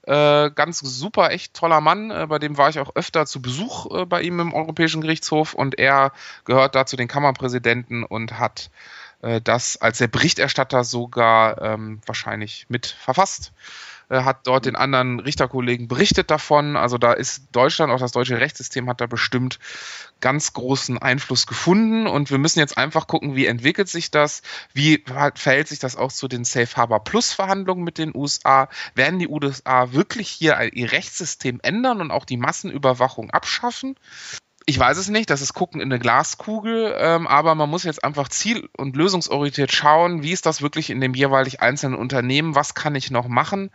[0.07, 2.11] Äh, ganz super, echt toller Mann.
[2.11, 5.53] Äh, bei dem war ich auch öfter zu Besuch äh, bei ihm im Europäischen Gerichtshof
[5.53, 6.13] und er
[6.45, 8.71] gehört da zu den Kammerpräsidenten und hat
[9.21, 13.51] äh, das als der Berichterstatter sogar ähm, wahrscheinlich mit verfasst.
[14.09, 16.77] Äh, hat dort den anderen Richterkollegen berichtet davon.
[16.77, 19.59] Also da ist Deutschland, auch das deutsche Rechtssystem hat da bestimmt
[20.21, 24.41] ganz großen Einfluss gefunden und wir müssen jetzt einfach gucken, wie entwickelt sich das,
[24.73, 25.03] wie
[25.35, 29.27] verhält sich das auch zu den Safe Harbor Plus Verhandlungen mit den USA, werden die
[29.27, 33.95] USA wirklich hier ihr Rechtssystem ändern und auch die Massenüberwachung abschaffen?
[34.69, 38.03] Ich weiß es nicht, das ist Gucken in eine Glaskugel, ähm, aber man muss jetzt
[38.03, 42.73] einfach ziel- und lösungsorientiert schauen, wie ist das wirklich in dem jeweilig einzelnen Unternehmen, was
[42.73, 43.71] kann ich noch machen.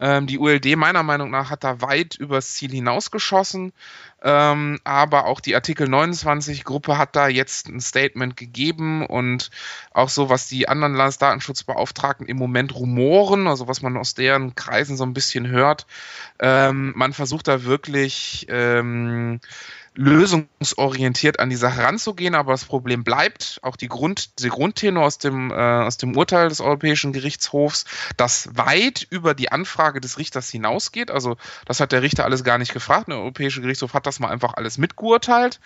[0.00, 3.74] Ähm, die ULD meiner Meinung nach hat da weit übers Ziel hinausgeschossen,
[4.22, 9.50] ähm, aber auch die Artikel 29 Gruppe hat da jetzt ein Statement gegeben und
[9.92, 14.96] auch so, was die anderen Landesdatenschutzbeauftragten im Moment rumoren, also was man aus deren Kreisen
[14.96, 15.86] so ein bisschen hört,
[16.38, 19.40] ähm, man versucht da wirklich ähm,
[19.94, 25.18] lösungsorientiert an die Sache ranzugehen, aber das Problem bleibt, auch die Grund, der Grundtenor aus
[25.18, 27.84] dem, äh, aus dem Urteil des Europäischen Gerichtshofs,
[28.16, 31.10] das weit über die Anfrage des Richters hinausgeht.
[31.10, 31.36] Also
[31.66, 33.08] das hat der Richter alles gar nicht gefragt.
[33.08, 35.60] Der Europäische Gerichtshof hat das mal einfach alles mitgeurteilt.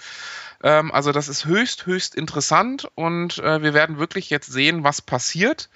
[0.62, 5.02] Ähm, also das ist höchst, höchst interessant und äh, wir werden wirklich jetzt sehen, was
[5.02, 5.68] passiert.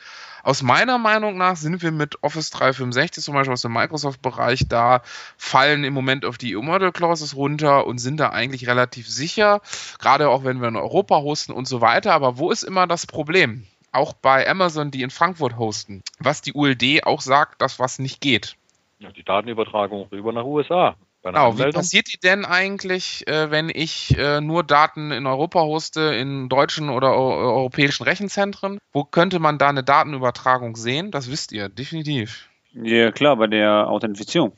[0.42, 5.02] Aus meiner Meinung nach sind wir mit Office 365 zum Beispiel aus dem Microsoft-Bereich da,
[5.36, 9.60] fallen im Moment auf die EU-Model Clauses runter und sind da eigentlich relativ sicher,
[9.98, 12.12] gerade auch wenn wir in Europa hosten und so weiter.
[12.12, 13.66] Aber wo ist immer das Problem?
[13.90, 18.20] Auch bei Amazon, die in Frankfurt hosten, was die ULD auch sagt, dass was nicht
[18.20, 18.56] geht.
[18.98, 20.96] Ja, die Datenübertragung rüber nach USA.
[21.22, 26.00] Genau, wie passiert die denn eigentlich, äh, wenn ich äh, nur Daten in Europa hoste,
[26.14, 28.78] in deutschen oder europäischen Rechenzentren?
[28.92, 31.10] Wo könnte man da eine Datenübertragung sehen?
[31.10, 32.48] Das wisst ihr, definitiv.
[32.72, 34.56] Ja, klar, bei der Authentifizierung.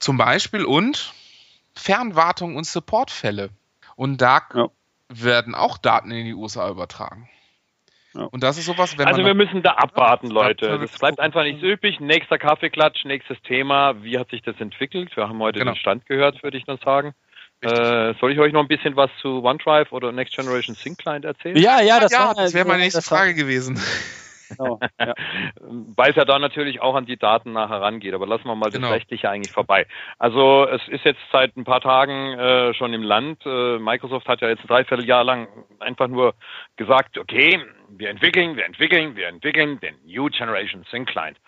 [0.00, 1.14] Zum Beispiel und
[1.74, 3.50] Fernwartung und Supportfälle.
[3.94, 4.68] Und da ja.
[5.08, 7.28] werden auch Daten in die USA übertragen.
[8.16, 10.78] Und das ist sowas, wenn Also wir müssen da abwarten, Leute.
[10.78, 12.00] Das bleibt einfach nicht so üblich.
[12.00, 14.02] Nächster Kaffeeklatsch, nächstes Thema.
[14.02, 15.16] Wie hat sich das entwickelt?
[15.16, 15.72] Wir haben heute genau.
[15.72, 17.14] den Stand gehört, würde ich noch sagen.
[17.62, 21.24] Äh, soll ich euch noch ein bisschen was zu OneDrive oder Next Generation Sync Client
[21.24, 21.56] erzählen?
[21.56, 23.80] Ja, ja, das, ja, das wäre meine nächste Frage gewesen.
[24.48, 25.14] Genau, ja.
[25.96, 28.14] Weil es ja da natürlich auch an die Daten nachher rangeht.
[28.14, 28.88] Aber lassen wir mal genau.
[28.88, 29.86] das Rechtliche eigentlich vorbei.
[30.18, 33.44] Also es ist jetzt seit ein paar Tagen äh, schon im Land.
[33.44, 35.48] Äh, Microsoft hat ja jetzt ein Dreivierteljahr lang
[35.80, 36.34] einfach nur
[36.76, 37.60] gesagt, okay,
[37.90, 41.38] wir entwickeln, wir entwickeln, wir entwickeln den New Generation Sync Client.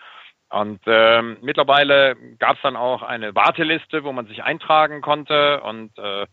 [0.49, 5.61] Und ähm, mittlerweile gab es dann auch eine Warteliste, wo man sich eintragen konnte.
[5.61, 6.25] Und äh,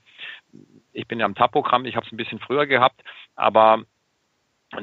[0.93, 3.03] ich bin ja am TAP-Programm, ich habe es ein bisschen früher gehabt,
[3.35, 3.85] aber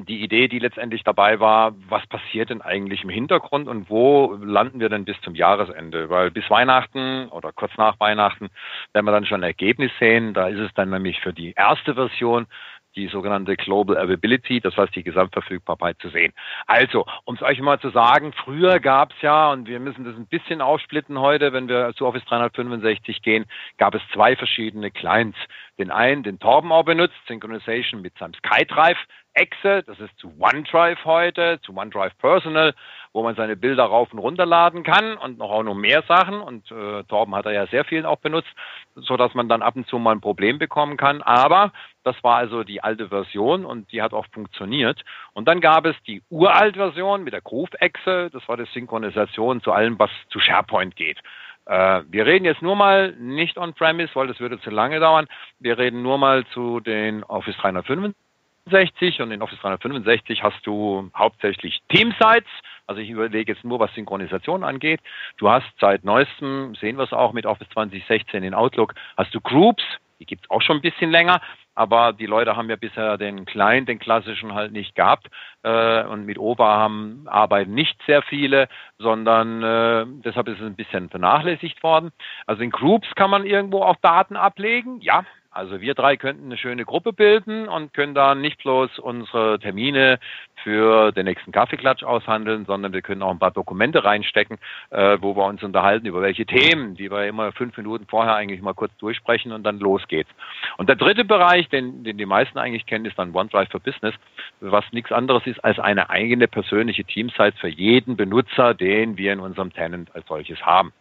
[0.07, 4.79] die Idee, die letztendlich dabei war, was passiert denn eigentlich im Hintergrund und wo landen
[4.79, 6.09] wir denn bis zum Jahresende?
[6.09, 8.49] Weil bis Weihnachten oder kurz nach Weihnachten
[8.93, 10.33] werden wir dann schon ein Ergebnis sehen.
[10.33, 12.47] Da ist es dann nämlich für die erste Version
[12.95, 16.33] die sogenannte Global Availability, das heißt die Gesamtverfügbarkeit zu sehen.
[16.67, 20.15] Also, um es euch mal zu sagen, früher gab es ja, und wir müssen das
[20.15, 23.45] ein bisschen aufsplitten heute, wenn wir zu Office 365 gehen,
[23.77, 25.37] gab es zwei verschiedene Clients.
[25.79, 28.97] Den einen, den Torben auch benutzt, Synchronization mit seinem SkyDrive,
[29.33, 32.75] Exe, das ist zu OneDrive heute, zu OneDrive Personal,
[33.13, 36.41] wo man seine Bilder rauf und runterladen kann und noch auch noch mehr Sachen.
[36.41, 38.49] Und äh, Torben hat er ja sehr viel auch benutzt,
[38.95, 41.21] so dass man dann ab und zu mal ein Problem bekommen kann.
[41.21, 41.71] Aber
[42.03, 45.01] das war also die alte Version und die hat auch funktioniert.
[45.33, 49.71] Und dann gab es die uralt Version mit der Groove-Exe, das war die Synchronisation zu
[49.71, 51.19] allem, was zu SharePoint geht.
[51.65, 55.27] Äh, wir reden jetzt nur mal nicht on-premise, weil das würde zu lange dauern.
[55.59, 58.17] Wir reden nur mal zu den Office 365
[58.65, 62.49] 365 und in Office 365 hast du hauptsächlich Teamsites.
[62.87, 65.01] Also ich überlege jetzt nur, was Synchronisation angeht.
[65.37, 69.41] Du hast seit neuestem, sehen wir es auch mit Office 2016 in Outlook, hast du
[69.41, 69.83] Groups,
[70.19, 71.41] die gibt es auch schon ein bisschen länger,
[71.75, 75.27] aber die Leute haben ja bisher den Client, den klassischen halt nicht gehabt.
[75.63, 78.67] Äh, und mit OVA haben, arbeiten nicht sehr viele,
[78.99, 82.11] sondern äh, deshalb ist es ein bisschen vernachlässigt worden.
[82.45, 86.57] Also in Groups kann man irgendwo auch Daten ablegen, ja, also wir drei könnten eine
[86.57, 90.19] schöne Gruppe bilden und können dann nicht bloß unsere Termine
[90.63, 94.57] für den nächsten Kaffeeklatsch aushandeln, sondern wir können auch ein paar Dokumente reinstecken,
[94.89, 98.61] äh, wo wir uns unterhalten über welche Themen, die wir immer fünf Minuten vorher eigentlich
[98.61, 100.29] mal kurz durchsprechen und dann los geht's.
[100.77, 104.15] Und der dritte Bereich, den, den die meisten eigentlich kennen, ist dann OneDrive for Business,
[104.61, 109.39] was nichts anderes ist als eine eigene persönliche Teamsite für jeden Benutzer, den wir in
[109.39, 110.93] unserem Tenant als solches haben.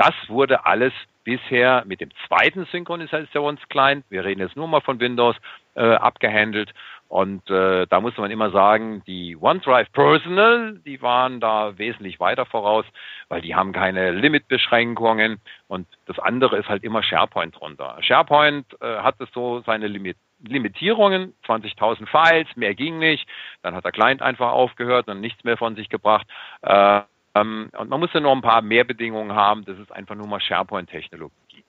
[0.00, 0.94] Das wurde alles
[1.24, 5.36] bisher mit dem zweiten Synchronisationsclient, wir reden jetzt nur mal von Windows,
[5.74, 6.72] äh, abgehandelt.
[7.08, 12.46] Und äh, da muss man immer sagen, die OneDrive Personal, die waren da wesentlich weiter
[12.46, 12.86] voraus,
[13.28, 15.38] weil die haben keine Limitbeschränkungen
[15.68, 17.98] und das andere ist halt immer SharePoint drunter.
[18.00, 23.28] SharePoint äh, hatte so seine Limit Limitierungen, 20.000 Files, mehr ging nicht.
[23.60, 26.26] Dann hat der Client einfach aufgehört und nichts mehr von sich gebracht.
[26.62, 27.02] Äh,
[27.34, 29.64] ähm, und man muss ja noch ein paar mehr Bedingungen haben.
[29.64, 31.64] Das ist einfach nur mal SharePoint-Technologie.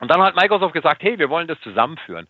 [0.00, 2.26] Und dann hat Microsoft gesagt, hey, wir wollen das zusammenführen.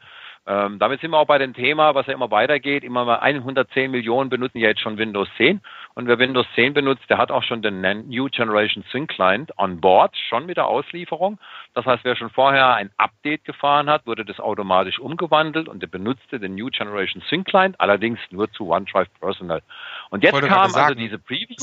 [0.48, 2.84] Ähm, damit sind wir auch bei dem Thema, was ja immer weitergeht.
[2.84, 5.60] Immer mal 110 Millionen benutzen ja jetzt schon Windows 10.
[5.94, 9.80] Und wer Windows 10 benutzt, der hat auch schon den New Generation Sync Client on
[9.80, 11.40] board, schon mit der Auslieferung.
[11.74, 15.88] Das heißt, wer schon vorher ein Update gefahren hat, wurde das automatisch umgewandelt und der
[15.88, 19.62] benutzte den New Generation Sync Client, allerdings nur zu OneDrive Personal.
[20.10, 21.56] Und jetzt kam also diese Preview.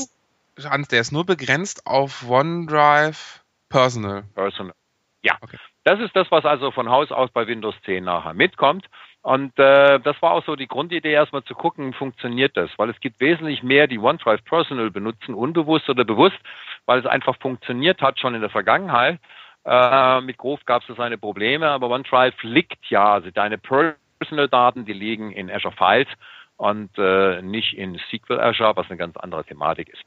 [0.62, 4.24] Hans, der ist nur begrenzt auf OneDrive Personal.
[4.34, 4.74] Personal.
[5.22, 5.36] Ja.
[5.40, 5.58] Okay.
[5.84, 8.86] Das ist das, was also von Haus aus bei Windows 10 nachher mitkommt.
[9.22, 12.70] Und äh, das war auch so die Grundidee, erstmal zu gucken, funktioniert das?
[12.76, 16.36] Weil es gibt wesentlich mehr, die OneDrive Personal benutzen, unbewusst oder bewusst,
[16.84, 19.18] weil es einfach funktioniert hat schon in der Vergangenheit.
[19.64, 24.92] Äh, mit Groove gab es seine Probleme, aber OneDrive liegt ja, also deine Personal-Daten, die
[24.92, 26.08] liegen in Azure Files
[26.56, 30.02] und äh, nicht in SQL Azure, was eine ganz andere Thematik ist.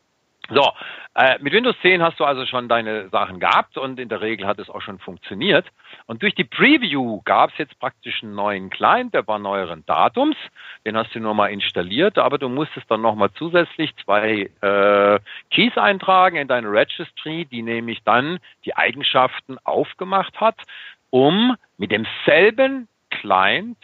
[0.50, 0.72] So,
[1.16, 4.48] äh, mit Windows 10 hast du also schon deine Sachen gehabt und in der Regel
[4.48, 5.66] hat es auch schon funktioniert.
[6.06, 10.38] Und durch die Preview gab es jetzt praktisch einen neuen Client, der war neueren Datums.
[10.86, 15.20] Den hast du nur mal installiert, aber du musstest dann nochmal zusätzlich zwei äh,
[15.52, 20.62] Keys eintragen in deine Registry, die nämlich dann die Eigenschaften aufgemacht hat,
[21.10, 23.78] um mit demselben Client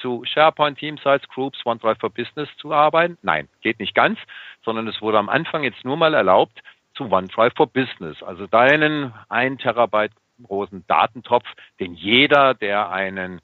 [0.00, 3.18] zu SharePoint, Teamsites, Groups, OneDrive for Business zu arbeiten?
[3.22, 4.18] Nein, geht nicht ganz,
[4.64, 6.60] sondern es wurde am Anfang jetzt nur mal erlaubt
[6.94, 10.12] zu OneDrive for Business, also deinen 1 Terabyte
[10.42, 11.46] großen Datentopf,
[11.78, 13.40] den jeder, der einen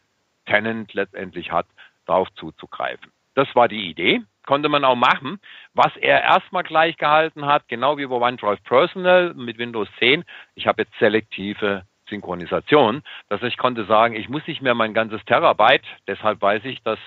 [0.47, 1.67] Tenant letztendlich hat,
[2.07, 3.11] darauf zuzugreifen.
[3.35, 5.39] Das war die Idee, konnte man auch machen.
[5.75, 10.25] Was er erstmal gleich gehalten hat, genau wie bei OneDrive Personal mit Windows 10,
[10.55, 15.25] ich habe jetzt selektive Synchronisation, dass ich konnte sagen, ich muss nicht mehr mein ganzes
[15.25, 16.99] Terabyte, deshalb weiß ich, dass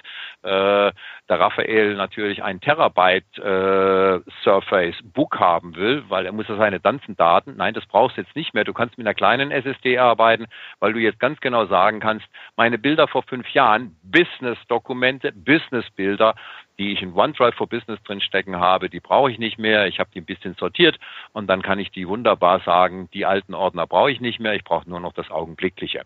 [0.43, 0.91] äh,
[1.29, 6.79] der Raphael natürlich ein Terabyte äh, Surface Book haben will, weil er muss ja seine
[6.79, 9.97] ganzen Daten, nein, das brauchst du jetzt nicht mehr, du kannst mit einer kleinen SSD
[9.97, 10.47] arbeiten,
[10.79, 16.35] weil du jetzt ganz genau sagen kannst, meine Bilder vor fünf Jahren, Business-Dokumente, Business-Bilder,
[16.79, 19.85] die ich in OneDrive for Business drin stecken habe, die brauche ich nicht mehr.
[19.87, 20.97] Ich habe die ein bisschen sortiert
[21.33, 24.63] und dann kann ich die wunderbar sagen, die alten Ordner brauche ich nicht mehr, ich
[24.63, 26.03] brauche nur noch das Augenblickliche.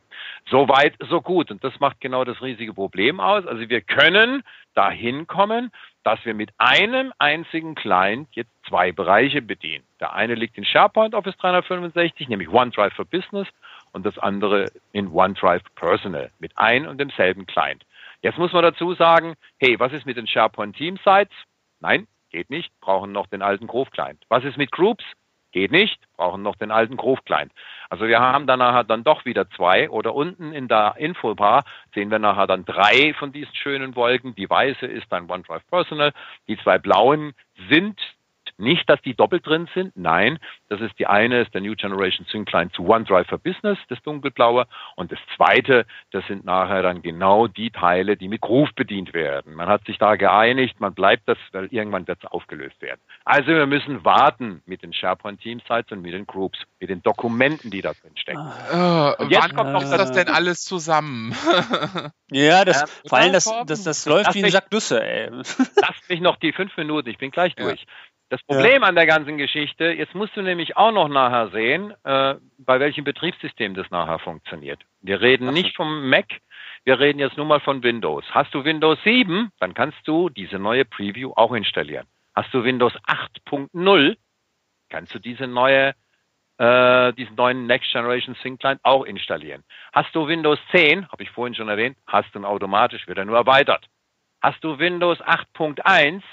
[0.49, 1.51] So weit, so gut.
[1.51, 3.45] Und das macht genau das riesige Problem aus.
[3.45, 4.43] Also wir können
[4.73, 5.71] dahin kommen,
[6.03, 9.83] dass wir mit einem einzigen Client jetzt zwei Bereiche bedienen.
[9.99, 13.47] Der eine liegt in SharePoint Office 365, nämlich OneDrive for Business
[13.91, 17.85] und das andere in OneDrive Personal mit ein und demselben Client.
[18.23, 21.35] Jetzt muss man dazu sagen, hey, was ist mit den SharePoint Team Sites?
[21.81, 24.23] Nein, geht nicht, brauchen noch den alten Groove Client.
[24.29, 25.03] Was ist mit Groups?
[25.51, 27.51] Geht nicht, brauchen noch den alten Groove Client.
[27.89, 32.09] Also wir haben dann nachher dann doch wieder zwei oder unten in der Infobar sehen
[32.09, 34.33] wir nachher dann drei von diesen schönen Wolken.
[34.35, 36.13] Die weiße ist dann OneDrive Personal,
[36.47, 37.33] die zwei blauen
[37.69, 37.99] sind
[38.57, 39.95] nicht, dass die doppelt drin sind.
[39.95, 40.39] Nein,
[40.69, 44.01] das ist die eine, ist der New Generation Sync Client zu OneDrive for Business, das
[44.03, 44.65] dunkelblaue.
[44.95, 49.53] Und das zweite, das sind nachher dann genau die Teile, die mit Groove bedient werden.
[49.53, 52.99] Man hat sich da geeinigt, man bleibt das, weil irgendwann wird es aufgelöst werden.
[53.25, 57.01] Also wir müssen warten mit den SharePoint Team Sites und mit den Groups, mit den
[57.03, 58.39] Dokumenten, die da drin stecken.
[58.39, 59.15] Ah.
[59.19, 61.35] Äh, jetzt kommt noch das denn alles zusammen?
[62.31, 65.29] ja, das, äh, vor allem das, das, das läuft wie ein Sack Nüsse, ey.
[65.31, 67.81] Lass mich noch die fünf Minuten, ich bin gleich durch.
[67.81, 67.87] Ja.
[68.33, 68.87] Das Problem ja.
[68.87, 73.03] an der ganzen Geschichte, jetzt musst du nämlich auch noch nachher sehen, äh, bei welchem
[73.03, 74.79] Betriebssystem das nachher funktioniert.
[75.01, 75.53] Wir reden Ach.
[75.53, 76.25] nicht vom Mac,
[76.83, 78.25] wir reden jetzt nur mal von Windows.
[78.31, 82.07] Hast du Windows 7, dann kannst du diese neue Preview auch installieren.
[82.33, 84.17] Hast du Windows 8.0,
[84.89, 85.93] kannst du diese neue,
[86.57, 89.63] äh, diesen neuen Next Generation Sync Client auch installieren.
[89.91, 93.25] Hast du Windows 10, habe ich vorhin schon erwähnt, hast du ihn automatisch, wird er
[93.25, 93.85] nur erweitert.
[94.41, 96.23] Hast du Windows 8.1,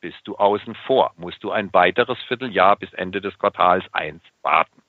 [0.00, 4.82] bist du außen vor, musst du ein weiteres Vierteljahr bis Ende des Quartals 1 warten.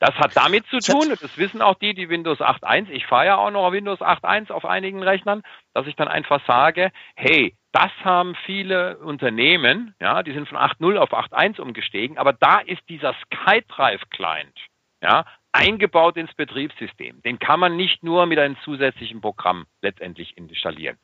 [0.00, 3.26] Das hat damit zu tun, und das wissen auch die, die Windows 8.1, ich fahre
[3.26, 5.42] ja auch noch Windows 8.1 auf einigen Rechnern,
[5.74, 10.96] dass ich dann einfach sage, hey, das haben viele Unternehmen, ja, die sind von 8.0
[10.98, 14.56] auf 8.1 umgestiegen, aber da ist dieser SkyDrive Client,
[15.02, 15.24] ja,
[15.58, 17.20] eingebaut ins Betriebssystem.
[17.22, 20.96] Den kann man nicht nur mit einem zusätzlichen Programm letztendlich installieren.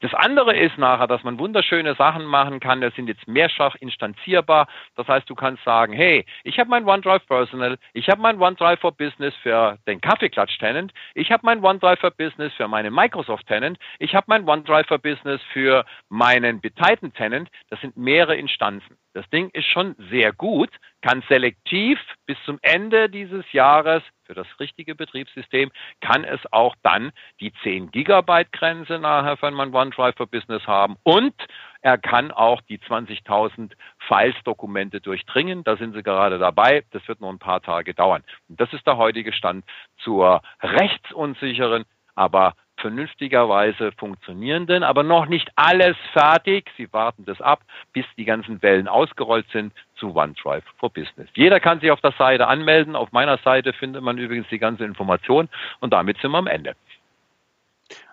[0.00, 2.80] Das andere ist nachher, dass man wunderschöne Sachen machen kann.
[2.80, 4.66] Das sind jetzt mehrfach instanzierbar.
[4.96, 8.80] Das heißt, du kannst sagen, hey, ich habe mein OneDrive Personal, ich habe mein OneDrive
[8.80, 14.14] for Business für den Kaffeeklatsch-Tenant, ich habe mein OneDrive for Business für meinen Microsoft-Tenant, ich
[14.14, 17.50] habe mein OneDrive for Business für meinen Betitan-Tenant.
[17.68, 18.96] Das sind mehrere Instanzen.
[19.14, 20.70] Das Ding ist schon sehr gut,
[21.02, 25.70] kann selektiv bis zum Ende dieses Jahres für das richtige Betriebssystem,
[26.00, 30.96] kann es auch dann die 10 Gigabyte Grenze nachher, wenn man OneDrive for Business haben
[31.02, 31.34] und
[31.80, 33.72] er kann auch die 20.000
[34.08, 35.62] Files-Dokumente durchdringen.
[35.64, 36.84] Da sind sie gerade dabei.
[36.90, 38.24] Das wird noch ein paar Tage dauern.
[38.48, 39.64] Und das ist der heutige Stand
[39.98, 46.70] zur rechtsunsicheren, aber vernünftigerweise funktionierenden, aber noch nicht alles fertig.
[46.76, 47.60] Sie warten das ab,
[47.92, 51.28] bis die ganzen Wellen ausgerollt sind zu OneDrive for Business.
[51.34, 52.96] Jeder kann sich auf der Seite anmelden.
[52.96, 55.48] Auf meiner Seite findet man übrigens die ganze Information
[55.80, 56.74] und damit sind wir am Ende.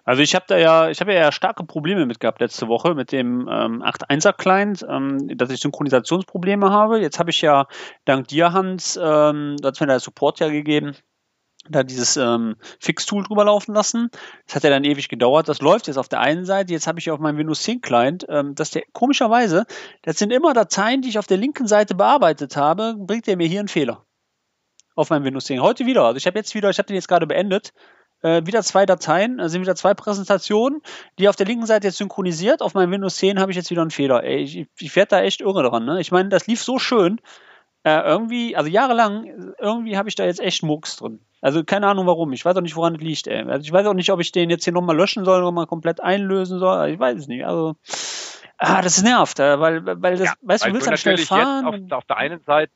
[0.05, 3.11] Also ich habe da ja, ich habe ja starke Probleme mit gehabt letzte Woche mit
[3.11, 6.99] dem ähm, 8.1er Client, ähm, dass ich Synchronisationsprobleme habe.
[6.99, 7.65] Jetzt habe ich ja
[8.05, 10.95] dank dir, Hans, ähm, da hat mir der Support ja gegeben,
[11.69, 14.09] da dieses ähm, Fix-Tool drüber laufen lassen.
[14.45, 15.49] Das hat ja dann ewig gedauert.
[15.49, 16.73] Das läuft jetzt auf der einen Seite.
[16.73, 19.65] Jetzt habe ich auf meinem Windows 10 Client, ähm, dass der komischerweise,
[20.03, 23.47] das sind immer Dateien, die ich auf der linken Seite bearbeitet habe, bringt der mir
[23.47, 24.05] hier einen Fehler.
[24.95, 25.61] auf meinem Windows 10.
[25.61, 26.03] Heute wieder.
[26.03, 27.73] Also ich habe jetzt wieder, ich habe den jetzt gerade beendet.
[28.21, 30.81] Äh, wieder zwei Dateien, also sind wieder zwei Präsentationen,
[31.19, 32.61] die auf der linken Seite jetzt synchronisiert.
[32.61, 34.23] Auf meinem Windows 10 habe ich jetzt wieder einen Fehler.
[34.23, 35.85] Ey, ich, ich werde da echt irre dran.
[35.85, 35.99] Ne?
[35.99, 37.19] Ich meine, das lief so schön.
[37.83, 41.19] Äh, irgendwie, also jahrelang, irgendwie habe ich da jetzt echt Murks drin.
[41.45, 42.33] Also keine Ahnung warum.
[42.33, 43.27] Ich weiß auch nicht, woran es liegt.
[43.27, 43.43] Ey.
[43.43, 45.67] Also ich weiß auch nicht, ob ich den jetzt hier nochmal löschen soll oder mal
[45.67, 46.89] komplett einlösen soll.
[46.89, 47.45] Ich weiß es nicht.
[47.45, 47.75] Also,
[48.57, 50.97] ah, das nervt, äh, weil, weil das, Ja, weißt du, weil du willst du dann
[50.97, 51.73] schnell fahren.
[51.83, 52.71] jetzt auf, auf der einen Seite,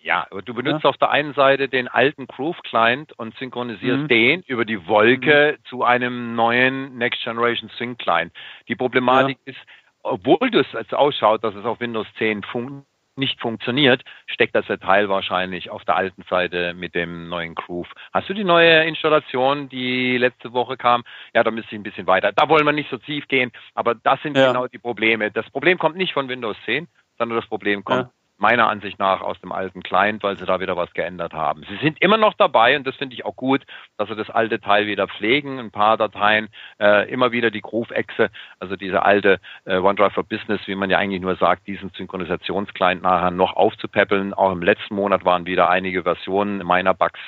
[0.00, 4.08] ja, aber du benutzt auf der einen Seite den alten Groove Client und synchronisierst Mhm.
[4.08, 8.32] den über die Wolke zu einem neuen Next Generation Sync Client.
[8.66, 9.58] Die Problematik ist,
[10.02, 12.84] obwohl das jetzt ausschaut, dass es auf Windows 10 fun
[13.16, 17.88] nicht funktioniert, steckt das Teil wahrscheinlich auf der alten Seite mit dem neuen Groove.
[18.12, 21.02] Hast du die neue Installation, die letzte Woche kam?
[21.34, 22.32] Ja, da müsste ich ein bisschen weiter.
[22.32, 24.48] Da wollen wir nicht so tief gehen, aber das sind Ja.
[24.48, 25.30] genau die Probleme.
[25.30, 26.88] Das Problem kommt nicht von Windows 10,
[27.18, 28.10] sondern das Problem kommt Ja.
[28.40, 31.62] Meiner Ansicht nach aus dem alten Client, weil sie da wieder was geändert haben.
[31.68, 33.64] Sie sind immer noch dabei und das finde ich auch gut,
[33.98, 35.58] dass sie das alte Teil wieder pflegen.
[35.58, 36.48] Ein paar Dateien,
[36.78, 40.98] äh, immer wieder die Groove-Echse, also diese alte äh, OneDrive for Business, wie man ja
[40.98, 44.32] eigentlich nur sagt, diesen Synchronisationsclient nachher noch aufzupäppeln.
[44.32, 47.20] Auch im letzten Monat waren wieder einige Versionen meiner Bugs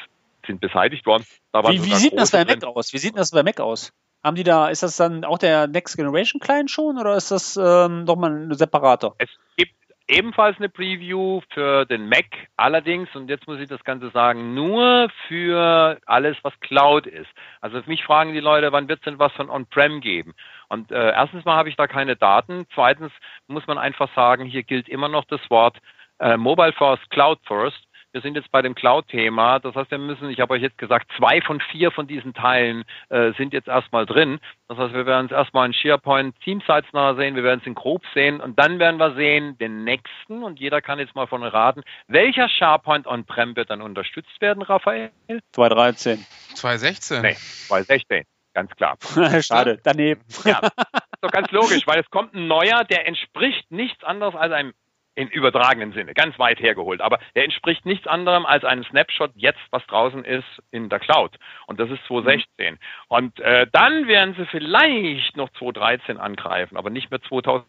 [0.47, 1.25] sind beseitigt worden.
[1.53, 2.65] Wie, wie sieht das bei Mac drin.
[2.65, 2.93] aus?
[2.93, 3.93] Wie sieht das bei Mac aus?
[4.25, 7.57] Haben die da, ist das dann auch der Next Generation Client schon oder ist das
[7.57, 9.15] ähm, nochmal ein separater?
[9.19, 9.75] Es gibt
[10.09, 12.27] ebenfalls eine Preview für den Mac,
[12.57, 17.31] allerdings, und jetzt muss ich das Ganze sagen, nur für alles, was Cloud ist.
[17.61, 20.35] Also mich fragen die Leute, wann wird es denn was von On-Prem geben?
[20.69, 22.67] Und äh, erstens mal habe ich da keine Daten.
[22.75, 23.13] Zweitens
[23.47, 25.79] muss man einfach sagen, hier gilt immer noch das Wort
[26.19, 27.83] äh, Mobile First, Cloud First.
[28.13, 29.59] Wir sind jetzt bei dem Cloud-Thema.
[29.59, 32.85] Das heißt, wir müssen, ich habe euch jetzt gesagt, zwei von vier von diesen Teilen
[33.09, 34.39] äh, sind jetzt erstmal drin.
[34.69, 37.75] Das heißt, wir werden uns erstmal in SharePoint Teamsites nachher sehen, wir werden es in
[37.75, 41.43] Grob sehen und dann werden wir sehen den nächsten und jeder kann jetzt mal von
[41.43, 45.11] raten, welcher SharePoint On-Prem wird dann unterstützt werden, Raphael?
[45.53, 46.25] 2013.
[46.55, 47.23] 2016.
[47.23, 47.35] Nee,
[47.69, 48.97] 2016, ganz klar.
[49.43, 50.21] Schade, daneben.
[50.45, 54.53] Ja, ist doch ganz logisch, weil es kommt ein neuer, der entspricht nichts anderes als
[54.53, 54.75] einem
[55.15, 59.61] im übertragenen Sinne, ganz weit hergeholt, aber der entspricht nichts anderem als einem Snapshot jetzt,
[59.71, 61.39] was draußen ist in der Cloud.
[61.67, 62.79] Und das ist 2016.
[63.09, 67.67] Und äh, dann werden sie vielleicht noch 2013 angreifen, aber nicht mehr 2010,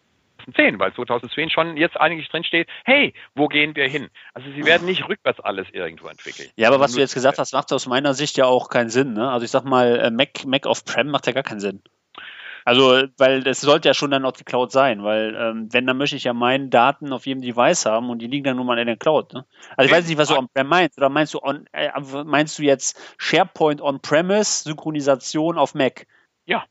[0.79, 4.09] weil 2010 schon jetzt eigentlich drin steht, hey, wo gehen wir hin?
[4.33, 6.49] Also sie werden nicht rückwärts alles irgendwo entwickeln.
[6.55, 9.13] Ja, aber was du jetzt gesagt hast, macht aus meiner Sicht ja auch keinen Sinn.
[9.13, 9.29] Ne?
[9.29, 11.81] Also ich sag mal, äh, Mac, Mac auf Prem macht ja gar keinen Sinn.
[12.65, 15.97] Also, weil das sollte ja schon dann auch die Cloud sein, weil ähm, wenn, dann
[15.97, 18.77] möchte ich ja meine Daten auf jedem Device haben und die liegen dann nun mal
[18.79, 19.33] in der Cloud.
[19.33, 19.45] Ne?
[19.75, 20.97] Also ich weiß nicht, was du on-prem meinst.
[20.97, 21.89] Oder meinst du on, äh,
[22.25, 26.05] meinst du jetzt SharePoint on-premise, Synchronisation auf Mac?
[26.45, 26.63] Ja.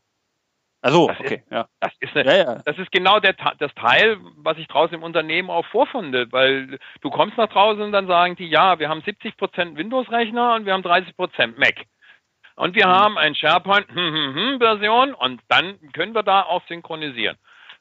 [0.81, 1.67] Also, Das ist- okay, ja.
[1.79, 2.55] Das ist eine, Ja, ja.
[2.65, 7.09] Das ist genau der, das Teil, was ich draußen im Unternehmen auch vorfinde, weil du
[7.09, 10.83] kommst nach draußen und dann sagen die, ja, wir haben 70% Windows-Rechner und wir haben
[10.83, 11.85] 30% Mac.
[12.55, 12.75] Und Mhm.
[12.75, 17.37] wir haben ein SharePoint hm, hm, hm, Version und dann können wir da auch synchronisieren.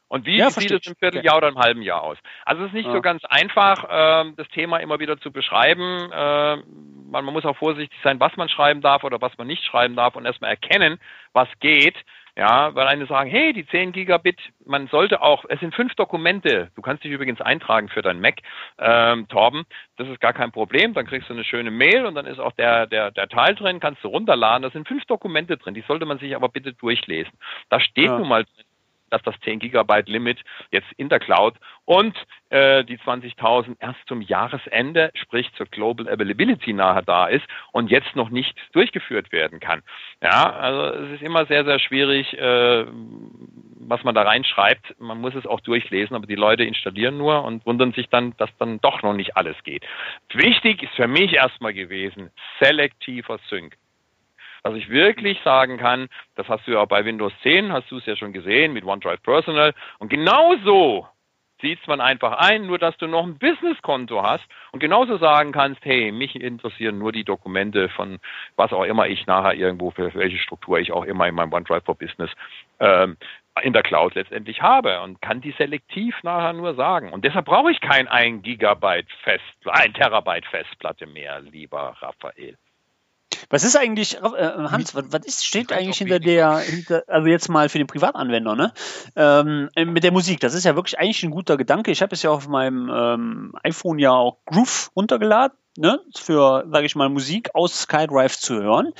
[0.09, 0.94] Und wie Ja, sieht es im.
[0.97, 2.19] Vierteljahr oder im halben Jahr aus?
[2.44, 2.93] Also es ist nicht Ja.
[2.93, 6.11] so ganz einfach, ähm, das Thema immer wieder zu beschreiben.
[6.12, 6.65] Ähm,
[7.11, 9.97] man, man muss auch vorsichtig sein, was man schreiben darf oder was man nicht schreiben
[9.97, 11.01] darf und erstmal erkennen,
[11.32, 11.97] was geht.
[12.35, 16.71] Ja, weil eine sagen, hey, die 10 Gigabit, man sollte auch, es sind fünf Dokumente.
[16.75, 18.37] Du kannst dich übrigens eintragen für dein Mac,
[18.79, 19.65] ähm, Torben.
[19.99, 20.95] Das ist gar kein Problem.
[20.95, 23.81] Dann kriegst du eine schöne Mail und dann ist auch der, der, der Teil drin,
[23.81, 24.63] kannst du runterladen.
[24.63, 25.75] Da sind fünf Dokumente drin.
[25.75, 27.33] Die sollte man sich aber bitte durchlesen.
[27.69, 28.19] Da steht Ja.
[28.19, 28.65] nun mal drin,
[29.13, 30.41] dass das 10 Gigabyte Limit
[30.71, 32.17] jetzt in der Cloud und
[32.51, 38.17] äh, die 20.000 erst zum Jahresende, sprich zur Global Availability nahe da ist und jetzt
[38.17, 39.83] noch nicht durchgeführt werden kann.
[40.23, 42.87] Ja, also es ist immer sehr, sehr schwierig, äh,
[43.81, 44.99] was man da reinschreibt.
[45.01, 48.51] Man muss es auch durchlesen, aber die Leute installieren nur und wundern sich dann, dass
[48.59, 49.85] dann doch noch nicht alles geht.
[50.33, 52.31] Wichtig ist für mich erstmal gewesen,
[52.61, 53.77] selektiver Sync.
[54.65, 58.07] Was ich wirklich sagen kann, das hast du ja bei Windows 10, hast du es
[58.07, 59.75] ja schon gesehen mit OneDrive Personal.
[59.99, 61.09] Und genauso
[61.61, 65.85] zieht man einfach ein, nur dass du noch ein Businesskonto hast und genauso sagen kannst,
[65.85, 68.19] hey, mich interessieren nur die Dokumente von
[68.57, 71.85] was auch immer ich nachher irgendwo, für welche Struktur ich auch immer in meinem OneDrive
[71.85, 72.31] for Business
[72.81, 73.17] ähm,
[73.63, 77.13] in der Cloud letztendlich habe und kann die selektiv nachher nur sagen.
[77.13, 82.57] Und deshalb brauche ich kein 1 Gigabyte Festplatte, 1 Terabyte Festplatte mehr, lieber Raphael.
[83.51, 87.48] Was ist eigentlich, äh, Hans, was, was ist, steht eigentlich hinter der, hinter, also jetzt
[87.48, 88.73] mal für den Privatanwender, ne?
[89.16, 91.90] Ähm, äh, mit der Musik, das ist ja wirklich eigentlich ein guter Gedanke.
[91.90, 96.01] Ich habe es ja auf meinem ähm, iPhone ja auch Groove runtergeladen, ne?
[96.16, 98.93] Für, sage ich mal, Musik aus SkyDrive zu hören.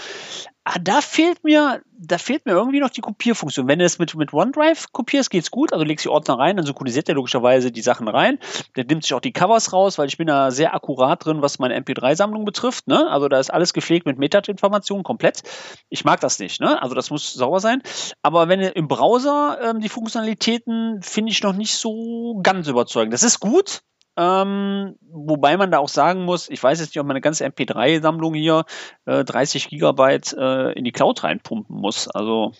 [0.65, 3.67] Ah, da fehlt mir, da fehlt mir irgendwie noch die Kopierfunktion.
[3.67, 5.73] Wenn du es mit, mit OneDrive kopierst, geht's gut.
[5.73, 8.39] Also legst die Ordner rein, dann synchronisiert er logischerweise die Sachen rein.
[8.77, 11.59] Der nimmt sich auch die Covers raus, weil ich bin da sehr akkurat drin, was
[11.59, 12.87] meine MP3-Sammlung betrifft.
[12.87, 13.11] Ne?
[13.11, 15.43] Also da ist alles gepflegt mit Metatinformationen komplett.
[15.89, 16.61] Ich mag das nicht.
[16.61, 16.81] Ne?
[16.81, 17.83] Also das muss sauber sein.
[18.23, 23.13] Aber wenn im Browser ähm, die Funktionalitäten finde ich noch nicht so ganz überzeugend.
[23.13, 23.83] Das ist gut,
[24.17, 27.47] ähm, wobei man da auch sagen muss, ich weiß jetzt nicht, ob man eine ganze
[27.47, 28.65] MP3-Sammlung hier
[29.07, 32.09] äh, 30 Gigabyte äh, in die Cloud reinpumpen muss.
[32.09, 32.53] Also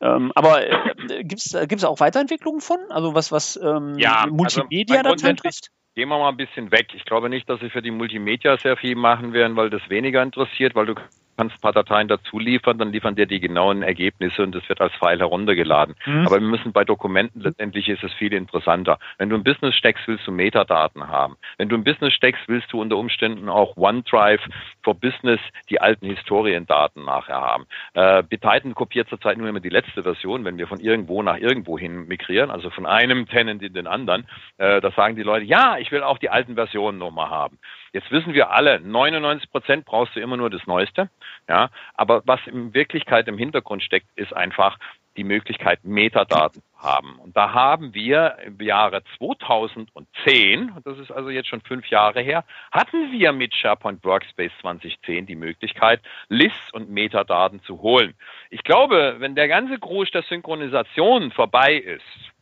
[0.00, 2.78] ähm, aber äh, gibt es auch Weiterentwicklungen von?
[2.90, 5.70] Also was, was ähm, ja, Multimedia-Dateien also trifft?
[5.94, 6.88] Gehen wir mal ein bisschen weg.
[6.94, 10.22] Ich glaube nicht, dass sie für die Multimedia sehr viel machen werden, weil das weniger
[10.22, 10.94] interessiert, weil du
[11.38, 14.80] kannst ein paar Dateien dazu liefern, dann liefern dir die genauen Ergebnisse und das wird
[14.80, 15.94] als File heruntergeladen.
[16.04, 16.26] Mhm.
[16.26, 18.98] Aber wir müssen bei Dokumenten, letztendlich ist es viel interessanter.
[19.18, 21.36] Wenn du ein Business steckst, willst du Metadaten haben.
[21.56, 24.42] Wenn du ein Business steckst, willst du unter Umständen auch OneDrive
[24.82, 25.40] for Business
[25.70, 27.66] die alten Historiendaten nachher haben.
[27.94, 31.78] Äh, Betitan kopiert zurzeit nur immer die letzte Version, wenn wir von irgendwo nach irgendwo
[31.78, 34.26] hin migrieren, also von einem Tenant in den anderen.
[34.56, 37.58] Äh, da sagen die Leute, ja, ich will auch die alten Versionen nochmal haben.
[37.92, 41.08] Jetzt wissen wir alle, 99 Prozent brauchst du immer nur das Neueste.
[41.48, 44.78] Ja, aber was in Wirklichkeit im Hintergrund steckt, ist einfach
[45.18, 47.18] die Möglichkeit, Metadaten zu haben.
[47.18, 52.44] Und da haben wir im Jahre 2010, das ist also jetzt schon fünf Jahre her,
[52.70, 58.14] hatten wir mit SharePoint Workspace 2010 die Möglichkeit, Lists und Metadaten zu holen.
[58.50, 62.32] Ich glaube, wenn der ganze Gruß der Synchronisation vorbei ist,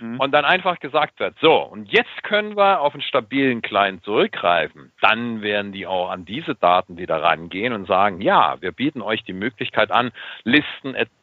[0.00, 0.18] Mhm.
[0.18, 4.92] Und dann einfach gesagt wird, so, und jetzt können wir auf einen stabilen Client zurückgreifen.
[5.00, 9.22] Dann werden die auch an diese Daten wieder rangehen und sagen, ja, wir bieten euch
[9.24, 10.10] die Möglichkeit an,
[10.44, 11.18] Listen etc.,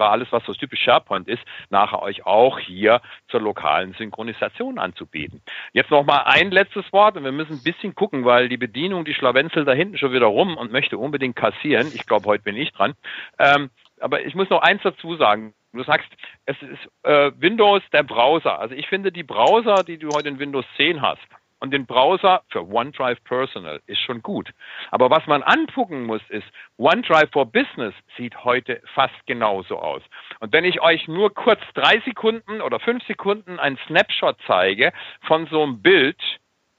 [0.00, 5.42] alles was so typisch SharePoint ist, nachher euch auch hier zur lokalen Synchronisation anzubieten.
[5.72, 9.14] Jetzt nochmal ein letztes Wort und wir müssen ein bisschen gucken, weil die Bedienung, die
[9.14, 11.86] schlawenzelt da hinten schon wieder rum und möchte unbedingt kassieren.
[11.94, 12.94] Ich glaube, heute bin ich dran.
[13.38, 13.70] Ähm,
[14.00, 15.54] aber ich muss noch eins dazu sagen.
[15.72, 16.08] Du sagst,
[16.46, 18.58] es ist äh, Windows der Browser.
[18.58, 21.20] Also ich finde die Browser, die du heute in Windows 10 hast,
[21.60, 24.50] und den Browser für OneDrive Personal ist schon gut.
[24.90, 26.46] Aber was man angucken muss, ist,
[26.78, 30.02] OneDrive for Business sieht heute fast genauso aus.
[30.40, 34.92] Und wenn ich euch nur kurz drei Sekunden oder fünf Sekunden einen Snapshot zeige
[35.26, 36.20] von so einem Bild,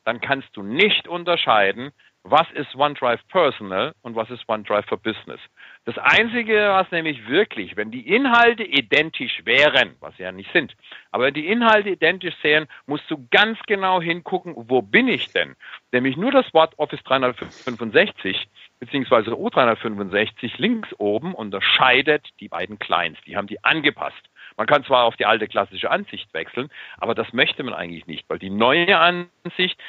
[0.03, 1.91] dann kannst du nicht unterscheiden,
[2.23, 5.39] was ist OneDrive Personal und was ist OneDrive for Business.
[5.83, 10.75] Das Einzige, was nämlich wirklich, wenn die Inhalte identisch wären, was sie ja nicht sind,
[11.09, 15.55] aber wenn die Inhalte identisch wären, musst du ganz genau hingucken, wo bin ich denn?
[15.91, 18.47] Nämlich nur das Wort Office 365
[18.79, 23.19] beziehungsweise O365 links oben unterscheidet die beiden Clients.
[23.25, 24.29] Die haben die angepasst.
[24.57, 28.29] Man kann zwar auf die alte klassische Ansicht wechseln, aber das möchte man eigentlich nicht,
[28.29, 29.79] weil die neue Ansicht,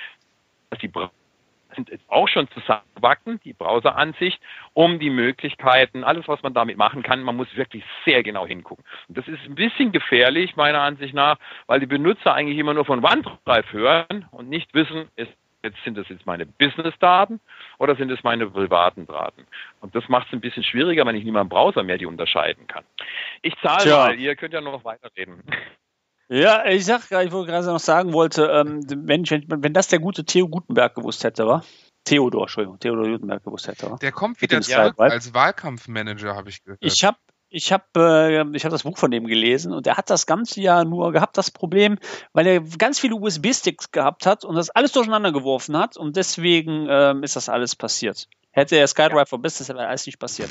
[0.80, 0.88] die
[1.74, 4.40] sind auch schon zusammenwachsen, die Browseransicht,
[4.74, 8.84] um die Möglichkeiten, alles, was man damit machen kann, man muss wirklich sehr genau hingucken.
[9.08, 12.84] Und das ist ein bisschen gefährlich, meiner Ansicht nach, weil die Benutzer eigentlich immer nur
[12.84, 15.32] von OneDrive hören und nicht wissen, ist
[15.62, 17.40] jetzt sind das jetzt meine Business-Daten
[17.78, 19.46] oder sind es meine privaten Daten?
[19.80, 22.66] Und das macht es ein bisschen schwieriger, wenn ich mal im Browser mehr die unterscheiden
[22.66, 22.84] kann.
[23.42, 25.42] Ich zahle mal, ihr könnt ja noch weiterreden.
[26.32, 29.88] Ja, ich sag gerade, ich wollte gerade noch sagen wollte, ähm, wenn, wenn, wenn das
[29.88, 31.62] der gute Theo Gutenberg gewusst hätte, war?
[32.04, 33.98] Theodor, Entschuldigung, Theodor Gutenberg gewusst hätte, war?
[33.98, 36.78] Der kommt wieder zurück als Wahlkampfmanager, habe ich gehört.
[36.80, 37.18] Ich habe
[37.50, 40.62] ich habe äh, ich hab das Buch von dem gelesen und er hat das ganze
[40.62, 41.98] Jahr nur gehabt, das Problem,
[42.32, 46.86] weil er ganz viele USB-Sticks gehabt hat und das alles durcheinander geworfen hat und deswegen
[46.88, 48.26] ähm, ist das alles passiert.
[48.52, 50.48] Hätte er SkyDrive for Business, wäre alles nicht passiert.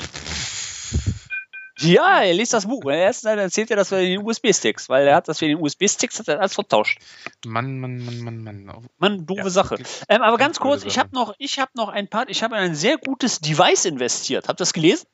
[1.82, 2.90] Ja, er liest das Buch.
[2.90, 6.18] Erst dann erzählt er das für den USB-Sticks, weil er hat das für den USB-Sticks
[6.18, 6.98] hat er alles vertauscht.
[7.44, 8.88] Mann, Mann, Mann, Mann, Mann.
[8.98, 9.76] Mann, doofe ja, Sache.
[10.08, 12.62] Ähm, aber ganz kurz, ich habe noch, ich habe noch ein paar, ich habe in
[12.62, 14.48] ein sehr gutes Device investiert.
[14.48, 15.06] Habt ihr das gelesen?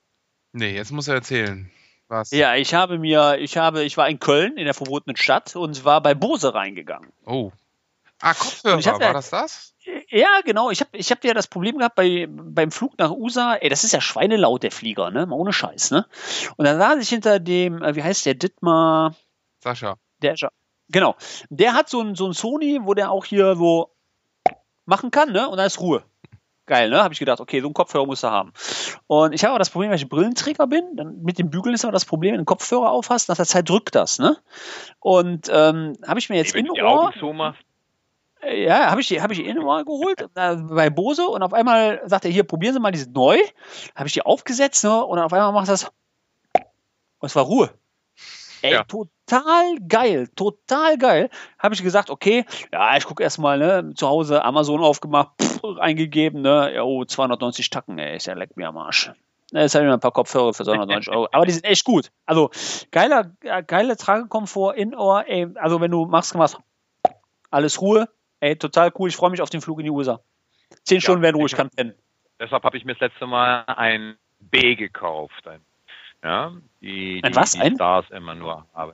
[0.52, 1.70] Nee, jetzt muss er erzählen.
[2.08, 2.30] Was?
[2.30, 5.84] Ja, ich habe mir, ich habe, ich war in Köln in der verbotenen Stadt und
[5.84, 7.12] war bei Bose reingegangen.
[7.26, 7.52] Oh.
[8.20, 9.74] Ah, Kopfhörer, war das das?
[10.10, 10.70] Ja, genau.
[10.70, 13.55] Ich habe ich hab ja das Problem gehabt bei, beim Flug nach USA.
[13.55, 15.27] Ey, das ist ja schweinelaut, der Flieger, ne?
[15.27, 16.06] Mal ohne Scheiß, ne?
[16.56, 19.15] Und dann saß ich hinter dem, äh, wie heißt der, Dittmar?
[19.62, 19.97] Sascha.
[20.23, 20.35] Der,
[20.89, 21.16] genau.
[21.51, 23.94] Der hat so ein, so ein Sony, wo der auch hier so
[24.85, 25.48] machen kann, ne?
[25.48, 26.02] Und da ist Ruhe.
[26.66, 27.02] Geil, ne?
[27.02, 28.52] Habe ich gedacht, okay, so ein Kopfhörer muss er haben.
[29.06, 31.85] Und ich habe aber das Problem, weil ich Brillenträger bin, dann mit dem Bügeln ist
[31.85, 34.36] aber das Problem, wenn du einen Kopfhörer aufhast, nach der Zeit drückt das, ne?
[35.01, 37.06] Und ähm, habe ich mir jetzt hey, in Ohr.
[37.06, 37.62] Augen zumachst,
[38.43, 42.24] ja, habe ich, hab ich in Ohr geholt äh, bei Bose und auf einmal sagt
[42.24, 43.39] er, hier, probieren Sie mal diese neu.
[43.94, 45.90] Habe ich die aufgesetzt ne, und auf einmal macht das
[47.20, 47.70] und es war Ruhe.
[48.62, 48.85] Ey, ja.
[48.85, 51.31] total geil, total geil.
[51.59, 56.43] Habe ich gesagt, okay, ja, ich gucke erstmal, ne, zu Hause Amazon aufgemacht, pff, eingegeben,
[56.43, 59.12] ne, oh, 290 Tacken, ey, ist ja leck mir am Arsch.
[59.52, 61.28] Jetzt habe ich mir ein paar Kopfhörer für 290 Euro.
[61.32, 62.10] Aber die sind echt gut.
[62.27, 62.51] Also
[62.90, 63.31] geiler,
[63.66, 65.24] geile Tragekomfort in Ohr.
[65.27, 66.59] Ey, also wenn du machst, machst
[67.51, 68.09] alles Ruhe.
[68.40, 69.09] Ey, total cool.
[69.09, 70.20] Ich freue mich auf den Flug in die USA.
[70.85, 71.94] Zehn ja, Stunden werden ruhig, kann pennen.
[72.39, 75.47] Deshalb habe ich mir das letzte Mal ein B gekauft.
[75.47, 75.60] Ein,
[76.23, 77.52] ja, die, ein was?
[77.52, 77.74] Die ein?
[77.74, 78.93] Stars immer nur haben.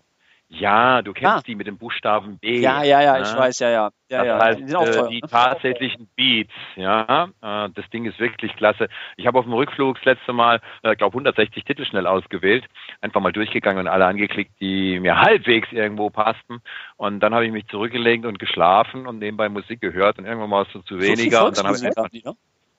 [0.49, 1.43] Ja, du kennst ah.
[1.47, 2.61] die mit dem Buchstaben B.
[2.61, 3.23] Ja, ja, ja, ne?
[3.23, 3.91] ich weiß, ja, ja.
[4.09, 4.39] ja, das ja.
[4.39, 5.29] Heißt, die, teuer, die ne?
[5.29, 8.89] tatsächlichen Beats, ja, äh, das Ding ist wirklich klasse.
[9.16, 12.65] Ich habe auf dem Rückflug das letzte Mal, äh, glaube 160 Titel schnell ausgewählt,
[13.01, 16.61] einfach mal durchgegangen und alle angeklickt, die mir halbwegs irgendwo passten.
[16.97, 20.62] Und dann habe ich mich zurückgelegt und geschlafen und nebenbei Musik gehört und irgendwann war
[20.66, 21.41] es so zu weniger.
[21.41, 21.77] So und dann habe
[22.12, 22.37] ich ne?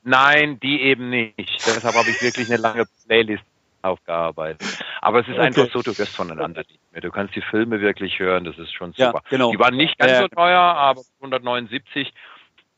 [0.07, 1.35] Nein, die eben nicht.
[1.39, 3.43] Deshalb habe ich wirklich eine lange Playlist
[3.85, 4.83] aufgearbeitet.
[5.01, 5.41] Aber es ist okay.
[5.41, 7.01] einfach so, du wirst voneinander nicht mehr.
[7.01, 9.21] Du kannst die Filme wirklich hören, das ist schon super.
[9.23, 9.51] Ja, genau.
[9.51, 12.13] Die waren nicht ganz äh, so teuer, aber 179.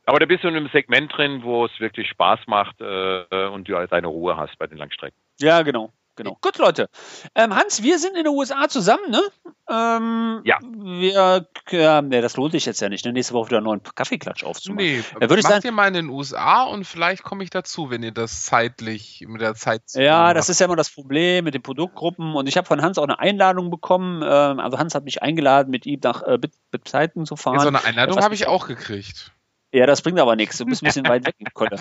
[0.06, 3.68] Aber da bist du in einem Segment drin, wo es wirklich Spaß macht äh, und
[3.68, 5.18] du halt deine Ruhe hast bei den Langstrecken.
[5.40, 6.38] Ja, genau genau.
[6.41, 6.89] Gut, Leute.
[7.35, 9.22] Ähm, Hans, wir sind in den USA zusammen, ne?
[9.69, 10.60] Ähm, ja.
[10.61, 13.14] Wir, ja, ne, das lohnt sich jetzt ja nicht, ne?
[13.14, 14.85] nächste Woche wieder einen neuen Kaffeeklatsch aufzumachen.
[14.85, 17.89] Nee, ja, würde ich sagen, ihr mal in den USA und vielleicht komme ich dazu,
[17.89, 19.81] wenn ihr das zeitlich mit der Zeit.
[19.94, 22.98] Ja, das ist ja immer das Problem mit den Produktgruppen und ich habe von Hans
[22.98, 24.22] auch eine Einladung bekommen.
[24.23, 26.38] Ähm, also Hans hat mich eingeladen, mit ihm nach äh,
[26.72, 27.56] Bitzeiten zu fahren.
[27.56, 29.31] Ja, so eine Einladung habe ich auch gekriegt.
[29.73, 30.57] Ja, das bringt aber nichts.
[30.57, 31.77] Du bist ein bisschen weit weg in Kolle.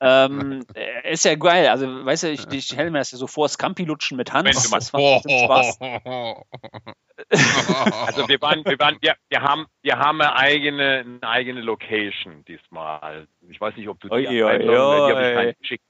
[0.00, 1.68] ähm, äh, ist ja geil.
[1.68, 4.70] Also, weißt du, ich, ich stelle mir das ja so vor, Scampi lutschen mit Hans.
[4.70, 4.84] Das macht
[5.30, 5.78] Spaß.
[8.06, 12.44] also wir waren, wir waren, wir, wir haben, wir haben eine eigene, eine eigene Location
[12.46, 13.28] diesmal.
[13.48, 15.84] Ich weiß nicht, ob du die, oi, oi, oi, die habe ich geschickt.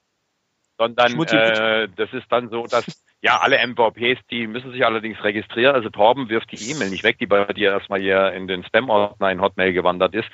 [0.78, 2.86] Sondern äh, das ist dann so, dass
[3.24, 5.76] ja, alle MVPs, die müssen sich allerdings registrieren.
[5.76, 9.30] Also Torben wirft die E-Mail nicht weg, die bei dir erstmal hier in den Spam-Ordner
[9.30, 10.28] in Hotmail gewandert ist,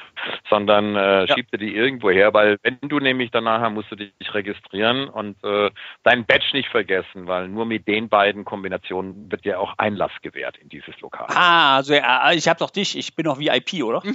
[0.49, 1.35] sondern äh, ja.
[1.35, 5.37] schiebt dir die irgendwo her, weil wenn du nämlich danach musst du dich registrieren und
[5.45, 5.71] äh,
[6.03, 10.57] deinen Badge nicht vergessen, weil nur mit den beiden Kombinationen wird dir auch Einlass gewährt
[10.57, 11.27] in dieses Lokal.
[11.29, 14.03] Ah, also ja, ich habe doch dich, ich bin doch VIP, oder?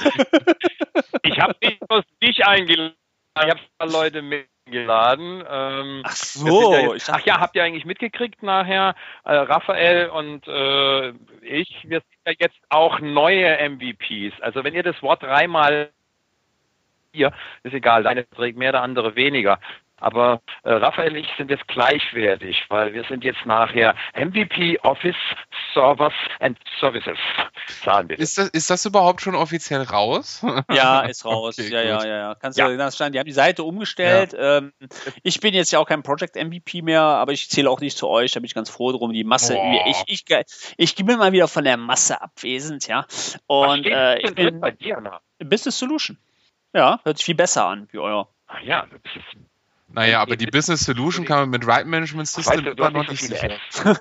[1.22, 1.78] ich habe dich,
[2.22, 2.92] dich eingeladen.
[3.36, 5.44] Ich habe Leute mit geladen.
[5.48, 6.72] Ähm, ach so.
[6.72, 8.94] Ja jetzt, ach ja, habt ihr eigentlich mitgekriegt nachher,
[9.24, 11.10] äh, Raphael und äh,
[11.42, 14.40] ich, wir sind ja jetzt auch neue MVPs.
[14.40, 15.90] Also wenn ihr das Wort dreimal
[17.12, 17.32] hier,
[17.64, 19.58] ist egal, der eine trägt mehr, der andere weniger.
[20.00, 25.16] Aber äh, Raphael und ich sind jetzt gleichwertig, weil wir sind jetzt nachher MVP Office
[25.74, 27.18] Servers and Services.
[28.16, 30.44] Ist das, ist das überhaupt schon offiziell raus?
[30.70, 31.58] Ja, ist raus.
[31.58, 32.34] okay, ja, ja, ja, ja.
[32.34, 32.68] Kannst ja.
[32.68, 32.96] du das?
[32.96, 34.32] Die haben die Seite umgestellt.
[34.32, 34.58] Ja.
[34.58, 34.72] Ähm,
[35.22, 38.08] ich bin jetzt ja auch kein Project MVP mehr, aber ich zähle auch nicht zu
[38.08, 38.32] euch.
[38.32, 39.12] Da bin ich ganz froh drum.
[39.12, 39.84] Die Masse, Boah.
[39.86, 43.06] ich, ich, ich, ich bin mal wieder von der Masse abwesend, ja.
[43.46, 46.18] Und äh, ich bin bei dir, Business Solution.
[46.72, 48.28] Ja, hört sich viel besser an wie euer.
[48.46, 49.49] Ach ja, das ist
[49.92, 53.56] naja, aber die Business Solution kann man mit Right Management System immer noch nicht sicher.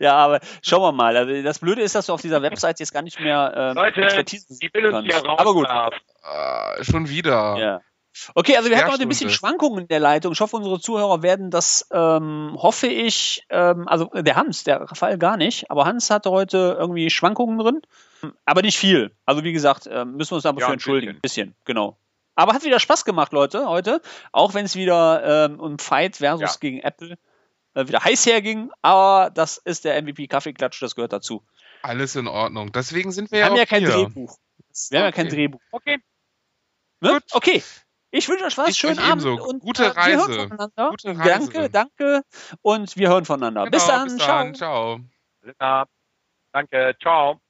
[0.00, 1.16] ja, aber schauen wir mal.
[1.16, 4.02] Also das Blöde ist, dass du auf dieser Website jetzt gar nicht mehr ähm, Leute,
[4.02, 5.68] Expertise die will uns hier Aber gut.
[5.68, 7.56] Äh, schon wieder.
[7.58, 7.80] Ja.
[8.34, 10.32] Okay, also wir hatten heute ein bisschen Schwankungen in der Leitung.
[10.32, 15.18] Ich hoffe, unsere Zuhörer werden das, ähm, hoffe ich, ähm, also der Hans, der Raphael
[15.18, 17.82] gar nicht, aber Hans hatte heute irgendwie Schwankungen drin,
[18.44, 19.10] aber nicht viel.
[19.26, 21.16] Also wie gesagt, äh, müssen wir uns dafür ja, entschuldigen.
[21.16, 21.98] Ein bisschen, genau.
[22.34, 24.00] Aber hat wieder Spaß gemacht, Leute, heute.
[24.32, 26.56] Auch wenn es wieder ähm, um Fight versus ja.
[26.60, 27.16] gegen Apple
[27.74, 28.70] äh, wieder heiß herging.
[28.82, 31.44] Aber das ist der MVP Kaffeeklatsch, das gehört dazu.
[31.82, 32.72] Alles in Ordnung.
[32.72, 33.90] Deswegen sind wir, wir ja haben ja kein hier.
[33.90, 34.38] Drehbuch.
[34.90, 35.60] Wir haben ja kein Drehbuch.
[35.70, 35.98] Okay.
[37.00, 37.12] Ne?
[37.12, 37.22] Gut.
[37.32, 37.62] Okay.
[38.10, 38.68] Ich wünsche euch was.
[38.70, 39.24] Ich Schönen Abend.
[39.24, 39.44] Ebenso.
[39.44, 40.48] Und Gute äh, Reise.
[40.48, 41.50] Gute Reise.
[41.50, 42.22] Danke, danke.
[42.62, 43.64] Und wir hören voneinander.
[43.64, 44.04] Genau, bis dann.
[44.04, 44.54] Bis dann.
[44.54, 45.00] Ciao.
[45.58, 45.84] Ciao.
[46.52, 46.96] Danke.
[47.02, 47.40] Ciao.